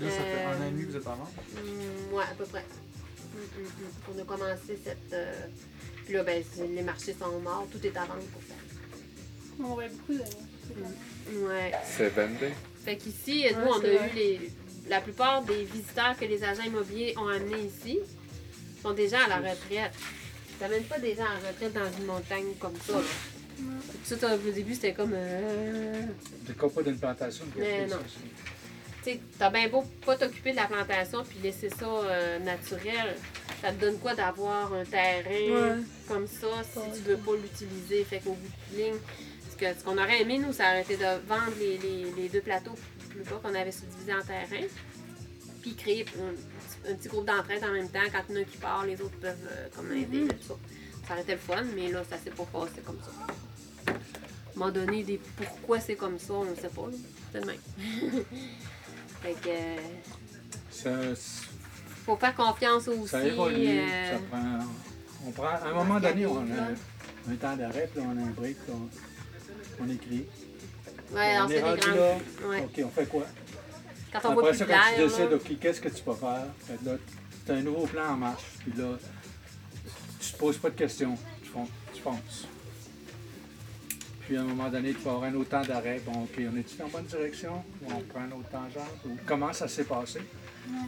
Là, 0.02 0.12
ça 0.12 0.18
fait 0.18 0.24
Euh, 0.46 0.50
un 0.50 0.62
an 0.62 0.68
et 0.68 0.72
demi 0.72 0.86
que 0.86 0.92
vous 0.92 0.98
êtes 0.98 1.08
en 1.08 1.16
vente. 1.16 1.32
mm, 1.56 2.14
ouais, 2.14 2.24
à 2.24 2.36
peu 2.38 2.44
près. 2.44 2.66
On 4.14 4.20
a 4.22 4.24
commencé 4.24 4.80
cette. 4.84 4.98
euh, 5.14 5.34
puis 6.06 6.14
là, 6.14 6.24
ben, 6.24 6.44
les 6.76 6.82
marchés 6.84 7.16
sont 7.20 7.40
morts, 7.40 7.68
tout 7.72 7.84
est 7.86 7.96
à 7.98 8.02
vendre 8.06 8.24
pour 8.32 8.42
ça. 8.48 8.56
On 9.60 9.74
voit 9.74 9.88
beaucoup 9.88 10.14
de. 10.14 11.46
Ouais. 11.48 11.72
C'est 11.86 12.10
vendé. 12.10 12.50
Fait 12.84 12.98
qu'ici, 12.98 13.46
nous, 13.52 13.58
Ouais, 13.62 13.70
on 13.72 13.76
a 13.76 13.80
vrai. 13.80 14.10
eu 14.12 14.16
les. 14.16 14.52
La 14.88 15.02
plupart 15.02 15.42
des 15.44 15.64
visiteurs 15.64 16.16
que 16.16 16.26
les 16.26 16.44
agents 16.44 16.64
immobiliers 16.64 17.16
ont 17.18 17.28
amenés 17.28 17.64
ici 17.64 18.00
sont 18.84 18.94
déjà 18.94 19.24
à 19.26 19.28
la 19.28 19.38
retraite. 19.38 19.94
T'amènes 20.60 20.84
pas 20.84 21.00
des 21.00 21.16
gens 21.16 21.24
à 21.26 21.42
la 21.42 21.50
retraite 21.50 21.74
dans 21.74 21.92
une 22.00 22.06
montagne 22.06 22.54
comme 22.60 22.76
ça. 22.86 22.94
Là. 22.94 23.00
Puis 23.58 24.16
ça, 24.20 24.36
au 24.36 24.52
début, 24.52 24.76
c'était 24.76 24.94
comme. 24.94 25.14
euh, 25.16 26.02
Le 26.48 26.54
copas 26.54 26.84
d'une 26.84 27.00
plantation 27.00 27.46
de 27.46 27.52
café, 27.52 27.62
Mais 27.80 27.88
non. 27.88 27.98
ça, 27.98 27.98
Tu 29.06 29.20
t'as 29.38 29.50
bien 29.52 29.68
beau 29.70 29.84
pas 30.06 30.16
t'occuper 30.18 30.52
de 30.52 30.56
la 30.56 30.66
plantation 30.66 31.24
puis 31.24 31.38
laisser 31.44 31.70
ça 31.70 31.86
euh, 31.86 32.40
naturel. 32.40 33.16
Ça 33.62 33.72
te 33.72 33.80
donne 33.80 34.00
quoi 34.00 34.16
d'avoir 34.16 34.74
un 34.74 34.84
terrain 34.84 35.30
Ouais. 35.76 35.82
comme 36.08 36.28
ça 36.28 36.48
si 36.64 36.80
tu 37.00 37.10
veux 37.10 37.18
pas 37.18 37.34
l'utiliser? 37.36 38.04
Fait 38.04 38.20
qu'au 38.20 38.34
bout 38.34 38.50
de 38.72 38.78
ligne, 38.78 38.96
ce 39.52 39.56
que- 39.56 39.74
ce 39.78 39.84
qu'on 39.84 39.98
aurait 39.98 40.22
aimé, 40.22 40.40
nous, 40.40 40.54
ça 40.54 40.66
aurait 40.72 40.82
été 40.82 40.98
de 40.98 41.04
vendre 41.28 41.54
les, 41.60 41.78
les- 41.78 42.12
les 42.18 42.30
deux 42.30 42.42
plateaux 42.42 42.76
plus 43.10 43.24
bas 43.24 43.40
qu'on 43.44 43.54
avait 43.56 43.72
subdivisés 43.72 44.14
en 44.14 44.22
terrain. 44.22 44.66
Puis 45.62 45.76
créer 45.76 46.06
un, 46.20 46.92
un 46.92 46.96
petit 46.96 47.08
groupe 47.08 47.26
d'entraide 47.26 47.64
en 47.64 47.72
même 47.74 47.90
temps. 47.90 48.00
Quand 48.12 48.22
il 48.30 48.36
y 48.36 48.38
en 48.38 48.42
a 48.42 48.42
un 48.42 48.46
qui 48.46 48.58
part, 48.58 48.86
les 48.86 49.02
autres 49.02 49.18
peuvent 49.20 49.48
euh, 49.52 49.68
comme 49.76 49.92
aider. 49.94 50.28
tout 50.28 50.48
ça. 50.48 50.56
ça 51.08 51.14
aurait 51.14 51.22
été 51.24 51.32
le 51.34 51.38
fun, 51.40 51.64
mais 51.76 51.90
là, 51.92 52.04
ça 52.10 52.18
s'est 52.18 52.32
pas 52.32 52.46
passé 52.46 52.82
comme 52.86 53.00
ça. 53.04 53.12
À 53.88 53.92
un 53.92 53.94
moment 54.60 54.72
donné, 54.72 55.04
des 55.04 55.20
pourquoi 55.38 55.80
c'est 55.80 55.96
comme 55.96 56.18
ça, 56.20 56.34
on 56.34 56.46
ne 56.46 56.56
sait 56.56 56.70
pas. 56.70 56.88
C'est 57.32 57.40
le 57.42 57.46
même. 57.46 58.24
fait 59.26 59.34
que. 59.42 59.50
euh, 60.90 61.16
Ça, 61.16 61.22
faut 62.06 62.16
faire 62.18 62.36
confiance 62.36 62.88
aussi. 62.88 63.08
ça 63.08 63.24
évolue. 63.26 63.68
euh, 63.68 64.12
Ça 64.14 64.20
prend, 64.30 64.60
on 65.28 65.32
prend, 65.32 65.48
à 65.48 65.68
un 65.68 65.74
moment 65.74 66.00
donné, 66.00 66.26
on 66.26 66.38
a 66.40 67.32
un 67.32 67.36
temps 67.36 67.56
d'arrêt, 67.56 67.90
puis 67.94 68.04
on 68.06 68.10
a 68.18 68.22
un 68.22 68.32
break, 68.32 68.58
puis 68.64 68.74
on, 68.74 69.84
on 69.84 69.90
écrit. 69.90 70.26
ouais, 71.14 71.40
on, 71.40 71.50
est 71.50 71.62
rendu 71.62 71.80
grandes. 71.82 71.96
là. 71.96 72.18
Ouais. 72.48 72.60
OK, 72.62 72.82
on 72.86 72.90
fait 72.90 73.06
quoi? 73.08 73.26
Quand 74.14 74.30
on 74.30 74.34
voit 74.34 74.44
Après 74.44 74.52
plus 74.52 74.58
ça, 74.60 74.66
de 74.66 74.72
quand 74.72 74.96
tu 74.96 75.02
décides, 75.02 75.34
OK, 75.34 75.60
qu'est-ce 75.60 75.82
que 75.82 75.90
tu 75.90 76.04
peux 76.04 76.14
faire? 76.14 76.46
Fait 76.60 76.80
là, 76.86 76.98
c'est 77.46 77.54
un 77.54 77.62
nouveau 77.62 77.86
plan 77.88 78.10
en 78.12 78.18
marche. 78.18 78.44
Puis 78.60 78.74
là, 78.78 78.98
tu 80.20 80.32
te 80.32 80.38
poses 80.38 80.58
pas 80.58 80.70
de 80.70 80.76
questions. 80.76 81.18
Tu, 81.44 81.50
tu 81.94 82.02
fonces. 82.02 82.48
Puis 84.26 84.38
à 84.38 84.42
un 84.42 84.46
moment 84.46 84.70
donné, 84.70 84.94
tu 84.94 85.02
vas 85.02 85.12
avoir 85.12 85.30
un 85.30 85.36
autre 85.36 85.50
temps 85.50 85.62
d'arrêt. 85.62 86.02
Bon, 86.06 86.24
OK, 86.24 86.40
on 86.40 86.58
est-tu 86.58 86.78
dans 86.78 86.86
la 86.86 86.92
bonne 86.92 87.06
direction? 87.06 87.64
Ou 87.84 87.94
on 87.94 88.00
prend 88.02 88.22
un 88.22 88.32
autre 88.32 88.50
tangente? 88.50 89.00
Ou 89.06 89.18
comment 89.26 89.54
ça 89.54 89.68
s'est 89.68 89.84
passé? 89.84 90.22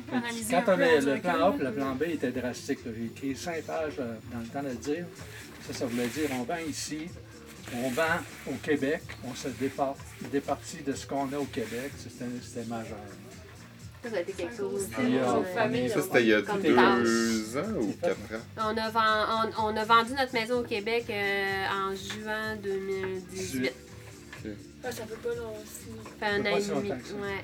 Quand 0.10 0.62
on 0.68 0.76
peu 0.76 0.84
a 0.84 0.88
en 0.88 1.16
le 1.16 1.20
plan 1.20 1.52
A 1.52 1.58
le 1.58 1.72
plan 1.72 1.96
B 1.96 2.04
était 2.04 2.32
drastique. 2.32 2.80
J'ai 2.86 3.06
écrit 3.06 3.36
cinq 3.36 3.64
pages 3.64 3.94
euh, 4.00 4.16
dans 4.34 4.40
le 4.40 4.48
temps 4.48 4.64
de 4.64 4.70
le 4.70 4.76
dire. 4.76 5.06
Ça, 5.68 5.74
ça 5.74 5.86
voulait 5.86 6.08
dire 6.08 6.30
on 6.34 6.44
vend 6.44 6.58
ici, 6.68 7.10
on 7.76 7.90
vend 7.90 8.04
au 8.48 8.56
Québec, 8.64 9.02
on 9.24 9.36
se 9.36 9.50
départ, 9.50 9.96
départit 10.32 10.82
de 10.82 10.94
ce 10.94 11.06
qu'on 11.06 11.32
a 11.32 11.38
au 11.38 11.46
Québec. 11.46 11.92
C'était 11.98 12.66
majeur. 12.68 12.98
Ça, 14.08 14.14
ça 14.14 14.18
a 14.18 14.22
été 14.22 14.32
quelque 14.34 14.56
chose. 14.58 14.88
C'est 14.96 15.02
une 15.04 15.16
euh, 15.18 15.44
famille, 15.56 15.90
Ça, 15.90 16.02
c'était 16.02 16.22
il 16.24 16.28
y 16.30 16.34
a 16.34 16.42
deux 16.42 17.58
ans 17.58 17.74
ou 17.82 17.94
quatre 18.02 18.18
ans? 18.18 18.44
On 18.58 18.78
a, 18.78 18.90
ven- 18.90 19.52
on, 19.58 19.66
on 19.66 19.76
a 19.78 19.84
vendu 19.86 20.14
notre 20.14 20.34
maison 20.34 20.60
au 20.60 20.64
Québec 20.64 21.06
euh, 21.10 21.66
en 21.68 21.94
juin 21.96 22.56
2018. 22.64 23.72
Ah, 24.84 24.92
ça 24.92 25.06
fait 25.06 25.16
pas 25.18 25.36
long 25.36 25.54
aussi. 25.62 25.90
Ça 26.20 26.26
fait 26.26 26.26
un 26.26 26.42
an 26.42 26.58
et 26.58 26.62
demi. 26.62 26.90
Ouais. 26.92 27.44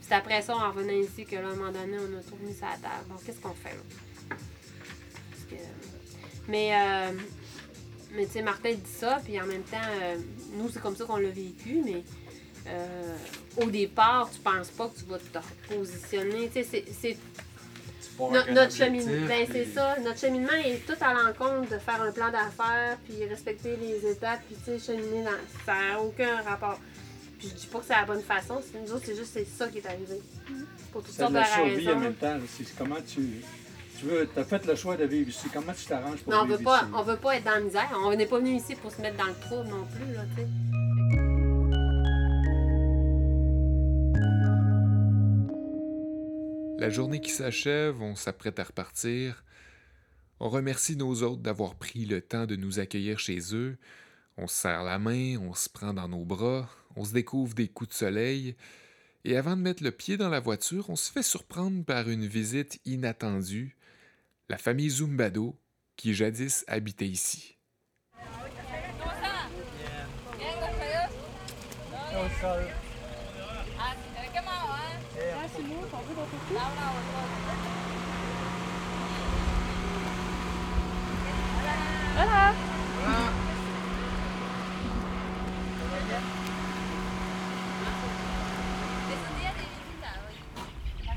C'est 0.00 0.14
après 0.14 0.42
ça, 0.42 0.56
en 0.56 0.70
revenant 0.72 0.92
ici, 0.92 1.24
que 1.24 1.36
là, 1.36 1.48
à 1.48 1.52
un 1.52 1.54
moment 1.56 1.70
donné, 1.72 1.96
on 1.98 2.18
a 2.18 2.22
tout 2.22 2.36
mis 2.42 2.54
sur 2.54 2.64
la 2.66 2.72
table. 2.72 3.04
Bon, 3.08 3.14
qu'est-ce 3.24 3.38
qu'on 3.40 3.54
fait 3.54 3.70
là? 3.74 4.36
Que- 5.50 5.54
Mais 6.48 6.70
euh, 6.74 7.12
Mais 8.14 8.26
tu 8.26 8.32
sais, 8.32 8.42
Martin 8.42 8.70
dit 8.72 8.80
ça, 8.90 9.20
puis 9.24 9.40
en 9.40 9.46
même 9.46 9.62
temps, 9.62 9.76
euh, 10.00 10.16
nous, 10.56 10.70
c'est 10.70 10.80
comme 10.80 10.96
ça 10.96 11.04
qu'on 11.04 11.16
l'a 11.18 11.28
vécu, 11.30 11.80
mais 11.84 12.02
euh, 12.68 13.16
au 13.62 13.70
départ, 13.70 14.28
tu 14.32 14.38
penses 14.40 14.68
pas 14.68 14.88
que 14.88 14.98
tu 14.98 15.04
vas 15.06 15.18
te 15.18 15.38
repositionner. 15.74 16.48
Tu 16.52 16.64
sais, 16.64 16.84
c'est- 17.00 17.16
No- 18.18 18.30
notre 18.54 18.74
cheminement, 18.74 19.26
ben, 19.28 19.46
c'est 19.52 19.62
puis- 19.64 19.72
ça. 19.74 19.96
Notre 20.02 20.18
cheminement 20.18 20.52
est 20.64 20.86
tout 20.86 20.94
à 21.02 21.12
l'encontre 21.12 21.70
de 21.70 21.78
faire 21.78 22.00
un 22.00 22.10
plan 22.12 22.30
d'affaires, 22.30 22.96
puis 23.04 23.22
respecter 23.26 23.76
les 23.76 24.10
étapes, 24.10 24.40
puis 24.46 24.56
tu 24.64 24.78
sais, 24.78 24.92
cheminer 24.92 25.22
dans. 25.24 25.30
Ça 25.66 25.74
n'a 25.74 26.00
aucun 26.00 26.40
rapport. 26.42 26.80
Puis 27.38 27.48
je 27.50 27.54
dis 27.54 27.66
pas 27.66 27.80
que 27.80 27.84
c'est 27.84 27.92
la 27.92 28.06
bonne 28.06 28.22
façon, 28.22 28.62
c'est 28.62 28.80
nous 28.80 28.90
autres, 28.90 29.04
c'est 29.04 29.16
juste 29.16 29.32
c'est 29.34 29.44
ça 29.46 29.68
qui 29.68 29.78
est 29.78 29.86
arrivé. 29.86 30.18
Pour 30.92 31.02
toutes 31.02 31.12
C'est 31.12 31.20
sortes 31.20 31.34
de 31.34 31.42
survie 31.44 31.90
en 31.92 31.98
même 32.00 32.14
temps. 32.14 32.38
C'est 32.56 32.74
comment 32.78 32.96
tu. 33.06 33.42
Tu 33.98 34.06
veux, 34.06 34.28
as 34.36 34.44
fait 34.44 34.64
le 34.66 34.74
choix 34.76 34.96
de 34.96 35.04
vivre 35.04 35.28
ici. 35.28 35.48
Comment 35.52 35.72
tu 35.74 35.84
t'arranges 35.84 36.20
pour 36.20 36.32
Mais 36.32 36.38
on 36.38 36.44
vivre 36.44 36.56
veut 36.58 36.64
pas, 36.64 36.78
ici? 36.82 36.90
on 36.94 37.02
veut 37.02 37.16
pas 37.16 37.36
être 37.36 37.44
dans 37.44 37.50
la 37.50 37.60
misère. 37.60 37.90
On 38.02 38.14
n'est 38.14 38.26
pas 38.26 38.38
venu 38.38 38.56
ici 38.56 38.74
pour 38.76 38.90
se 38.92 39.00
mettre 39.02 39.16
dans 39.18 39.24
le 39.26 39.34
trouble 39.34 39.68
non 39.68 39.84
plus, 39.86 40.14
là, 40.14 40.22
tu 40.36 40.42
sais. 40.42 40.48
La 46.78 46.90
journée 46.90 47.20
qui 47.20 47.30
s'achève, 47.30 48.02
on 48.02 48.14
s'apprête 48.14 48.58
à 48.58 48.64
repartir. 48.64 49.44
On 50.40 50.50
remercie 50.50 50.94
nos 50.94 51.22
hôtes 51.22 51.40
d'avoir 51.40 51.74
pris 51.74 52.04
le 52.04 52.20
temps 52.20 52.44
de 52.44 52.54
nous 52.54 52.78
accueillir 52.78 53.18
chez 53.18 53.38
eux. 53.54 53.78
On 54.36 54.46
se 54.46 54.56
serre 54.56 54.84
la 54.84 54.98
main, 54.98 55.38
on 55.38 55.54
se 55.54 55.70
prend 55.70 55.94
dans 55.94 56.08
nos 56.08 56.26
bras, 56.26 56.68
on 56.94 57.04
se 57.04 57.14
découvre 57.14 57.54
des 57.54 57.68
coups 57.68 57.88
de 57.88 57.94
soleil. 57.94 58.56
Et 59.24 59.38
avant 59.38 59.56
de 59.56 59.62
mettre 59.62 59.82
le 59.82 59.90
pied 59.90 60.18
dans 60.18 60.28
la 60.28 60.40
voiture, 60.40 60.90
on 60.90 60.96
se 60.96 61.10
fait 61.10 61.22
surprendre 61.22 61.82
par 61.82 62.10
une 62.10 62.26
visite 62.26 62.78
inattendue. 62.84 63.74
La 64.50 64.58
famille 64.58 64.90
Zumbado, 64.90 65.56
qui 65.96 66.12
jadis 66.12 66.62
habitait 66.68 67.08
ici. 67.08 67.56
Visita 89.62 90.10
hoy. 90.26 90.36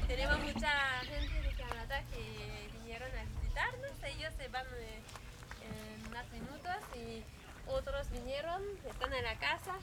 Tenemos 0.07 0.39
mucha 0.39 0.69
gente 1.05 1.41
de 1.41 1.53
Canadá 1.53 2.03
que 2.11 2.69
vinieron 2.73 3.09
a 3.09 3.23
visitarnos. 3.23 3.91
Ellos 4.03 4.33
se 4.37 4.47
van 4.49 4.65
eh, 4.77 5.01
en 5.63 6.07
unos 6.07 6.31
minutos 6.31 6.75
y 6.95 7.23
otros 7.67 8.09
vinieron, 8.11 8.61
están 8.87 9.13
en 9.13 9.23
la 9.23 9.35
casa. 9.39 9.73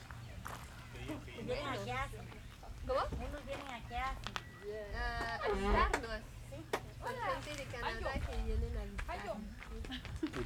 ¿Cómo? 2.86 3.00
unos 3.00 3.46
vienen 3.46 3.68
aquí 3.68 4.45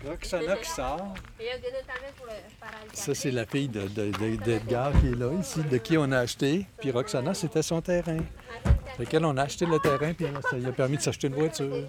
Ah, 0.06 0.52
a 0.52 0.56
qui 0.56 0.70
sort. 0.70 1.14
Ça, 2.92 3.14
c'est 3.14 3.30
la 3.30 3.46
fille 3.46 3.68
de, 3.68 3.82
de- 3.88 4.10
de- 4.10 4.36
d'Edgar 4.36 4.92
qui 5.00 5.08
est 5.08 5.16
là, 5.16 5.32
ici, 5.40 5.62
de 5.62 5.76
qui 5.78 5.96
on 5.98 6.10
a 6.12 6.18
acheté. 6.18 6.66
Puis 6.78 6.90
Roxana, 6.90 7.34
c'était 7.34 7.62
son 7.62 7.80
terrain. 7.80 8.18
Lequel 8.98 9.24
on 9.24 9.36
a 9.36 9.42
acheté 9.42 9.66
le 9.66 9.78
terrain, 9.78 10.12
puis 10.12 10.26
ça 10.50 10.56
lui 10.56 10.66
a 10.66 10.72
permis 10.72 10.96
de 10.96 11.02
s'acheter 11.02 11.28
une 11.28 11.34
voiture. 11.34 11.86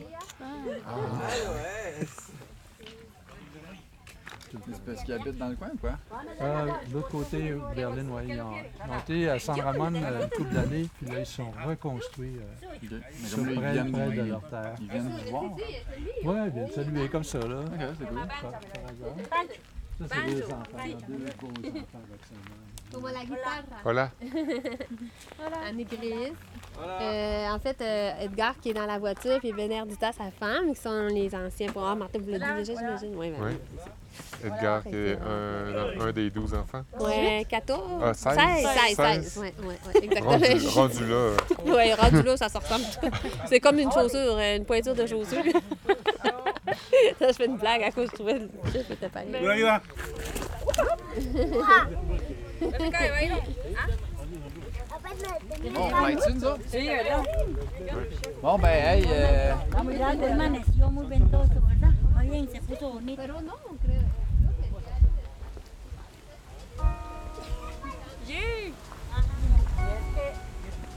C'est 4.66 4.86
parce 4.86 5.04
qu'ils 5.04 5.14
habitent 5.14 5.38
dans 5.38 5.50
le 5.50 5.56
coin 5.56 5.70
ou 5.74 5.78
quoi? 5.78 5.92
Ah, 6.40 6.66
de 6.88 6.94
l'autre 6.94 7.10
côté, 7.10 7.56
Berlin, 7.76 8.06
ouais, 8.10 8.26
ils 8.28 8.42
ont, 8.42 8.52
ils 8.54 8.92
ont 8.92 9.00
été 9.00 9.30
à 9.30 9.40
San 9.40 9.60
Ramon 9.60 9.94
euh, 9.96 10.24
une 10.24 10.30
couple 10.30 10.54
d'années, 10.54 10.88
puis 10.98 11.06
là, 11.12 11.20
ils 11.20 11.26
sont 11.26 11.52
reconstruits 11.66 12.38
euh, 12.38 12.68
Ok. 12.74 12.90
Mais 13.22 13.28
sur 13.28 13.38
comme 13.38 13.46
là, 13.48 13.52
ils 13.54 13.60
près, 13.60 13.72
viennent, 13.74 13.92
près 13.92 14.06
de 14.08 14.12
ils, 14.12 14.30
leur 14.30 14.50
terre. 14.50 14.76
ils 14.82 14.90
viennent 14.90 15.10
vous 15.10 15.30
voir. 15.32 15.44
Ouais, 15.44 16.48
ils 16.48 16.52
viennent 16.54 16.72
saluer 16.72 17.10
comme 17.10 17.24
ça, 17.24 17.40
là. 17.40 17.60
Ok, 17.60 17.96
c'est 18.00 18.08
cool. 18.08 18.18
Hasard. 18.20 18.52
Ça, 20.00 20.06
c'est 20.26 20.34
des 20.34 20.44
enfants, 20.44 20.64
deux 21.08 21.14
beaux 21.40 21.48
enfants, 21.48 22.02
Roxana. 22.12 22.56
Como 22.92 23.08
la 23.08 23.24
guitarra. 23.24 23.62
Voilà. 23.84 24.12
Annie 25.68 25.86
Gris. 25.86 26.34
Euh, 26.82 27.48
en 27.50 27.60
fait, 27.60 27.80
euh, 27.82 28.12
Edgar 28.22 28.60
qui 28.60 28.72
est 28.72 28.74
dans 28.74 28.86
la 28.86 28.98
voiture, 29.00 29.40
puis 29.40 29.54
Benerdita, 29.54 30.12
sa 30.12 30.32
femme, 30.32 30.74
qui 30.74 30.80
sont 30.82 31.08
les 31.08 31.34
anciens. 31.36 31.72
Pour... 31.72 31.84
Martin 31.96 32.20
vous 32.20 32.32
l'a 32.32 32.40
dit 32.40 32.70
déjà, 32.70 32.74
j'imagine. 32.80 33.16
Oui, 33.16 33.32
ben, 33.32 33.44
Ouais. 33.46 33.58
Edgar, 34.44 34.84
qui 34.84 34.96
est 34.96 35.18
un, 35.18 36.02
un 36.08 36.12
des 36.12 36.30
douze 36.30 36.54
enfants. 36.54 36.84
Ouais, 37.00 37.46
14. 37.50 38.02
Ah, 38.04 38.14
16. 38.14 38.34
16, 38.34 38.38
16, 38.38 38.96
16. 38.96 38.96
16. 38.96 39.38
Ouais, 39.38 39.54
ouais, 39.60 39.66
ouais, 39.68 40.04
exactement. 40.04 40.32
Rendu, 40.32 40.68
rendu 40.68 41.08
là. 41.08 41.16
euh, 41.16 41.36
Ouais, 41.76 41.94
rendu 41.94 42.22
là, 42.24 42.38
ça 42.38 42.50
se 42.50 42.58
ressemble. 42.58 42.86
C'est 43.48 43.60
comme 43.60 43.80
une 43.80 43.92
chaussure, 43.92 44.38
euh, 44.38 44.58
une 44.58 44.66
pointure 44.66 44.96
de 44.96 45.06
chaussure. 45.06 45.44
ça, 47.20 47.28
je 47.28 47.34
fais 47.34 47.46
une 47.46 47.58
blague 47.58 47.84
à 47.84 47.92
cause 47.92 48.08
je 48.12 48.16
trouvais 48.16 48.40
le 48.40 48.50
chiffre 48.72 48.92
était 48.92 49.10
pareil. 49.10 49.30
Bon, 55.74 55.82
on 55.86 56.02
va 56.02 56.12
être 56.12 56.30
nous 56.34 56.46
autres? 56.46 56.62
Bon, 58.42 58.58
ben, 58.58 58.70
hey, 58.70 59.06
euh, 59.10 59.54
bonito. 68.34 68.78
Pero 69.78 70.00
no, 70.00 70.14
creo. 70.14 70.52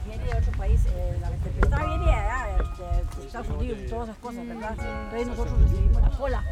Viene 0.06 0.24
de 0.24 0.38
otro 0.38 0.52
país, 0.52 0.80
eh, 0.86 1.18
la 1.20 1.30
tempestad 1.30 1.86
viene 1.86 2.12
allá, 2.12 2.56
de 3.16 3.26
Estados 3.26 3.48
Unidos 3.48 3.78
y 3.82 3.86
todas 3.88 4.08
esas 4.10 4.18
cosas, 4.18 4.46
¿verdad? 4.46 4.72
Entonces 4.72 5.26
nosotros 5.28 5.62
recibimos 5.62 6.02
la 6.02 6.10
cola. 6.10 6.44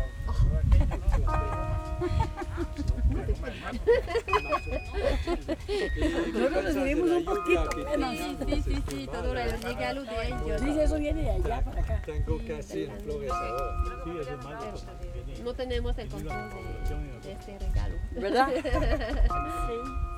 Nosotros 6.33 6.64
recibimos 6.64 7.11
un 7.11 7.24
poquito 7.24 7.68
menos. 7.76 8.16
Sí, 8.16 8.37
sí, 8.47 8.62
sí, 8.62 8.83
sí, 8.89 9.07
todo 9.07 9.37
el 9.37 9.62
regalo 9.62 10.05
de 10.05 10.26
ellos. 10.26 10.61
Dice, 10.62 10.85
eso 10.85 10.97
viene 10.97 11.22
de 11.22 11.30
allá 11.30 11.62
para 11.62 11.83
acá. 11.83 12.03
Tango 12.07 12.41
casi 12.49 12.85
en 12.85 13.01
flores 13.01 13.33
No 15.45 15.55
tenemos 15.55 15.99
el 15.99 16.09
control 16.09 16.51
de, 16.89 17.20
de 17.20 17.33
este 17.33 17.59
regalo. 17.59 17.97
¿Verdad? 18.12 18.49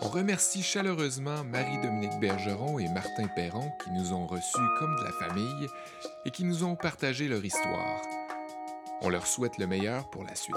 On 0.00 0.08
remercie 0.08 0.62
chaleureusement 0.62 1.44
Marie-Dominique 1.44 2.20
Bergeron 2.20 2.78
et 2.78 2.88
Martin 2.88 3.26
Perron 3.34 3.70
qui 3.82 3.90
nous 3.90 4.12
ont 4.12 4.26
reçus 4.26 4.58
comme 4.78 4.96
de 4.96 5.04
la 5.04 5.12
famille 5.12 5.68
et 6.24 6.30
qui 6.30 6.44
nous 6.44 6.64
ont 6.64 6.76
partagé 6.76 7.26
leur 7.26 7.44
histoire. 7.44 8.00
On 9.02 9.08
leur 9.08 9.26
souhaite 9.26 9.58
le 9.58 9.66
meilleur 9.66 10.08
pour 10.10 10.24
la 10.24 10.34
suite. 10.34 10.56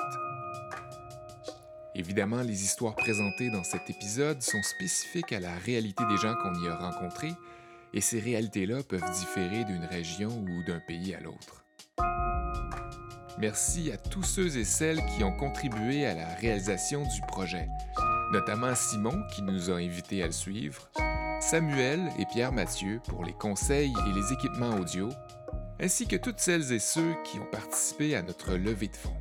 Évidemment, 1.96 2.42
les 2.42 2.64
histoires 2.64 2.96
présentées 2.96 3.50
dans 3.50 3.64
cet 3.64 3.90
épisode 3.90 4.42
sont 4.42 4.62
spécifiques 4.64 5.34
à 5.34 5.40
la 5.40 5.54
réalité 5.66 6.04
des 6.10 6.18
gens 6.18 6.36
qu'on 6.36 6.54
y 6.64 6.68
a 6.68 6.76
rencontrés 6.76 7.34
et 7.94 8.02
ces 8.02 8.20
réalités-là 8.20 8.84
peuvent 8.84 9.12
différer 9.12 9.66
d'une 9.66 9.86
région 9.86 10.30
ou 10.30 10.64
d'un 10.66 10.80
pays 10.80 11.14
à 11.14 11.20
l'autre. 11.20 11.66
Merci 13.38 13.92
à 13.92 13.98
tous 13.98 14.24
ceux 14.24 14.58
et 14.58 14.66
celles 14.66 15.04
qui 15.08 15.24
ont 15.24 15.36
contribué 15.36 16.06
à 16.06 16.14
la 16.14 16.28
réalisation 16.36 17.04
du 17.04 17.22
projet 17.28 17.68
notamment 18.32 18.74
Simon 18.76 19.24
qui 19.34 19.42
nous 19.42 19.70
a 19.70 19.76
invités 19.76 20.24
à 20.24 20.28
le 20.28 20.32
suivre, 20.32 20.90
Samuel 21.42 22.00
et 22.18 22.26
Pierre 22.26 22.54
Mathieu 22.54 23.02
pour 23.08 23.24
les 23.24 23.34
conseils 23.34 23.94
et 24.08 24.14
les 24.14 24.32
équipements 24.32 24.76
audio, 24.76 25.10
ainsi 25.80 26.08
que 26.08 26.16
toutes 26.16 26.40
celles 26.40 26.72
et 26.72 26.80
ceux 26.80 27.14
qui 27.26 27.40
ont 27.40 27.52
participé 27.52 28.16
à 28.16 28.22
notre 28.22 28.54
levée 28.54 28.88
de 28.88 28.96
fonds. 28.96 29.20